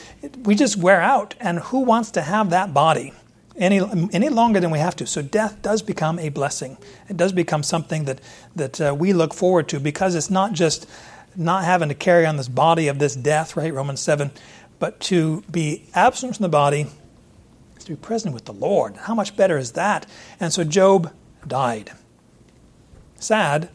we 0.45 0.55
just 0.55 0.77
wear 0.77 1.01
out, 1.01 1.35
and 1.41 1.59
who 1.59 1.81
wants 1.81 2.13
to 2.13 2.23
have 2.23 2.51
that 2.51 2.73
body? 2.73 3.13
any, 3.57 3.81
any 4.13 4.29
longer 4.29 4.59
than 4.59 4.73
we 4.73 4.81
have 4.81 4.97
to. 4.97 5.07
So 5.07 5.23
death 5.23 5.63
does 5.63 5.81
become 5.81 6.19
a 6.19 6.29
blessing. 6.29 6.77
It 7.09 7.17
does 7.17 7.33
become 7.33 7.63
something 7.63 8.05
that, 8.05 8.21
that 8.57 8.81
uh, 8.81 8.97
we 8.99 9.13
look 9.13 9.33
forward 9.33 9.69
to 9.69 9.79
because 9.79 10.17
it's 10.17 10.29
not 10.29 10.55
just 10.55 10.89
not 11.37 11.63
having 11.63 11.89
to 11.89 11.95
carry 11.95 12.27
on 12.27 12.37
this 12.37 12.49
body 12.49 12.89
of 12.89 12.99
this 12.99 13.15
death, 13.15 13.57
right? 13.57 13.73
Romans 13.73 14.01
7, 14.01 14.33
but 14.81 14.99
to 15.01 15.43
be 15.51 15.85
absent 15.95 16.37
from 16.37 16.43
the 16.43 16.49
body 16.49 16.89
to 17.85 17.93
be 17.93 17.97
present 17.97 18.35
with 18.35 18.45
the 18.45 18.53
Lord. 18.53 18.97
How 18.97 19.15
much 19.15 19.37
better 19.37 19.59
is 19.59 19.73
that? 19.73 20.07
And 20.41 20.53
so 20.53 20.65
Job 20.65 21.13
died. 21.47 21.93
Sad, 23.19 23.69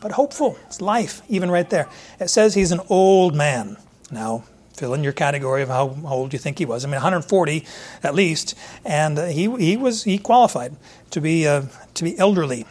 but 0.00 0.12
hopeful. 0.12 0.58
It's 0.66 0.80
life, 0.80 1.22
even 1.28 1.50
right 1.50 1.68
there. 1.68 1.88
It 2.20 2.28
says 2.28 2.54
he's 2.54 2.72
an 2.72 2.80
old 2.88 3.34
man. 3.34 3.76
Now, 4.10 4.44
fill 4.78 4.94
in 4.94 5.02
your 5.02 5.12
category 5.12 5.62
of 5.62 5.68
how 5.68 5.96
old 6.04 6.32
you 6.32 6.38
think 6.38 6.58
he 6.58 6.64
was. 6.64 6.84
I 6.84 6.88
mean, 6.88 6.94
140 6.94 7.64
at 8.02 8.14
least, 8.14 8.54
and 8.84 9.18
he 9.18 9.50
he 9.56 9.76
was 9.76 10.04
he 10.04 10.18
qualified 10.18 10.76
to 11.10 11.20
be 11.20 11.46
uh, 11.46 11.62
to 11.94 12.04
be 12.04 12.16
elderly, 12.18 12.64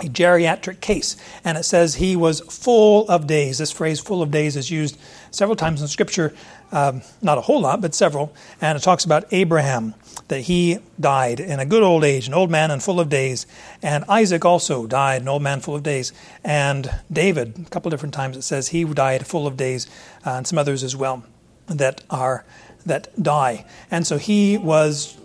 a 0.00 0.04
geriatric 0.04 0.80
case, 0.80 1.16
and 1.44 1.56
it 1.56 1.62
says 1.64 1.96
he 1.96 2.16
was 2.16 2.40
full 2.40 3.08
of 3.08 3.26
days. 3.26 3.58
This 3.58 3.72
phrase 3.72 4.00
"full 4.00 4.22
of 4.22 4.30
days" 4.30 4.56
is 4.56 4.70
used 4.70 4.98
several 5.30 5.56
times 5.56 5.80
in 5.80 5.88
Scripture, 5.88 6.34
um, 6.72 7.02
not 7.22 7.38
a 7.38 7.42
whole 7.42 7.60
lot, 7.60 7.80
but 7.80 7.94
several, 7.94 8.34
and 8.60 8.76
it 8.76 8.82
talks 8.82 9.04
about 9.04 9.24
Abraham 9.30 9.94
that 10.28 10.42
he 10.42 10.78
died 10.98 11.40
in 11.40 11.58
a 11.58 11.66
good 11.66 11.82
old 11.82 12.04
age, 12.04 12.28
an 12.28 12.34
old 12.34 12.50
man 12.50 12.70
and 12.70 12.82
full 12.82 13.00
of 13.00 13.08
days. 13.08 13.46
And 13.82 14.04
Isaac 14.08 14.44
also 14.44 14.86
died, 14.86 15.22
an 15.22 15.28
old 15.28 15.42
man 15.42 15.60
full 15.60 15.74
of 15.74 15.82
days. 15.82 16.12
And 16.44 16.90
David, 17.12 17.66
a 17.66 17.70
couple 17.70 17.90
different 17.90 18.14
times 18.14 18.36
it 18.36 18.42
says 18.42 18.68
he 18.68 18.84
died 18.84 19.26
full 19.26 19.46
of 19.46 19.56
days, 19.56 19.86
uh, 20.24 20.30
and 20.30 20.46
some 20.46 20.58
others 20.58 20.84
as 20.84 20.94
well 20.94 21.24
that 21.66 22.02
are 22.10 22.44
that 22.86 23.08
die. 23.22 23.66
And 23.90 24.06
so 24.06 24.18
he 24.18 24.56
was 24.56 25.16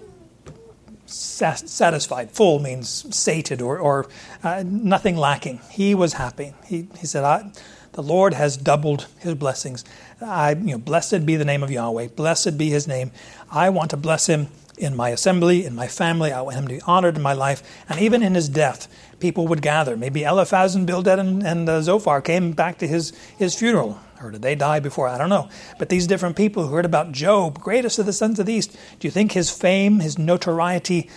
satisfied. 1.05 2.31
Full 2.31 2.59
means 2.59 3.15
sated 3.15 3.61
or, 3.61 3.77
or 3.77 4.07
uh, 4.43 4.63
nothing 4.65 5.15
lacking. 5.15 5.61
He 5.69 5.95
was 5.95 6.13
happy. 6.13 6.53
He, 6.65 6.87
he 6.97 7.05
said, 7.05 7.53
The 7.93 8.03
Lord 8.03 8.33
has 8.33 8.57
doubled 8.57 9.07
his 9.19 9.35
blessings. 9.35 9.85
I, 10.21 10.51
you 10.51 10.71
know, 10.73 10.77
blessed 10.77 11.25
be 11.25 11.35
the 11.35 11.45
name 11.45 11.63
of 11.63 11.71
Yahweh. 11.71 12.09
Blessed 12.09 12.57
be 12.57 12.69
his 12.69 12.87
name. 12.87 13.11
I 13.51 13.69
want 13.69 13.91
to 13.91 13.97
bless 13.97 14.27
him 14.27 14.47
in 14.77 14.95
my 14.95 15.09
assembly, 15.09 15.65
in 15.65 15.75
my 15.75 15.87
family. 15.87 16.31
I 16.31 16.41
want 16.41 16.57
him 16.57 16.67
to 16.67 16.75
be 16.75 16.81
honored 16.81 17.15
in 17.15 17.21
my 17.21 17.33
life. 17.33 17.63
And 17.89 17.99
even 17.99 18.21
in 18.21 18.35
his 18.35 18.49
death, 18.49 18.87
people 19.19 19.47
would 19.47 19.61
gather. 19.61 19.95
Maybe 19.95 20.23
Eliphaz 20.23 20.75
and 20.75 20.85
Bildad 20.85 21.19
and, 21.19 21.43
and 21.43 21.69
uh, 21.69 21.81
Zophar 21.81 22.21
came 22.21 22.51
back 22.51 22.77
to 22.79 22.87
his, 22.87 23.11
his 23.37 23.55
funeral. 23.55 23.99
Or 24.21 24.31
did 24.31 24.41
they 24.41 24.55
die 24.55 24.79
before? 24.79 25.07
I 25.07 25.17
don't 25.17 25.29
know. 25.29 25.49
But 25.77 25.89
these 25.89 26.07
different 26.07 26.35
people 26.35 26.67
who 26.67 26.73
heard 26.73 26.85
about 26.85 27.11
Job, 27.11 27.59
greatest 27.59 27.99
of 27.99 28.05
the 28.05 28.13
sons 28.13 28.39
of 28.39 28.45
the 28.45 28.53
East, 28.53 28.75
do 28.99 29.07
you 29.07 29.11
think 29.11 29.31
his 29.31 29.49
fame, 29.49 29.99
his 29.99 30.17
notoriety 30.17 31.09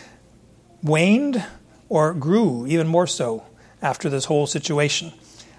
waned 0.82 1.44
or 1.88 2.14
grew 2.14 2.66
even 2.66 2.86
more 2.86 3.06
so 3.06 3.44
after 3.80 4.09
this 4.09 4.26
whole 4.26 4.46
situation? 4.46 5.12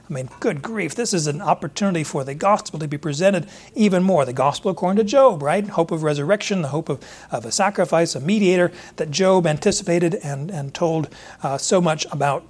I 0.09 0.13
mean, 0.13 0.29
good 0.39 0.63
grief, 0.63 0.95
this 0.95 1.13
is 1.13 1.27
an 1.27 1.39
opportunity 1.39 2.03
for 2.03 2.23
the 2.23 2.33
gospel 2.33 2.79
to 2.79 2.87
be 2.87 2.97
presented 2.97 3.47
even 3.75 4.01
more. 4.01 4.25
The 4.25 4.33
gospel 4.33 4.71
according 4.71 4.97
to 4.97 5.03
Job, 5.03 5.43
right? 5.43 5.67
Hope 5.67 5.91
of 5.91 6.01
resurrection, 6.01 6.63
the 6.63 6.69
hope 6.69 6.89
of, 6.89 7.03
of 7.31 7.45
a 7.45 7.51
sacrifice, 7.51 8.15
a 8.15 8.19
mediator 8.19 8.71
that 8.95 9.11
Job 9.11 9.45
anticipated 9.45 10.15
and, 10.15 10.49
and 10.49 10.73
told 10.73 11.09
uh, 11.43 11.59
so 11.59 11.79
much 11.79 12.07
about. 12.11 12.43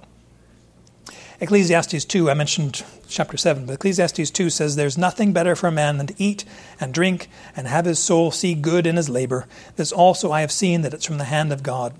Ecclesiastes 1.38 2.04
2, 2.06 2.30
I 2.30 2.34
mentioned 2.34 2.82
chapter 3.08 3.36
7, 3.36 3.66
but 3.66 3.74
Ecclesiastes 3.74 4.30
2 4.30 4.50
says, 4.50 4.76
There's 4.76 4.98
nothing 4.98 5.32
better 5.32 5.54
for 5.54 5.68
a 5.68 5.72
man 5.72 5.98
than 5.98 6.06
to 6.06 6.14
eat 6.18 6.44
and 6.78 6.94
drink 6.94 7.28
and 7.56 7.66
have 7.66 7.84
his 7.84 7.98
soul 7.98 8.30
see 8.30 8.54
good 8.54 8.86
in 8.86 8.96
his 8.96 9.08
labor. 9.08 9.46
This 9.76 9.92
also 9.92 10.32
I 10.32 10.40
have 10.42 10.52
seen 10.52 10.80
that 10.82 10.94
it's 10.94 11.06
from 11.06 11.18
the 11.18 11.24
hand 11.24 11.52
of 11.52 11.62
God. 11.62 11.94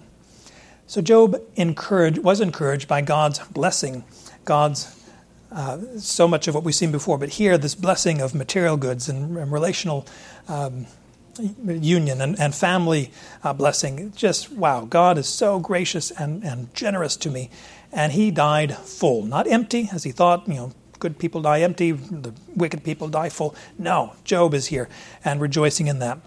So 0.87 1.01
Job 1.01 1.41
encouraged, 1.57 2.19
was 2.19 2.41
encouraged 2.41 2.89
by 2.89 3.01
God's 3.01 3.39
blessing, 3.49 4.05
God's 4.45 5.00
uh, 5.53 5.79
so 5.99 6.29
much 6.29 6.49
of 6.49 6.55
what 6.55 6.65
we've 6.65 6.75
seen 6.75 6.93
before. 6.93 7.19
But 7.19 7.31
here, 7.31 7.59
this 7.59 7.75
blessing 7.75 8.21
of 8.21 8.35
material 8.35 8.77
goods 8.77 9.09
and, 9.09 9.37
and 9.37 9.53
relational 9.53 10.07
um, 10.49 10.87
union 11.39 12.21
and, 12.21 12.39
and 12.39 12.55
family 12.55 13.11
uh, 13.43 13.53
blessing. 13.53 14.13
Just 14.15 14.53
wow, 14.53 14.85
God 14.85 15.19
is 15.19 15.29
so 15.29 15.59
gracious 15.59 16.11
and, 16.11 16.45
and 16.45 16.73
generous 16.75 17.17
to 17.19 17.31
me. 17.31 17.51
And 17.93 18.13
he 18.13 18.31
died 18.31 18.77
full, 18.77 19.25
not 19.25 19.47
empty 19.49 19.89
as 19.93 20.05
he 20.05 20.13
thought, 20.13 20.47
you 20.47 20.55
know, 20.55 20.73
good 20.99 21.19
people 21.19 21.41
die 21.41 21.61
empty, 21.61 21.93
the 21.93 22.33
wicked 22.55 22.85
people 22.85 23.09
die 23.09 23.31
full. 23.31 23.55
No, 23.79 24.15
Job 24.23 24.55
is 24.55 24.67
here 24.67 24.89
and 25.25 25.41
rejoicing 25.41 25.89
in 25.89 25.99
that. 25.99 26.19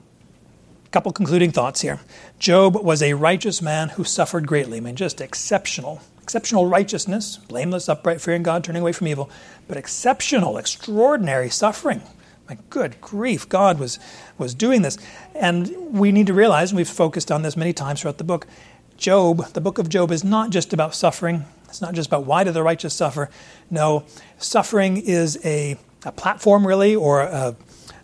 Couple 0.91 1.11
concluding 1.11 1.51
thoughts 1.51 1.81
here. 1.81 1.99
Job 2.37 2.75
was 2.75 3.01
a 3.01 3.13
righteous 3.13 3.61
man 3.61 3.89
who 3.89 4.03
suffered 4.03 4.45
greatly. 4.45 4.77
I 4.77 4.81
mean, 4.81 4.95
just 4.95 5.21
exceptional, 5.21 6.01
exceptional 6.23 6.67
righteousness, 6.67 7.37
blameless, 7.37 7.89
upright, 7.89 8.21
fearing 8.21 8.43
God, 8.43 8.63
turning 8.63 8.81
away 8.81 8.93
from 8.93 9.07
evil, 9.07 9.29
but 9.67 9.77
exceptional, 9.77 10.57
extraordinary 10.57 11.49
suffering. 11.49 12.01
My 12.47 12.57
good 12.69 12.99
grief, 13.01 13.47
God 13.47 13.77
was, 13.77 13.99
was 14.37 14.53
doing 14.53 14.81
this. 14.81 14.97
And 15.35 15.75
we 15.77 16.11
need 16.11 16.27
to 16.27 16.33
realize, 16.33 16.71
and 16.71 16.77
we've 16.77 16.89
focused 16.89 17.31
on 17.31 17.41
this 17.41 17.57
many 17.57 17.73
times 17.73 18.01
throughout 18.01 18.17
the 18.17 18.23
book, 18.23 18.47
Job, 18.95 19.47
the 19.53 19.61
book 19.61 19.79
of 19.79 19.89
Job, 19.89 20.11
is 20.11 20.23
not 20.23 20.49
just 20.49 20.71
about 20.71 20.95
suffering. 20.95 21.45
It's 21.67 21.81
not 21.81 21.93
just 21.93 22.07
about 22.07 22.25
why 22.25 22.43
do 22.43 22.51
the 22.51 22.63
righteous 22.63 22.93
suffer. 22.93 23.29
No, 23.69 24.05
suffering 24.37 24.97
is 24.97 25.37
a, 25.43 25.77
a 26.05 26.11
platform, 26.11 26.65
really, 26.65 26.95
or 26.95 27.21
a, 27.21 27.55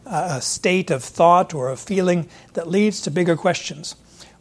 a 0.06 0.42
state 0.42 0.92
of 0.92 1.04
thought 1.04 1.54
or 1.54 1.72
a 1.72 1.78
feeling 1.78 2.28
that 2.54 2.68
leads 2.68 3.02
to 3.02 3.12
bigger 3.12 3.38
questions. 3.38 3.96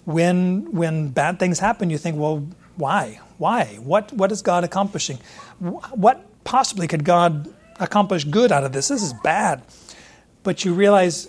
When, 0.04 0.72
when 0.72 1.10
bad 1.10 1.38
things 1.38 1.58
happen, 1.58 1.90
you 1.90 1.98
think, 1.98 2.16
well, 2.16 2.46
why? 2.76 3.20
Why? 3.38 3.78
What, 3.80 4.12
what 4.12 4.30
is 4.32 4.42
God 4.42 4.64
accomplishing? 4.64 5.18
What 5.58 6.24
possibly 6.44 6.86
could 6.86 7.04
God 7.04 7.52
accomplish 7.80 8.24
good 8.24 8.52
out 8.52 8.64
of 8.64 8.72
this? 8.72 8.88
This 8.88 9.02
is 9.02 9.12
bad. 9.12 9.62
But 10.42 10.64
you 10.64 10.74
realize, 10.74 11.28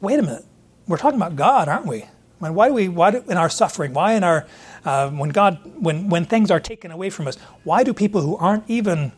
wait 0.00 0.18
a 0.18 0.22
minute, 0.22 0.44
we're 0.86 0.98
talking 0.98 1.18
about 1.18 1.36
God, 1.36 1.68
aren't 1.68 1.86
we? 1.86 2.02
I 2.02 2.08
mean, 2.40 2.54
why 2.54 2.68
do 2.68 2.74
we, 2.74 2.88
why 2.88 3.10
do, 3.10 3.24
in 3.28 3.36
our 3.36 3.48
suffering, 3.48 3.94
why 3.94 4.14
in 4.14 4.24
our, 4.24 4.46
uh, 4.84 5.08
when 5.10 5.30
God, 5.30 5.58
when, 5.80 6.08
when 6.10 6.26
things 6.26 6.50
are 6.50 6.60
taken 6.60 6.90
away 6.90 7.10
from 7.10 7.26
us, 7.26 7.36
why 7.62 7.84
do 7.84 7.94
people 7.94 8.20
who 8.20 8.36
aren't 8.36 8.64
even 8.68 9.12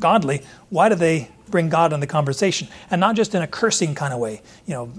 godly, 0.00 0.42
why 0.70 0.88
do 0.88 0.94
they 0.94 1.28
bring 1.48 1.68
God 1.68 1.92
in 1.92 2.00
the 2.00 2.06
conversation? 2.06 2.68
And 2.90 3.00
not 3.00 3.16
just 3.16 3.34
in 3.34 3.42
a 3.42 3.46
cursing 3.46 3.94
kind 3.94 4.12
of 4.12 4.20
way, 4.20 4.42
you 4.66 4.74
know, 4.74 4.92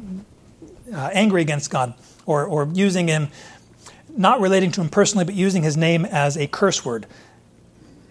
uh, 0.94 1.10
angry 1.14 1.42
against 1.42 1.70
God 1.70 1.94
or, 2.26 2.46
or 2.46 2.68
using 2.74 3.08
Him, 3.08 3.30
not 4.20 4.42
relating 4.42 4.72
to 4.74 4.82
Him 4.82 4.90
personally, 4.90 5.26
but 5.26 5.34
using 5.34 5.64
His 5.64 5.78
name 5.78 6.06
as 6.06 6.38
a 6.38 6.46
curse 6.46 6.84
word. 6.84 7.08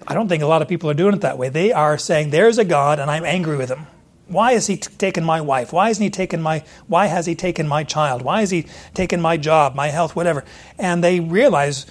I 0.07 0.15
don't 0.15 0.27
think 0.27 0.43
a 0.43 0.47
lot 0.47 0.63
of 0.63 0.69
people 0.69 0.89
are 0.89 0.95
doing 0.95 1.15
it 1.15 1.21
that 1.21 1.37
way. 1.37 1.51
They 1.51 1.71
are 1.71 1.99
saying, 1.99 2.31
there's 2.31 2.57
a 2.57 2.65
God 2.65 2.99
and 2.99 3.11
I'm 3.11 3.25
angry 3.25 3.59
with 3.59 3.69
Him. 3.69 3.87
Why 4.27 4.53
has 4.53 4.67
he 4.67 4.77
t- 4.77 4.93
taken 4.99 5.25
my 5.25 5.41
wife? 5.41 5.73
Why 5.73 5.89
hasn't 5.89 6.05
he 6.05 6.11
taken 6.11 6.43
my 6.43 6.63
why 6.87 7.07
has 7.07 7.25
he 7.25 7.35
taken 7.35 7.67
my 7.67 7.83
child? 7.83 8.21
Why 8.21 8.41
has 8.41 8.51
he 8.51 8.67
taken 8.93 9.23
my 9.23 9.39
job, 9.39 9.75
my 9.75 9.89
health, 9.89 10.15
whatever? 10.15 10.45
And 10.79 11.03
they 11.03 11.19
realize 11.19 11.87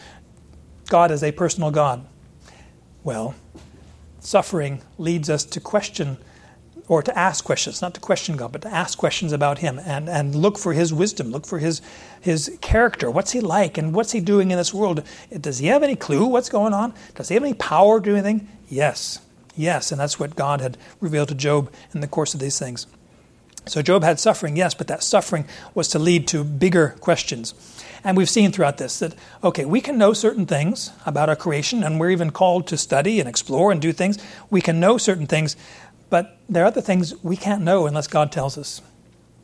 God 0.88 1.10
is 1.10 1.24
a 1.24 1.32
personal 1.32 1.72
God. 1.72 2.06
Well, 3.04 3.34
suffering 4.20 4.82
leads 5.00 5.32
us 5.32 5.46
to 5.46 5.60
question 5.60 6.18
or 6.88 7.04
to 7.04 7.18
ask 7.18 7.44
questions, 7.44 7.82
not 7.82 7.94
to 7.94 8.00
question 8.00 8.38
God, 8.38 8.52
but 8.52 8.62
to 8.62 8.74
ask 8.74 8.98
questions 8.98 9.34
about 9.34 9.60
Him 9.60 9.80
and, 9.80 10.08
and 10.08 10.36
look 10.36 10.58
for 10.58 10.74
His 10.74 10.94
wisdom, 10.94 11.32
look 11.32 11.46
for 11.46 11.60
His, 11.60 11.82
His 12.22 12.58
character. 12.62 13.12
What's 13.12 13.32
He 13.32 13.42
like 13.42 13.78
and 13.78 13.94
what's 13.94 14.12
He 14.12 14.20
doing 14.20 14.52
in 14.52 14.58
this 14.58 14.74
world? 14.74 15.04
Does 15.40 15.60
He 15.60 15.68
have 15.68 15.84
any 15.84 15.96
clue 15.96 16.26
what's 16.26 16.50
going 16.50 16.74
on? 16.74 16.94
Does 17.16 17.28
He 17.28 17.34
have 17.34 17.44
any 17.44 17.54
power 17.54 18.00
to 18.00 18.06
do 18.06 18.16
anything? 18.16 18.48
Yes. 18.70 19.20
Yes. 19.56 19.92
And 19.92 20.00
that's 20.00 20.20
what 20.20 20.36
God 20.36 20.62
had 20.62 20.78
revealed 21.02 21.30
to 21.30 21.36
Job 21.36 21.72
in 21.94 22.02
the 22.02 22.08
course 22.08 22.34
of 22.34 22.40
these 22.40 22.60
things. 22.60 22.88
So 23.70 23.82
Job 23.82 24.04
had 24.04 24.20
suffering, 24.20 24.56
yes, 24.56 24.74
but 24.74 24.88
that 24.88 25.04
suffering 25.04 25.46
was 25.74 25.90
to 25.90 26.00
lead 26.00 26.28
to 26.30 26.44
bigger 26.44 26.96
questions. 27.02 27.54
And 28.04 28.16
we've 28.16 28.30
seen 28.30 28.52
throughout 28.52 28.78
this 28.78 29.00
that, 29.00 29.14
okay, 29.44 29.66
we 29.66 29.82
can 29.82 29.98
know 29.98 30.14
certain 30.14 30.46
things 30.46 30.92
about 31.06 31.28
our 31.30 31.36
creation, 31.36 31.84
and 31.84 32.00
we're 32.00 32.12
even 32.12 32.32
called 32.32 32.68
to 32.68 32.78
study 32.78 33.20
and 33.20 33.28
explore 33.28 33.72
and 33.72 33.82
do 33.82 33.92
things. 33.92 34.18
We 34.50 34.62
can 34.62 34.80
know 34.80 34.98
certain 34.98 35.28
things, 35.28 35.58
but 36.10 36.38
there 36.48 36.64
are 36.64 36.68
other 36.68 36.82
things 36.82 37.14
we 37.24 37.36
can't 37.36 37.62
know 37.62 37.88
unless 37.88 38.08
God 38.08 38.32
tells 38.32 38.58
us. 38.58 38.82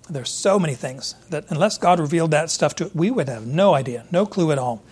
There's 0.10 0.30
so 0.30 0.60
many 0.60 0.76
things 0.76 1.16
that 1.30 1.46
unless 1.50 1.78
God 1.78 2.00
revealed 2.00 2.32
that 2.32 2.50
stuff 2.50 2.76
to 2.76 2.86
us, 2.86 2.96
we 2.96 3.10
would 3.10 3.30
have 3.30 3.48
no 3.48 3.74
idea, 3.74 4.06
no 4.12 4.26
clue 4.26 4.52
at 4.52 4.58
all. 4.58 4.84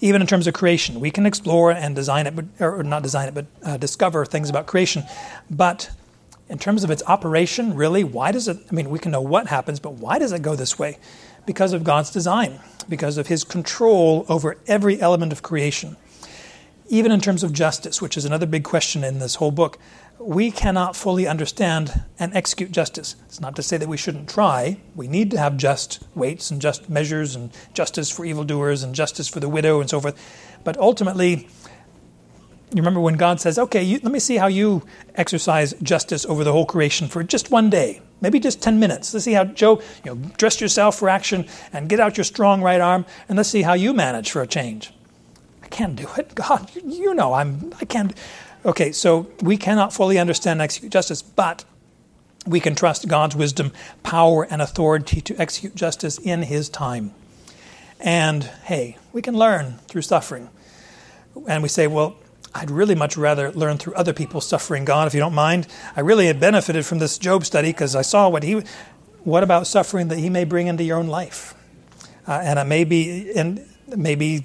Even 0.00 0.20
in 0.20 0.28
terms 0.28 0.46
of 0.46 0.54
creation, 0.54 1.00
we 1.00 1.10
can 1.10 1.26
explore 1.26 1.72
and 1.72 1.96
design 1.96 2.26
it, 2.26 2.34
or 2.60 2.84
not 2.84 3.02
design 3.02 3.28
it, 3.28 3.34
but 3.34 3.46
uh, 3.64 3.76
discover 3.76 4.24
things 4.24 4.48
about 4.48 4.66
creation. 4.66 5.02
But 5.50 5.90
in 6.48 6.58
terms 6.58 6.84
of 6.84 6.90
its 6.90 7.02
operation, 7.06 7.74
really, 7.74 8.04
why 8.04 8.30
does 8.30 8.46
it? 8.48 8.58
I 8.70 8.74
mean, 8.74 8.90
we 8.90 8.98
can 8.98 9.10
know 9.10 9.20
what 9.20 9.48
happens, 9.48 9.80
but 9.80 9.94
why 9.94 10.18
does 10.18 10.32
it 10.32 10.40
go 10.40 10.54
this 10.54 10.78
way? 10.78 10.98
Because 11.46 11.72
of 11.72 11.82
God's 11.82 12.10
design, 12.10 12.60
because 12.88 13.18
of 13.18 13.26
His 13.26 13.42
control 13.42 14.24
over 14.28 14.56
every 14.66 15.00
element 15.00 15.32
of 15.32 15.42
creation. 15.42 15.96
Even 16.88 17.12
in 17.12 17.20
terms 17.20 17.42
of 17.42 17.52
justice, 17.52 18.00
which 18.00 18.16
is 18.16 18.24
another 18.24 18.46
big 18.46 18.64
question 18.64 19.04
in 19.04 19.18
this 19.18 19.34
whole 19.34 19.50
book, 19.50 19.78
we 20.20 20.50
cannot 20.50 20.96
fully 20.96 21.26
understand 21.26 22.02
and 22.18 22.34
execute 22.34 22.72
justice. 22.72 23.16
It's 23.26 23.40
not 23.40 23.54
to 23.56 23.62
say 23.62 23.76
that 23.76 23.88
we 23.88 23.96
shouldn't 23.96 24.28
try. 24.28 24.80
We 24.96 25.06
need 25.06 25.30
to 25.30 25.38
have 25.38 25.56
just 25.56 26.02
weights 26.14 26.50
and 26.50 26.60
just 26.60 26.88
measures 26.90 27.36
and 27.36 27.50
justice 27.72 28.10
for 28.10 28.24
evildoers 28.24 28.82
and 28.82 28.94
justice 28.94 29.28
for 29.28 29.40
the 29.40 29.48
widow 29.48 29.80
and 29.80 29.88
so 29.88 30.00
forth. 30.00 30.16
But 30.64 30.76
ultimately, 30.76 31.48
you 32.70 32.82
remember 32.82 33.00
when 33.00 33.14
God 33.14 33.40
says, 33.40 33.58
okay, 33.58 33.82
you, 33.82 34.00
let 34.02 34.12
me 34.12 34.18
see 34.18 34.36
how 34.36 34.48
you 34.48 34.82
exercise 35.14 35.72
justice 35.82 36.26
over 36.26 36.44
the 36.44 36.52
whole 36.52 36.66
creation 36.66 37.08
for 37.08 37.22
just 37.22 37.50
one 37.50 37.70
day, 37.70 38.02
maybe 38.20 38.40
just 38.40 38.60
10 38.60 38.78
minutes. 38.78 39.14
Let's 39.14 39.24
see 39.24 39.32
how, 39.32 39.44
Job, 39.44 39.82
you 40.04 40.14
know, 40.14 40.30
dress 40.36 40.60
yourself 40.60 40.98
for 40.98 41.08
action 41.08 41.46
and 41.72 41.88
get 41.88 42.00
out 42.00 42.16
your 42.16 42.24
strong 42.24 42.60
right 42.60 42.80
arm, 42.80 43.06
and 43.28 43.36
let's 43.36 43.48
see 43.48 43.62
how 43.62 43.72
you 43.72 43.94
manage 43.94 44.30
for 44.30 44.42
a 44.42 44.46
change. 44.46 44.92
I 45.62 45.68
can't 45.68 45.96
do 45.96 46.08
it. 46.18 46.34
God, 46.34 46.70
you 46.74 47.14
know 47.14 47.32
I'm, 47.32 47.72
I 47.80 47.84
can't. 47.84 48.12
Okay, 48.68 48.92
so 48.92 49.26
we 49.40 49.56
cannot 49.56 49.94
fully 49.94 50.18
understand 50.18 50.60
and 50.60 50.62
execute 50.62 50.92
justice, 50.92 51.22
but 51.22 51.64
we 52.46 52.60
can 52.60 52.74
trust 52.74 53.08
God's 53.08 53.34
wisdom, 53.34 53.72
power, 54.02 54.46
and 54.50 54.60
authority 54.60 55.22
to 55.22 55.34
execute 55.40 55.74
justice 55.74 56.18
in 56.18 56.42
His 56.42 56.68
time. 56.68 57.14
And 57.98 58.44
hey, 58.64 58.98
we 59.10 59.22
can 59.22 59.34
learn 59.34 59.78
through 59.88 60.02
suffering. 60.02 60.50
And 61.48 61.62
we 61.62 61.70
say, 61.70 61.86
well, 61.86 62.16
I'd 62.54 62.70
really 62.70 62.94
much 62.94 63.16
rather 63.16 63.50
learn 63.52 63.78
through 63.78 63.94
other 63.94 64.12
people's 64.12 64.46
suffering, 64.46 64.84
God, 64.84 65.06
if 65.06 65.14
you 65.14 65.20
don't 65.20 65.34
mind. 65.34 65.66
I 65.96 66.00
really 66.00 66.26
had 66.26 66.38
benefited 66.38 66.84
from 66.84 66.98
this 66.98 67.16
Job 67.16 67.46
study 67.46 67.70
because 67.70 67.96
I 67.96 68.02
saw 68.02 68.28
what 68.28 68.42
he, 68.42 68.62
what 69.24 69.42
about 69.42 69.66
suffering 69.66 70.08
that 70.08 70.18
He 70.18 70.28
may 70.28 70.44
bring 70.44 70.66
into 70.66 70.84
your 70.84 70.98
own 70.98 71.06
life, 71.06 71.54
uh, 72.26 72.32
and 72.44 72.58
it 72.58 72.64
may 72.64 72.84
be, 72.84 73.32
and 73.34 73.66
maybe 73.96 74.44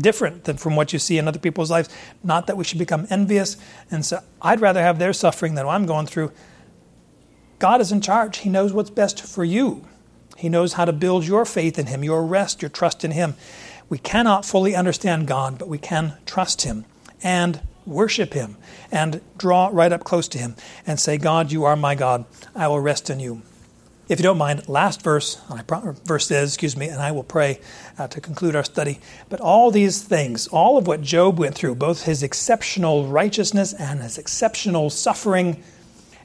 different 0.00 0.44
than 0.44 0.56
from 0.56 0.76
what 0.76 0.92
you 0.92 0.98
see 0.98 1.18
in 1.18 1.28
other 1.28 1.38
people's 1.38 1.70
lives. 1.70 1.88
Not 2.22 2.46
that 2.46 2.56
we 2.56 2.64
should 2.64 2.78
become 2.78 3.06
envious. 3.10 3.56
And 3.90 4.04
so 4.04 4.20
I'd 4.40 4.60
rather 4.60 4.82
have 4.82 4.98
their 4.98 5.12
suffering 5.12 5.54
than 5.54 5.66
what 5.66 5.74
I'm 5.74 5.86
going 5.86 6.06
through. 6.06 6.32
God 7.58 7.80
is 7.80 7.92
in 7.92 8.00
charge. 8.00 8.38
He 8.38 8.50
knows 8.50 8.72
what's 8.72 8.90
best 8.90 9.20
for 9.20 9.44
you. 9.44 9.84
He 10.36 10.48
knows 10.48 10.74
how 10.74 10.84
to 10.84 10.92
build 10.92 11.26
your 11.26 11.44
faith 11.44 11.78
in 11.78 11.86
Him, 11.86 12.04
your 12.04 12.24
rest, 12.24 12.62
your 12.62 12.68
trust 12.68 13.04
in 13.04 13.10
Him. 13.10 13.34
We 13.88 13.98
cannot 13.98 14.44
fully 14.44 14.76
understand 14.76 15.26
God, 15.26 15.58
but 15.58 15.68
we 15.68 15.78
can 15.78 16.14
trust 16.26 16.62
Him 16.62 16.84
and 17.22 17.60
worship 17.84 18.34
Him 18.34 18.56
and 18.92 19.20
draw 19.36 19.70
right 19.72 19.92
up 19.92 20.04
close 20.04 20.28
to 20.28 20.38
Him 20.38 20.54
and 20.86 21.00
say, 21.00 21.18
God, 21.18 21.50
you 21.50 21.64
are 21.64 21.74
my 21.74 21.96
God. 21.96 22.24
I 22.54 22.68
will 22.68 22.80
rest 22.80 23.10
in 23.10 23.18
you. 23.18 23.42
If 24.08 24.18
you 24.18 24.22
don't 24.22 24.38
mind, 24.38 24.66
last 24.70 25.02
verse, 25.02 25.38
And 25.50 25.60
I 25.60 25.92
verse 26.04 26.30
is, 26.30 26.54
excuse 26.54 26.78
me, 26.78 26.88
and 26.88 27.00
I 27.00 27.12
will 27.12 27.22
pray 27.22 27.60
uh, 27.98 28.08
to 28.08 28.22
conclude 28.22 28.56
our 28.56 28.64
study. 28.64 29.00
But 29.28 29.42
all 29.42 29.70
these 29.70 30.02
things, 30.02 30.46
all 30.48 30.78
of 30.78 30.86
what 30.86 31.02
Job 31.02 31.38
went 31.38 31.54
through, 31.54 31.74
both 31.74 32.04
his 32.04 32.22
exceptional 32.22 33.06
righteousness 33.06 33.74
and 33.74 34.00
his 34.00 34.16
exceptional 34.16 34.88
suffering, 34.88 35.62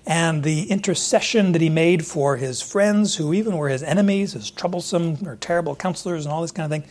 and 0.05 0.43
the 0.43 0.71
intercession 0.71 1.51
that 1.51 1.61
he 1.61 1.69
made 1.69 2.05
for 2.05 2.37
his 2.37 2.61
friends, 2.61 3.17
who 3.17 3.33
even 3.33 3.57
were 3.57 3.67
his 3.67 3.83
enemies, 3.83 4.31
his 4.31 4.49
troublesome 4.49 5.17
or 5.27 5.35
terrible 5.35 5.75
counselors, 5.75 6.25
and 6.25 6.33
all 6.33 6.41
this 6.41 6.51
kind 6.51 6.71
of 6.71 6.71
thing, 6.71 6.89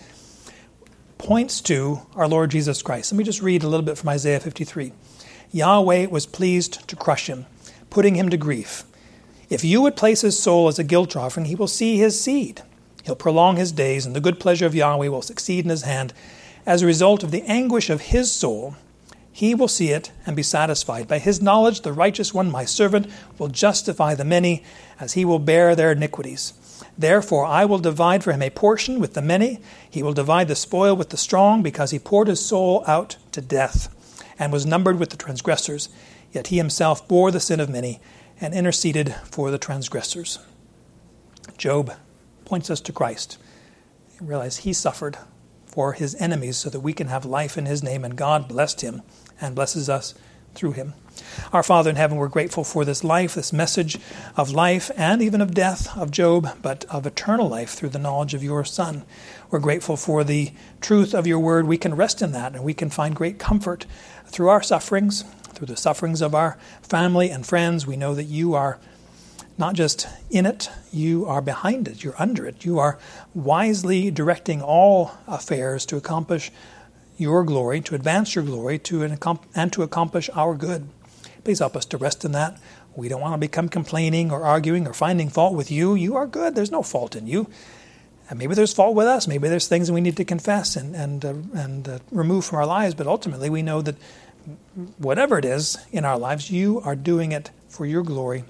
points 1.17 1.63
to 1.63 2.01
our 2.15 2.29
Lord 2.29 2.51
Jesus 2.51 2.83
Christ. 2.83 3.13
Let 3.13 3.17
me 3.17 3.25
just 3.25 3.41
read 3.41 3.63
a 3.63 3.69
little 3.69 3.85
bit 3.85 3.97
from 3.97 4.11
Isaiah 4.11 4.41
53. 4.41 4.93
Yahweh 5.53 6.07
was 6.07 6.27
pleased 6.27 6.87
to 6.89 6.97
crush 6.97 7.29
him, 7.29 7.47
putting 7.89 8.15
him 8.15 8.29
to 8.29 8.37
grief. 8.37 8.85
If 9.53 9.65
you 9.65 9.83
would 9.83 9.97
place 9.97 10.23
his 10.23 10.39
soul 10.39 10.69
as 10.69 10.79
a 10.79 10.85
guilt 10.85 11.15
offering, 11.15 11.45
he 11.45 11.55
will 11.55 11.69
see 11.69 11.99
his 11.99 12.19
seed. 12.19 12.63
He'll 13.05 13.15
prolong 13.15 13.57
his 13.57 13.71
days, 13.71 14.07
and 14.07 14.17
the 14.17 14.21
good 14.21 14.41
pleasure 14.41 14.65
of 14.65 14.75
Yahweh 14.75 15.09
will 15.09 15.21
succeed 15.21 15.67
in 15.67 15.71
his 15.71 15.83
hand. 15.83 16.15
As 16.65 16.81
a 16.81 16.87
result 16.87 17.23
of 17.23 17.33
the 17.33 17.43
anguish 17.43 17.91
of 17.91 18.01
his 18.01 18.33
soul, 18.33 18.77
he 19.31 19.55
will 19.55 19.69
see 19.69 19.91
it 19.91 20.11
and 20.25 20.35
be 20.35 20.43
satisfied. 20.43 21.07
By 21.07 21.19
his 21.19 21.43
knowledge, 21.43 21.83
the 21.83 21.93
righteous 21.93 22.33
one, 22.33 22.51
my 22.51 22.65
servant, 22.65 23.09
will 23.37 23.49
justify 23.49 24.15
the 24.15 24.25
many, 24.25 24.63
as 24.99 25.13
he 25.13 25.25
will 25.27 25.39
bear 25.39 25.77
their 25.77 25.93
iniquities. 25.93 26.55
Therefore, 26.97 27.45
I 27.45 27.67
will 27.67 27.79
divide 27.79 28.25
for 28.25 28.33
him 28.33 28.41
a 28.41 28.49
portion 28.49 29.01
with 29.01 29.13
the 29.13 29.21
many. 29.21 29.61
He 29.91 30.03
will 30.03 30.15
divide 30.15 30.49
the 30.49 30.57
spoil 30.57 30.97
with 30.97 31.11
the 31.11 31.19
strong, 31.19 31.63
because 31.63 31.91
he 31.91 31.99
poured 31.99 32.29
his 32.29 32.43
soul 32.43 32.85
out 32.87 33.19
to 33.33 33.43
death, 33.43 33.95
and 34.39 34.51
was 34.51 34.65
numbered 34.65 34.99
with 34.99 35.11
the 35.11 35.19
transgressors. 35.19 35.91
Yet 36.33 36.47
he 36.47 36.57
himself 36.57 37.07
bore 37.07 37.31
the 37.31 37.39
sin 37.39 37.61
of 37.61 37.69
many 37.69 38.01
and 38.43 38.53
interceded 38.53 39.15
for 39.31 39.51
the 39.51 39.59
transgressors. 39.59 40.41
Job 41.57 41.95
points 42.45 42.69
us 42.69 42.81
to 42.83 42.93
Christ. 42.93 43.39
realize 44.21 44.59
he 44.59 44.73
suffered 44.73 45.17
for 45.65 45.95
his 45.95 46.15
enemies 46.17 46.57
so 46.57 46.69
that 46.69 46.81
we 46.81 46.93
can 46.93 47.07
have 47.07 47.25
life 47.25 47.57
in 47.57 47.67
his 47.67 47.83
name, 47.83 48.05
and 48.05 48.17
God 48.17 48.47
blessed 48.49 48.83
him 48.83 49.03
and 49.41 49.55
blesses 49.55 49.89
us 49.89 50.15
through 50.55 50.73
him. 50.73 50.93
Our 51.53 51.63
Father 51.63 51.91
in 51.91 51.97
heaven, 51.97 52.19
we're 52.19 52.29
grateful 52.29 52.65
for 52.65 52.85
this 52.85 53.03
life, 53.05 53.35
this 53.35 53.53
message 53.53 53.99
of 54.37 54.51
life 54.51 54.91
and 54.97 55.23
even 55.23 55.41
of 55.41 55.55
death 55.55 55.97
of 55.97 56.11
Job, 56.11 56.59
but 56.63 56.85
of 56.87 57.07
eternal 57.07 57.49
life 57.49 57.71
through 57.71 57.91
the 57.91 57.99
knowledge 57.99 58.35
of 58.35 58.43
your 58.43 58.65
Son. 58.65 59.05
We're 59.51 59.61
grateful 59.61 59.97
for 59.97 60.25
the 60.25 60.53
truth 60.81 61.15
of 61.15 61.27
your 61.27 61.39
word. 61.39 61.67
We 61.67 61.79
can 61.79 61.95
rest 61.95 62.23
in 62.23 62.33
that 62.33 62.55
and 62.55 62.65
we 62.65 62.75
can 62.75 62.91
find 62.91 63.15
great 63.15 63.39
comfort 63.39 63.87
through 64.27 64.49
our 64.49 64.63
sufferings, 64.63 65.25
through 65.63 65.73
the 65.73 65.81
sufferings 65.81 66.21
of 66.21 66.35
our 66.35 66.59
family 66.83 67.31
and 67.31 67.47
friends. 67.47 67.87
We 67.87 67.97
know 67.97 68.17
that 68.17 68.25
you 68.25 68.55
are 68.55 68.81
not 69.57 69.77
just 69.77 70.09
in 70.29 70.45
it, 70.45 70.69
you 70.93 71.25
are 71.27 71.41
behind 71.41 71.87
it, 71.87 72.03
you're 72.03 72.21
under 72.21 72.45
it. 72.47 72.65
You 72.65 72.81
are 72.81 72.99
wisely 73.33 74.11
directing 74.11 74.61
all 74.61 75.13
affairs 75.29 75.87
to 75.87 75.97
accomplish 75.97 76.51
your 77.17 77.45
glory, 77.45 77.81
to 77.83 77.95
advance 77.95 78.35
your 78.35 78.43
glory, 78.43 78.81
to 78.81 79.05
and 79.05 79.73
to 79.73 79.83
accomplish 79.85 80.29
our 80.35 80.57
good. 80.57 80.89
Please 81.45 81.61
help 81.61 81.77
us 81.77 81.85
to 81.87 81.97
rest 81.97 82.25
in 82.25 82.33
that. 82.33 82.59
We 82.97 83.09
don't 83.09 83.21
want 83.21 83.35
to 83.35 83.39
become 83.39 83.69
complaining 83.69 84.33
or 84.33 84.43
arguing 84.43 84.89
or 84.89 84.93
finding 84.93 85.29
fault 85.29 85.55
with 85.55 85.71
you. 85.71 85.95
You 85.95 86.17
are 86.17 86.27
good. 86.27 86.57
There's 86.57 86.73
no 86.73 86.83
fault 86.83 87.15
in 87.15 87.29
you. 87.29 87.47
And 88.29 88.37
maybe 88.37 88.57
there's 88.57 88.75
fault 88.75 88.97
with 88.97 89.07
us. 89.07 89.29
Maybe 89.29 89.49
there's 89.49 89.69
things 89.69 89.93
we 89.93 90.01
need 90.01 90.17
to 90.17 90.25
confess 90.25 90.75
and 90.75 90.97
and 90.97 91.25
uh, 91.25 91.35
and 91.55 91.89
uh, 91.89 91.99
remove 92.11 92.47
from 92.47 92.59
our 92.59 92.67
lives. 92.67 92.97
But 92.97 93.07
ultimately, 93.07 93.49
we 93.49 93.63
know 93.63 93.81
that 93.83 93.95
whatever 94.99 95.39
it 95.39 95.45
is 95.45 95.79
in 95.91 96.05
our 96.05 96.19
lives, 96.19 96.51
you 96.51 96.81
are 96.81 96.97
doing 96.97 97.33
it 97.33 97.51
for 97.69 97.87
your 97.87 98.03
glory 98.03 98.45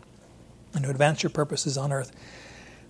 and 0.74 0.84
to 0.84 0.90
advance 0.90 1.22
your 1.22 1.30
purposes 1.30 1.76
on 1.76 1.92
earth. 1.92 2.12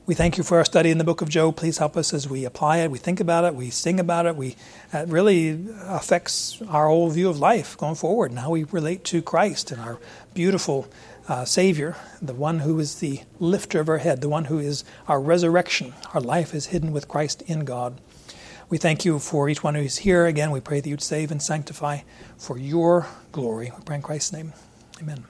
We 0.04 0.16
thank 0.16 0.36
you 0.36 0.42
for 0.42 0.58
our 0.58 0.64
study 0.64 0.90
in 0.90 0.98
the 0.98 1.04
book 1.04 1.20
of 1.20 1.28
Job. 1.28 1.56
Please 1.56 1.78
help 1.78 1.96
us 1.96 2.12
as 2.12 2.28
we 2.28 2.44
apply 2.44 2.78
it, 2.78 2.90
we 2.90 2.98
think 2.98 3.20
about 3.20 3.44
it, 3.44 3.54
we 3.54 3.70
sing 3.70 4.00
about 4.00 4.26
it. 4.26 4.34
We 4.34 4.56
it 4.92 5.08
really 5.08 5.64
affects 5.82 6.60
our 6.68 6.88
whole 6.88 7.08
view 7.08 7.28
of 7.28 7.38
life 7.38 7.76
going 7.76 7.94
forward 7.94 8.32
and 8.32 8.40
how 8.40 8.50
we 8.50 8.64
relate 8.64 9.04
to 9.04 9.22
Christ 9.22 9.70
and 9.70 9.80
our 9.80 10.00
beautiful 10.34 10.88
uh, 11.28 11.44
Savior, 11.44 11.94
the 12.20 12.34
one 12.34 12.60
who 12.60 12.80
is 12.80 12.96
the 12.96 13.20
lifter 13.38 13.78
of 13.78 13.88
our 13.88 13.98
head, 13.98 14.22
the 14.22 14.28
one 14.28 14.46
who 14.46 14.58
is 14.58 14.84
our 15.06 15.20
resurrection. 15.20 15.94
Our 16.14 16.20
life 16.20 16.52
is 16.52 16.66
hidden 16.66 16.90
with 16.90 17.06
Christ 17.06 17.42
in 17.42 17.64
God. 17.64 18.00
We 18.72 18.78
thank 18.78 19.04
you 19.04 19.18
for 19.18 19.50
each 19.50 19.62
one 19.62 19.74
who 19.74 19.82
is 19.82 19.98
here. 19.98 20.24
Again, 20.24 20.50
we 20.50 20.58
pray 20.58 20.80
that 20.80 20.88
you'd 20.88 21.02
save 21.02 21.30
and 21.30 21.42
sanctify 21.42 21.98
for 22.38 22.56
your 22.56 23.06
glory. 23.30 23.70
We 23.76 23.84
pray 23.84 23.96
in 23.96 24.02
Christ's 24.02 24.32
name. 24.32 24.54
Amen. 24.98 25.26